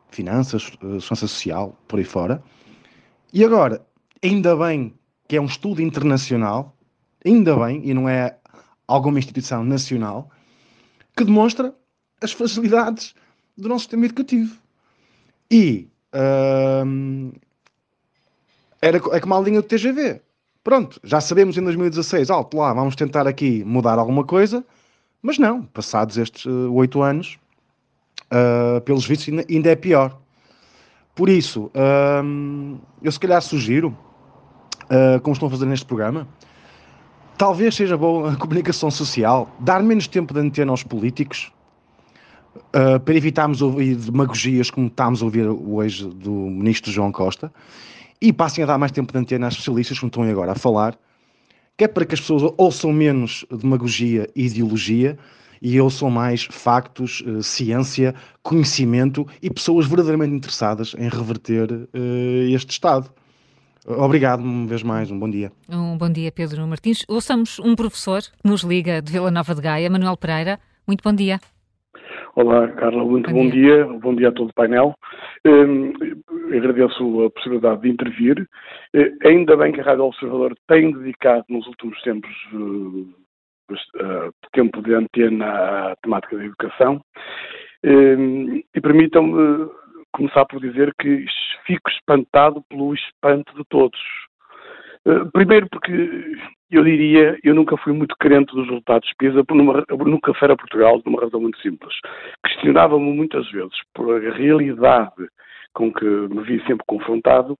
[0.08, 2.40] finanças, eh, segurança social, por aí fora,
[3.32, 3.84] E agora,
[4.22, 4.94] ainda bem
[5.26, 6.76] que é um estudo internacional,
[7.26, 8.38] ainda bem, e não é
[8.86, 10.30] alguma instituição nacional,
[11.16, 11.74] que demonstra
[12.22, 13.16] as facilidades
[13.56, 14.56] do nosso sistema educativo.
[15.50, 15.88] E
[16.86, 17.32] hum,
[18.80, 20.22] era, é como a linha do TGV.
[20.62, 24.64] Pronto, já sabemos em 2016, alto lá, vamos tentar aqui mudar alguma coisa,
[25.20, 27.40] mas não, passados estes uh, oito uh, anos,
[28.32, 30.18] uh, pelos vistos ainda, é pior.
[31.14, 31.70] Por isso,
[33.02, 33.88] eu se calhar sugiro,
[34.84, 36.28] uh, como estão a fazer neste programa,
[37.36, 41.52] talvez seja boa a comunicação social, dar menos tempo de antena aos políticos,
[42.56, 47.52] uh, para evitarmos ouvir demagogias como estamos a ouvir hoje do ministro João Costa,
[48.20, 50.96] e passem a dar mais tempo de antena às especialistas, como estão agora a falar,
[51.76, 55.16] que é para que as pessoas ouçam menos demagogia e ideologia
[55.60, 62.72] e ouçam mais factos, uh, ciência, conhecimento e pessoas verdadeiramente interessadas em reverter uh, este
[62.72, 63.10] Estado.
[63.86, 65.50] Obrigado uma vez mais, um bom dia.
[65.70, 67.06] Um bom dia, Pedro Martins.
[67.08, 70.58] Ouçamos um professor que nos liga de Vila Nova de Gaia, Manuel Pereira.
[70.86, 71.40] Muito bom dia.
[72.34, 73.84] Olá, Carla, muito bom, bom dia.
[73.84, 73.98] dia.
[73.98, 74.94] Bom dia a todo o painel.
[75.44, 75.92] Um,
[76.54, 78.48] agradeço a possibilidade de intervir.
[78.94, 83.08] Uh, ainda bem que a Rádio Observador tem dedicado nos últimos tempos uh,
[83.74, 87.00] uh, tempo de antena à temática da educação.
[87.84, 89.70] Um, e permitam-me
[90.12, 91.24] começar por dizer que
[91.66, 94.00] fico espantado pelo espanto de todos.
[95.32, 96.36] Primeiro porque
[96.70, 101.00] eu diria, eu nunca fui muito crente dos resultados PISA, numa, nunca fui a Portugal,
[101.00, 101.94] por uma razão muito simples.
[102.44, 105.28] Questionava-me muitas vezes por a realidade
[105.72, 107.56] com que me vi sempre confrontado,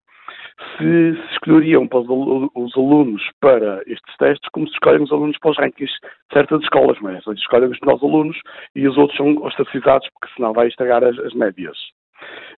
[0.77, 5.39] se se escolheriam para os, os, alunos para estes testes como se escolhem os alunos
[5.39, 7.33] para os rankings de certas escolas, mas é?
[7.33, 8.39] escolhem os melhores alunos
[8.75, 11.77] e os outros são ostracizados porque senão vai estragar as, as médias.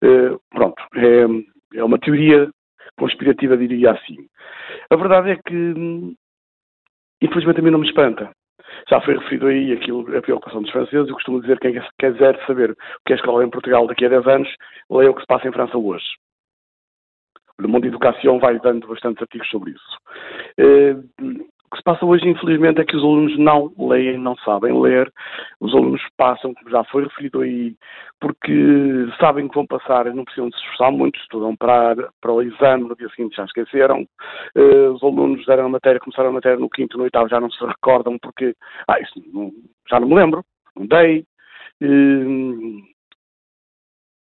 [0.03, 2.49] Uh, pronto, é, é uma teoria
[2.99, 4.17] conspirativa, diria assim.
[4.91, 6.15] A verdade é que
[7.23, 8.31] infelizmente a mim não me espanta.
[8.89, 11.09] Já foi referido aí aquilo, a preocupação dos franceses.
[11.09, 14.05] Eu costumo dizer que quem quiser saber o que é a escola em Portugal daqui
[14.05, 14.49] a 10 anos,
[14.91, 16.05] leia o que se passa em França hoje.
[17.66, 19.99] O Mundo Educação vai dando bastantes artigos sobre isso.
[20.59, 20.97] Eh,
[21.70, 25.09] o que se passa hoje, infelizmente, é que os alunos não leem, não sabem ler.
[25.61, 27.77] Os alunos passam, como já foi referido aí,
[28.20, 32.43] porque sabem que vão passar não precisam de se esforçar muito, estudam para, para o
[32.43, 34.05] exame, no dia seguinte já esqueceram.
[34.57, 37.51] Uh, os alunos deram a matéria, começaram a matéria no quinto, no oitavo, já não
[37.51, 38.53] se recordam porque,
[38.89, 39.53] ah, isso não,
[39.89, 41.24] já não me lembro, não dei.
[41.81, 42.82] Uh,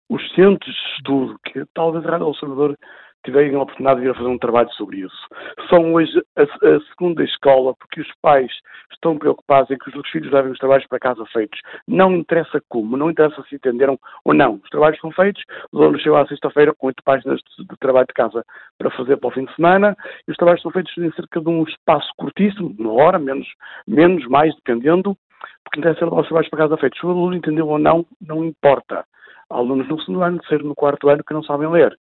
[0.10, 2.78] os centros de estudo, que talvez a Rádio Observador
[3.24, 5.28] tiverem a oportunidade de ir a fazer um trabalho sobre isso.
[5.70, 8.52] São hoje a, a, segunda escola porque os pais
[8.92, 11.60] estão preocupados em que os filhos levem os trabalhos para casa feitos.
[11.88, 14.60] Não interessa como, não interessa se entenderam ou não.
[14.64, 18.08] Os trabalhos são feitos, os alunos chegam à sexta-feira com oito páginas de, de, trabalho
[18.08, 18.46] de casa
[18.78, 19.96] para fazer para o fim de semana
[20.28, 23.48] e os trabalhos são feitos em cerca de um espaço curtíssimo, uma hora, menos,
[23.88, 25.18] menos mais, dependendo,
[25.64, 27.00] porque interessa levar os trabalhos para casa feitos.
[27.00, 29.06] Se o aluno entendeu ou não, não importa.
[29.50, 31.98] Há alunos no segundo ano, terceiro, no quarto ano que não sabem ler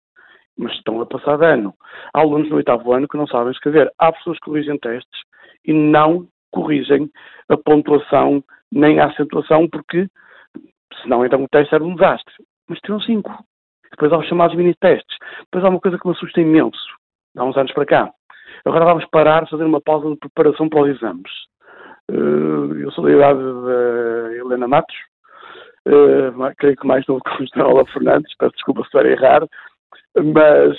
[0.58, 1.74] mas estão a passar de ano.
[2.14, 3.92] Há alunos no oitavo ano que não sabem escrever.
[3.98, 5.22] Há pessoas que corrigem testes
[5.66, 7.10] e não corrigem
[7.50, 10.08] a pontuação nem a acentuação, porque
[11.02, 12.34] senão então o teste era um desastre.
[12.68, 13.32] Mas tiram cinco.
[13.92, 15.18] Depois há os chamados mini-testes.
[15.46, 16.80] Depois há uma coisa que me assusta imenso,
[17.38, 18.14] há uns anos para cá.
[18.66, 21.32] Agora vamos parar, fazer uma pausa de preparação para os exames.
[22.12, 24.96] Eh, eu sou da idade da Helena Matos,
[25.88, 29.48] uh, creio que mais novo que o General Fernandes, peço desculpa se estiver a errar,
[30.24, 30.78] mas,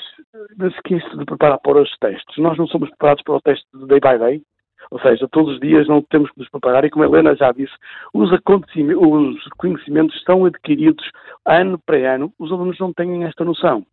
[0.57, 2.37] mas que isso de preparar para os testes.
[2.39, 4.43] Nós não somos preparados para o teste de day by day,
[4.91, 7.53] ou seja, todos os dias não temos que nos preparar e, como a Helena já
[7.53, 7.73] disse,
[8.13, 11.09] os, os conhecimentos são adquiridos
[11.47, 13.87] ano para ano, os alunos não têm esta noção.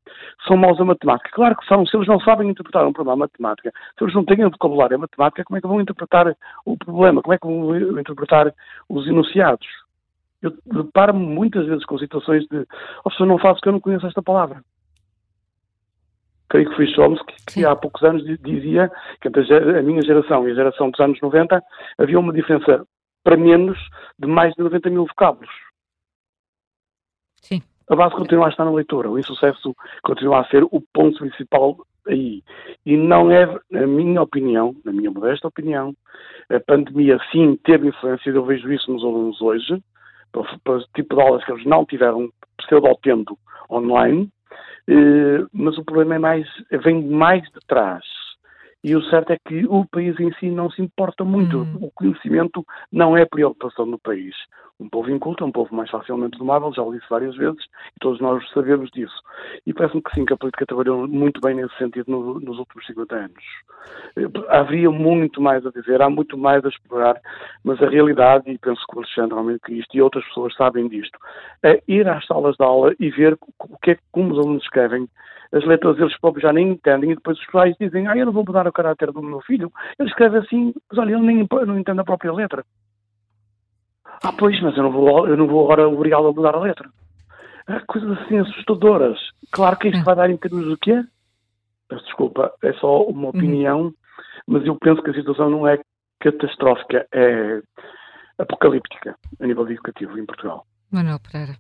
[0.48, 1.30] São maus a matemática.
[1.32, 4.44] Claro que são, se eles não sabem interpretar um problema matemática, se eles não têm
[4.44, 7.22] um vocabulário matemática, como é que vão interpretar o problema?
[7.22, 8.52] Como é que vão interpretar
[8.90, 9.68] os enunciados?
[10.42, 12.60] Eu deparo-me muitas vezes com situações de,
[13.00, 14.62] oh, professor, não faço que eu não conheço esta palavra
[16.50, 18.92] creio que foi Chomsky, que há poucos anos dizia
[19.22, 21.62] que entre a minha geração e a geração dos anos 90
[21.98, 22.86] havia uma diferença
[23.24, 23.78] para menos
[24.18, 25.50] de mais de 90 mil vocábulos.
[27.42, 27.62] Sim.
[27.90, 31.78] A base continua a estar na leitura, o insucesso continua a ser o ponto principal
[32.08, 32.44] aí.
[32.86, 35.94] E não é, na minha opinião, na minha modesta opinião,
[36.50, 39.82] a pandemia sim teve influência, eu vejo isso nos alunos hoje,
[40.32, 43.38] para, o tipo de aulas que eles não tiveram pseudo-tendo
[43.70, 44.30] online,
[45.54, 46.48] mas o problema é mais,
[46.84, 48.04] vem mais de trás.
[48.84, 51.60] E o certo é que o país em si não se importa muito.
[51.60, 51.78] Hum.
[51.82, 54.36] O conhecimento não é preocupação do país.
[54.80, 57.64] Um povo inculto é um povo mais facilmente domável, já o disse várias vezes,
[57.96, 59.16] e todos nós sabemos disso.
[59.66, 62.86] E parece-me que sim, que a política trabalhou muito bem nesse sentido no, nos últimos
[62.86, 63.44] 50 anos.
[64.50, 67.20] Havia muito mais a dizer, há muito mais a explorar,
[67.64, 70.88] mas a realidade, e penso que o Alexandre realmente que isto e outras pessoas sabem
[70.88, 71.18] disto,
[71.64, 75.08] é ir às salas de aula e ver o que é, como os alunos escrevem,
[75.52, 78.34] as letras eles próprios já nem entendem e depois os pais dizem, ah, eu não
[78.34, 79.72] vou mudar o caráter do meu filho.
[79.98, 82.64] Ele escreve assim, mas olha, ele nem não entende a própria letra.
[84.24, 86.90] Ah, pois, mas eu não vou, eu não vou agora obrigá-lo a mudar a letra.
[87.68, 89.18] Ah, coisas assim assustadoras.
[89.52, 91.04] Claro que isto vai dar em termos do quê?
[91.88, 93.30] Peço desculpa, é só uma uhum.
[93.30, 93.94] opinião, uhum.
[94.48, 95.80] mas eu penso que a situação não é
[96.20, 97.62] catastrófica, é
[98.38, 100.66] apocalíptica a nível educativo em Portugal.
[100.92, 101.58] Manuel Pereira.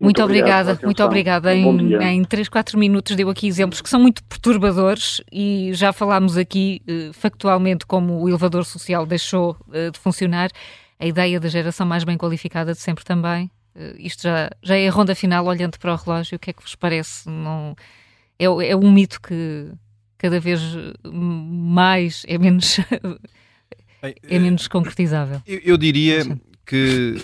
[0.00, 1.54] Muito, muito obrigada, muito obrigada.
[1.54, 6.36] Em, em 3, 4 minutos deu aqui exemplos que são muito perturbadores e já falámos
[6.36, 10.50] aqui uh, factualmente como o elevador social deixou uh, de funcionar
[11.02, 13.50] a ideia da geração mais bem qualificada de sempre também.
[13.74, 16.52] Uh, isto já, já é a ronda final, olhando para o relógio, o que é
[16.52, 17.28] que vos parece?
[17.28, 17.74] Não,
[18.38, 19.72] é, é um mito que
[20.16, 20.60] cada vez
[21.04, 22.78] mais é menos,
[24.00, 25.42] é menos concretizável.
[25.44, 27.16] Eu, eu diria que,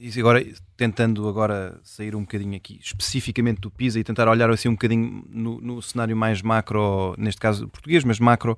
[0.00, 0.42] uh, agora,
[0.78, 5.26] tentando agora sair um bocadinho aqui especificamente do PISA e tentar olhar assim um bocadinho
[5.28, 8.56] no, no cenário mais macro, neste caso português, mas macro,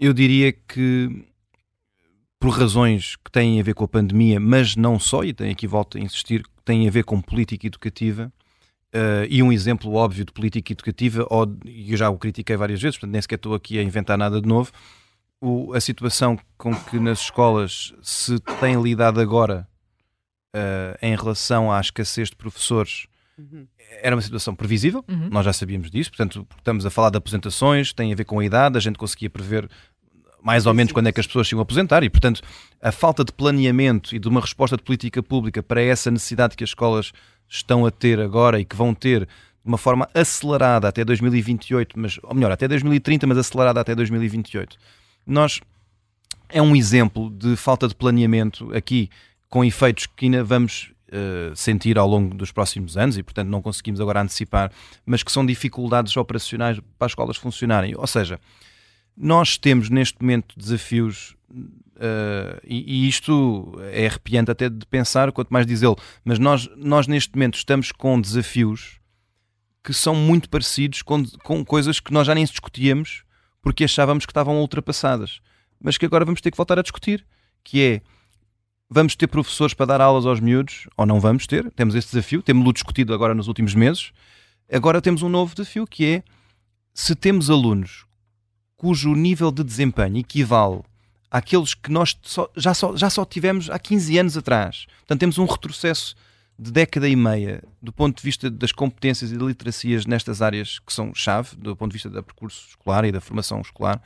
[0.00, 1.24] eu diria que
[2.44, 5.66] por razões que têm a ver com a pandemia, mas não só, e tem aqui
[5.66, 8.30] volto a insistir, têm a ver com política educativa.
[8.94, 11.26] Uh, e um exemplo óbvio de política educativa,
[11.64, 14.42] e eu já o critiquei várias vezes, portanto nem sequer estou aqui a inventar nada
[14.42, 14.70] de novo,
[15.40, 19.66] o, a situação com que nas escolas se tem lidado agora
[20.54, 23.06] uh, em relação à escassez de professores
[23.38, 23.66] uhum.
[24.02, 25.30] era uma situação previsível, uhum.
[25.30, 28.44] nós já sabíamos disso, portanto estamos a falar de apresentações, tem a ver com a
[28.44, 29.66] idade, a gente conseguia prever
[30.44, 32.42] mais ou menos quando é que as pessoas se iam aposentar e, portanto,
[32.82, 36.62] a falta de planeamento e de uma resposta de política pública para essa necessidade que
[36.62, 37.12] as escolas
[37.48, 39.28] estão a ter agora e que vão ter de
[39.64, 44.76] uma forma acelerada até 2028, mas, ou melhor, até 2030, mas acelerada até 2028.
[45.26, 45.62] Nós
[46.50, 49.08] é um exemplo de falta de planeamento aqui
[49.48, 53.62] com efeitos que ainda vamos uh, sentir ao longo dos próximos anos e, portanto, não
[53.62, 54.70] conseguimos agora antecipar,
[55.06, 57.94] mas que são dificuldades operacionais para as escolas funcionarem.
[57.96, 58.38] Ou seja,
[59.16, 61.36] nós temos neste momento desafios
[61.94, 66.68] Uh, e, e, isto é arrepiante até de pensar, quanto mais diz ele, mas nós,
[66.76, 68.98] nós neste momento estamos com desafios
[69.82, 73.22] que são muito parecidos com, com coisas que nós já nem discutíamos
[73.62, 75.40] porque achávamos que estavam ultrapassadas,
[75.80, 77.24] mas que agora vamos ter que voltar a discutir,
[77.62, 78.00] que é
[78.90, 82.42] vamos ter professores para dar aulas aos miúdos, ou não vamos ter, temos esse desafio,
[82.42, 84.10] temos-lo discutido agora nos últimos meses,
[84.70, 86.22] agora temos um novo desafio que é
[86.92, 88.04] se temos alunos
[88.76, 90.82] cujo nível de desempenho equivale
[91.30, 94.86] àqueles que nós só, já, só, já só tivemos há 15 anos atrás.
[94.98, 96.14] Portanto, temos um retrocesso
[96.56, 100.78] de década e meia do ponto de vista das competências e de literacias nestas áreas
[100.78, 104.00] que são chave, do ponto de vista do percurso escolar e da formação escolar.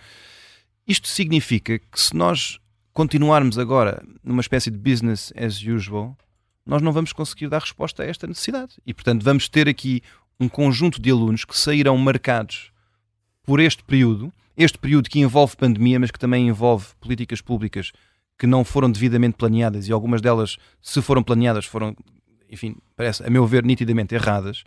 [0.87, 2.59] Isto significa que se nós
[2.95, 6.17] continuarmos agora numa espécie de business as usual,
[6.65, 8.77] nós não vamos conseguir dar resposta a esta necessidade.
[8.87, 10.03] E, portanto, vamos ter aqui
[10.41, 12.71] um conjunto de alunos que sairão marcados
[13.49, 17.93] por este período este período que envolve pandemia, mas que também envolve políticas públicas
[18.37, 21.97] que não foram devidamente planeadas e algumas delas, se foram planeadas, foram,
[22.51, 24.65] enfim, parece, a meu ver, nitidamente erradas.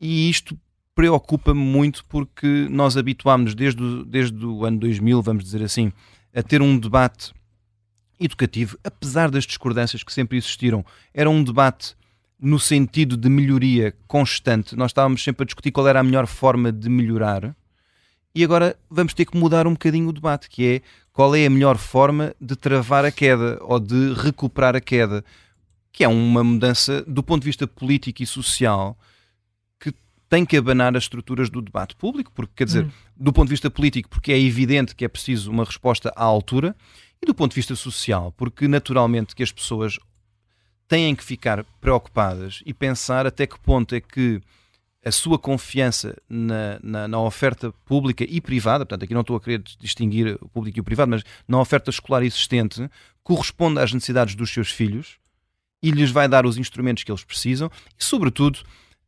[0.00, 0.56] E isto
[0.94, 5.92] preocupa-me muito porque nós habituámos desde, desde o ano 2000, vamos dizer assim,
[6.32, 7.34] a ter um debate
[8.20, 11.96] educativo, apesar das discordâncias que sempre existiram, era um debate
[12.38, 14.76] no sentido de melhoria constante.
[14.76, 17.56] Nós estávamos sempre a discutir qual era a melhor forma de melhorar
[18.34, 20.82] e agora vamos ter que mudar um bocadinho o debate, que é
[21.12, 25.24] qual é a melhor forma de travar a queda ou de recuperar a queda,
[25.90, 28.96] que é uma mudança do ponto de vista político e social
[29.80, 29.92] que
[30.28, 32.90] tem que abanar as estruturas do debate público, porque quer dizer, hum.
[33.16, 36.76] do ponto de vista político, porque é evidente que é preciso uma resposta à altura,
[37.20, 39.98] e do ponto de vista social, porque naturalmente que as pessoas
[40.86, 44.40] têm que ficar preocupadas e pensar até que ponto é que
[45.04, 49.40] a sua confiança na, na, na, oferta pública e privada, portanto, aqui não estou a
[49.40, 52.90] querer distinguir o público e o privado, mas na oferta escolar existente,
[53.22, 55.18] corresponde às necessidades dos seus filhos
[55.82, 58.60] e lhes vai dar os instrumentos que eles precisam e, sobretudo,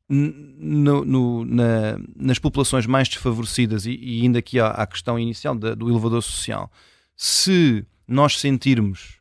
[0.08, 5.74] no, no, na, nas populações mais desfavorecidas, e, e ainda aqui à, questão inicial da,
[5.74, 6.70] do elevador social,
[7.16, 9.20] se nós sentirmos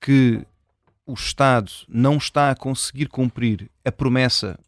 [0.00, 0.44] que
[1.06, 4.58] o Estado não está a conseguir cumprir a promessa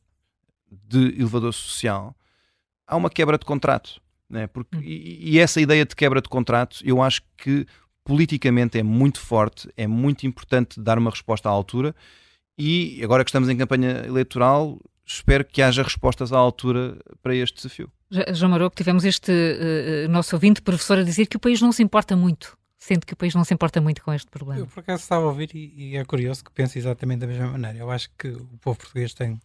[0.89, 2.15] de elevador social,
[2.87, 4.01] há uma quebra de contrato.
[4.29, 4.47] Né?
[4.47, 4.83] Porque, hum.
[4.83, 7.67] e, e, essa ideia de quebra de contrato, eu acho que
[8.05, 11.95] politicamente é muito forte, é muito importante dar uma resposta à altura
[12.59, 17.57] e agora que estamos em campanha eleitoral, espero que haja respostas à altura para este
[17.57, 17.91] desafio.
[18.35, 21.83] João Maroco, tivemos este uh, nosso ouvinte, professor, a dizer que o país não se
[21.83, 22.57] importa muito.
[22.79, 24.61] Sente que o país não se importa muito com este problema.
[24.61, 27.47] Eu, por acaso, estava a ouvir e, e é curioso que pense exatamente da mesma
[27.47, 27.79] maneira.
[27.79, 29.41] Eu acho que o povo português tem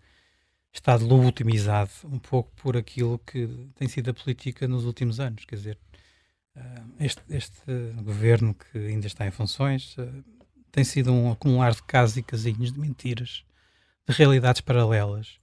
[0.78, 5.46] estado lobotomizado um pouco por aquilo que tem sido a política nos últimos anos.
[5.46, 5.78] Quer dizer,
[7.00, 7.72] este, este
[8.04, 9.96] governo que ainda está em funções
[10.72, 13.44] tem sido um acumular de casos e casinhos de mentiras,
[14.08, 15.40] de realidades paralelas,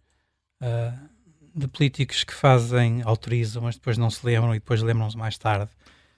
[0.62, 1.08] uh,
[1.54, 5.70] de políticos que fazem, autorizam, mas depois não se lembram e depois lembram-se mais tarde,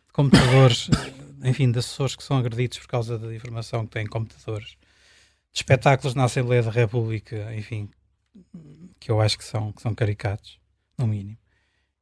[0.07, 0.89] de computadores,
[1.45, 4.77] enfim, de assessores que são agredidos por causa da informação que têm computadores,
[5.53, 7.89] de espetáculos na Assembleia da República, enfim,
[8.99, 10.59] que eu acho que são, que são caricatos,
[10.99, 11.39] no mínimo.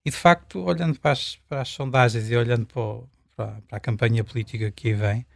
[0.05, 3.77] E de facto, olhando para as, para as sondagens e olhando para, o, para, para,
[3.77, 5.27] a campanha política que aí vem,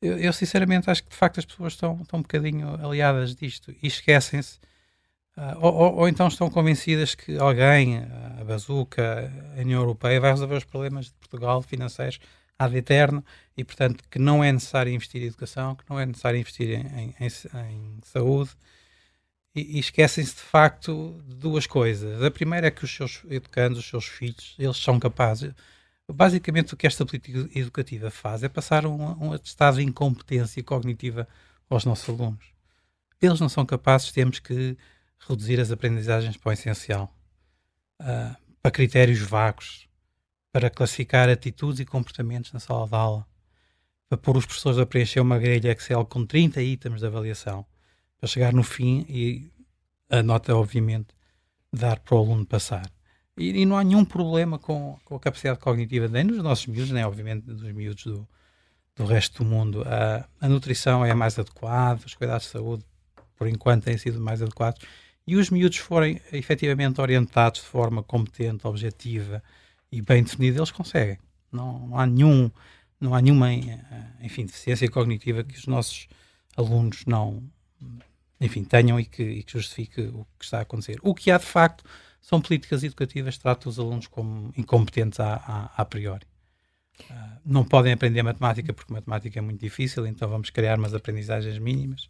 [0.00, 3.72] eu, eu, sinceramente acho que de facto as pessoas estão, estão um bocadinho aliadas disto
[3.80, 4.58] e esquecem-se,
[5.36, 7.98] uh, ou, ou, então estão convencidas que alguém,
[8.40, 12.18] a Bazuca, a União Europeia, vai resolver os problemas de Portugal financeiros
[12.58, 13.24] ad eterno
[13.56, 17.14] e, portanto, que não é necessário investir em educação, que não é necessário investir em,
[17.20, 17.28] em,
[17.70, 18.50] em saúde.
[19.54, 22.22] E, e esquecem-se de facto de duas coisas.
[22.22, 25.52] A primeira é que os seus educandos, os seus filhos, eles são capazes
[26.12, 31.26] Basicamente, o que esta política educativa faz é passar um, um atestado de incompetência cognitiva
[31.70, 32.44] aos nossos alunos.
[33.20, 34.76] Eles não são capazes, temos que
[35.28, 37.14] reduzir as aprendizagens para o essencial,
[38.00, 39.88] uh, para critérios vagos,
[40.52, 43.26] para classificar atitudes e comportamentos na sala de aula,
[44.08, 47.64] para pôr os professores a preencher uma grelha Excel com 30 itens de avaliação,
[48.22, 49.50] para chegar no fim e
[50.08, 51.08] a nota, obviamente,
[51.72, 52.88] dar para o aluno passar.
[53.36, 56.92] E, e, não há nenhum problema com, com, a capacidade cognitiva, nem dos nossos miúdos,
[56.92, 58.28] nem obviamente dos miúdos do,
[58.94, 59.82] do resto do mundo.
[59.84, 62.84] A, a nutrição é mais adequada, os cuidados de saúde,
[63.34, 64.80] por enquanto, têm sido mais adequados.
[65.26, 69.42] E os miúdos forem efetivamente orientados de forma competente, objetiva
[69.90, 71.18] e bem definida, eles conseguem.
[71.50, 72.52] Não, não há nenhum,
[73.00, 73.52] não há nenhuma,
[74.20, 76.06] enfim, deficiência cognitiva que os nossos
[76.56, 77.42] alunos não,
[78.42, 80.98] enfim, tenham e que, e que justifique o que está a acontecer.
[81.02, 81.84] O que há de facto
[82.20, 86.26] são políticas educativas que tratam os alunos como incompetentes a, a, a priori.
[87.10, 91.58] Uh, não podem aprender matemática porque matemática é muito difícil, então vamos criar umas aprendizagens
[91.58, 92.08] mínimas.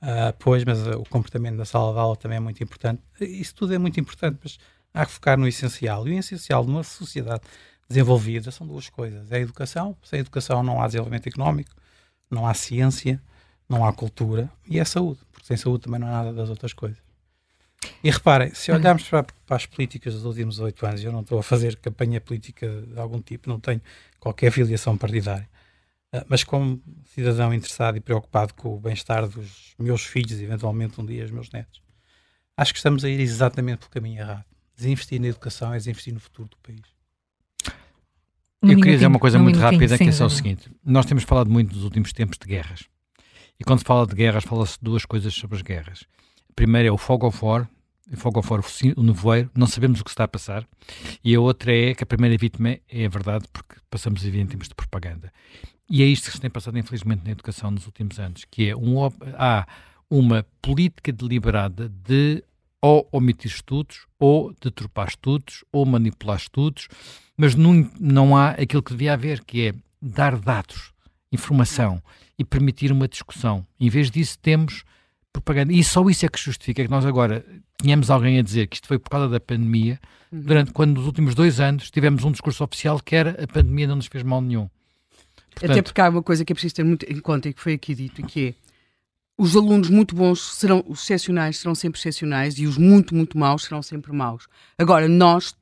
[0.00, 3.02] Uh, pois, mas o comportamento da sala de aula também é muito importante.
[3.20, 4.58] Isso tudo é muito importante, mas
[4.94, 6.08] há que focar no essencial.
[6.08, 7.42] E o essencial numa sociedade
[7.88, 9.96] desenvolvida são duas coisas: é a educação.
[10.02, 11.74] Sem educação não há desenvolvimento económico,
[12.30, 13.20] não há ciência,
[13.68, 16.98] não há cultura e é saúde, sem saúde também não há nada das outras coisas.
[18.04, 21.38] E reparem, se olharmos para, para, as políticas dos últimos oito anos, eu não estou
[21.38, 23.80] a fazer campanha política de algum tipo, não tenho
[24.20, 25.48] qualquer filiação partidária,
[26.12, 26.82] ah, mas como
[27.14, 31.30] cidadão interessado e preocupado com o bem-estar dos meus filhos e eventualmente um dia os
[31.30, 31.80] meus netos,
[32.56, 34.44] acho que estamos a ir exatamente pelo caminho errado.
[34.76, 36.82] Desinvestir na educação é desinvestir no futuro do país.
[38.60, 40.70] Eu queria dizer uma coisa muito rápida, que é só o seguinte.
[40.84, 42.88] Nós temos falado muito nos últimos tempos de guerras.
[43.60, 46.04] E quando se fala de guerras, fala-se duas coisas sobre as guerras.
[46.54, 47.68] Primeiro é o fog of war,
[48.12, 48.62] o fog of war,
[48.96, 50.66] o nevoeiro, não sabemos o que está a passar,
[51.24, 54.40] e a outra é que a primeira vítima é a verdade, porque passamos a viver
[54.40, 55.32] em tempos de propaganda.
[55.90, 58.76] E é isto que se tem passado, infelizmente, na educação nos últimos anos, que é
[58.76, 59.04] um,
[59.36, 59.66] há
[60.10, 62.44] uma política deliberada de
[62.80, 66.88] ou omitir estudos, ou deturpar estudos, ou manipular estudos,
[67.36, 70.92] mas não, não há aquilo que devia haver, que é dar dados,
[71.32, 72.02] informação
[72.38, 73.66] e permitir uma discussão.
[73.78, 74.84] Em vez disso, temos
[75.32, 75.72] propaganda.
[75.72, 77.44] E só isso é que justifica que nós agora
[77.80, 80.00] tínhamos alguém a dizer que isto foi por causa da pandemia,
[80.32, 80.40] uhum.
[80.40, 83.96] durante quando nos últimos dois anos tivemos um discurso oficial que era a pandemia não
[83.96, 84.68] nos fez mal nenhum.
[85.50, 87.60] Portanto, Até porque há uma coisa que é preciso ter muito em conta e que
[87.60, 88.68] foi aqui dito, que é
[89.36, 93.62] os alunos muito bons serão, os excepcionais serão sempre excepcionais e os muito, muito maus
[93.62, 94.48] serão sempre maus.
[94.76, 95.54] Agora, nós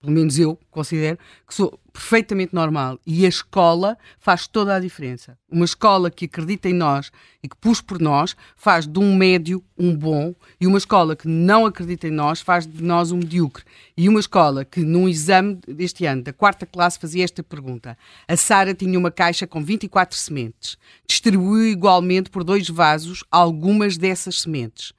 [0.00, 3.00] pelo menos eu considero, que sou perfeitamente normal.
[3.04, 5.36] E a escola faz toda a diferença.
[5.50, 7.10] Uma escola que acredita em nós
[7.42, 11.26] e que puxa por nós faz de um médio um bom, e uma escola que
[11.26, 13.64] não acredita em nós faz de nós um medíocre.
[13.96, 17.98] E uma escola que, num exame deste ano, da quarta classe, fazia esta pergunta:
[18.28, 20.76] a Sara tinha uma caixa com 24 sementes,
[21.08, 24.92] distribuiu igualmente por dois vasos algumas dessas sementes.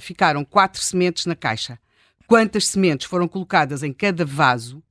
[0.00, 1.78] Ficaram quatro sementes na caixa
[2.26, 4.82] quantas sementes foram colocadas em cada vaso,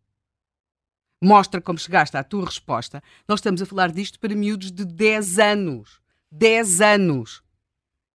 [1.24, 3.02] mostra como chegaste à tua resposta.
[3.28, 6.02] Nós estamos a falar disto para miúdos de 10 anos.
[6.32, 7.42] 10 anos.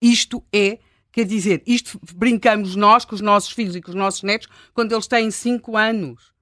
[0.00, 0.78] Isto é,
[1.10, 4.92] quer dizer, isto brincamos nós com os nossos filhos e com os nossos netos quando
[4.92, 6.32] eles têm 5 anos.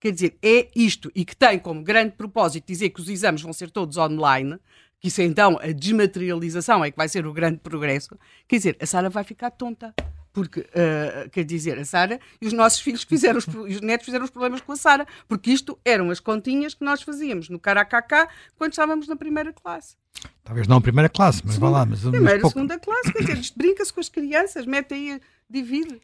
[0.00, 3.54] quer dizer, é isto, e que tem como grande propósito dizer que os exames vão
[3.54, 4.58] ser todos online,
[5.00, 8.84] que isso então, a desmaterialização é que vai ser o grande progresso, quer dizer, a
[8.84, 9.94] Sara vai ficar tonta.
[10.34, 14.24] Porque, uh, quer dizer, a Sara e os nossos filhos fizeram, os, os netos fizeram
[14.24, 18.28] os problemas com a Sara, porque isto eram as continhas que nós fazíamos no Caracacá
[18.56, 19.94] quando estávamos na primeira classe.
[20.42, 21.86] Talvez não a primeira classe, mas segunda, vá lá.
[21.86, 26.00] Mas, primeira, mas segunda classe, quer dizer, brinca-se com as crianças, mete aí, divide.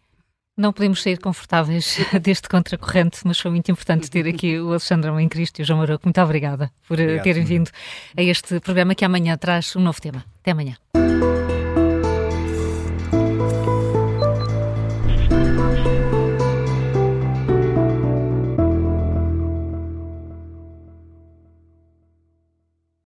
[0.56, 5.28] Não podemos sair confortáveis deste contracorrente, mas foi muito importante ter aqui o Alexandre Mãe
[5.28, 6.06] Cristo e o João Maroco.
[6.06, 7.70] Muito obrigada por eh, Obrigado, terem vindo
[8.16, 10.24] a este programa que amanhã traz um novo tema.
[10.40, 10.76] Até amanhã.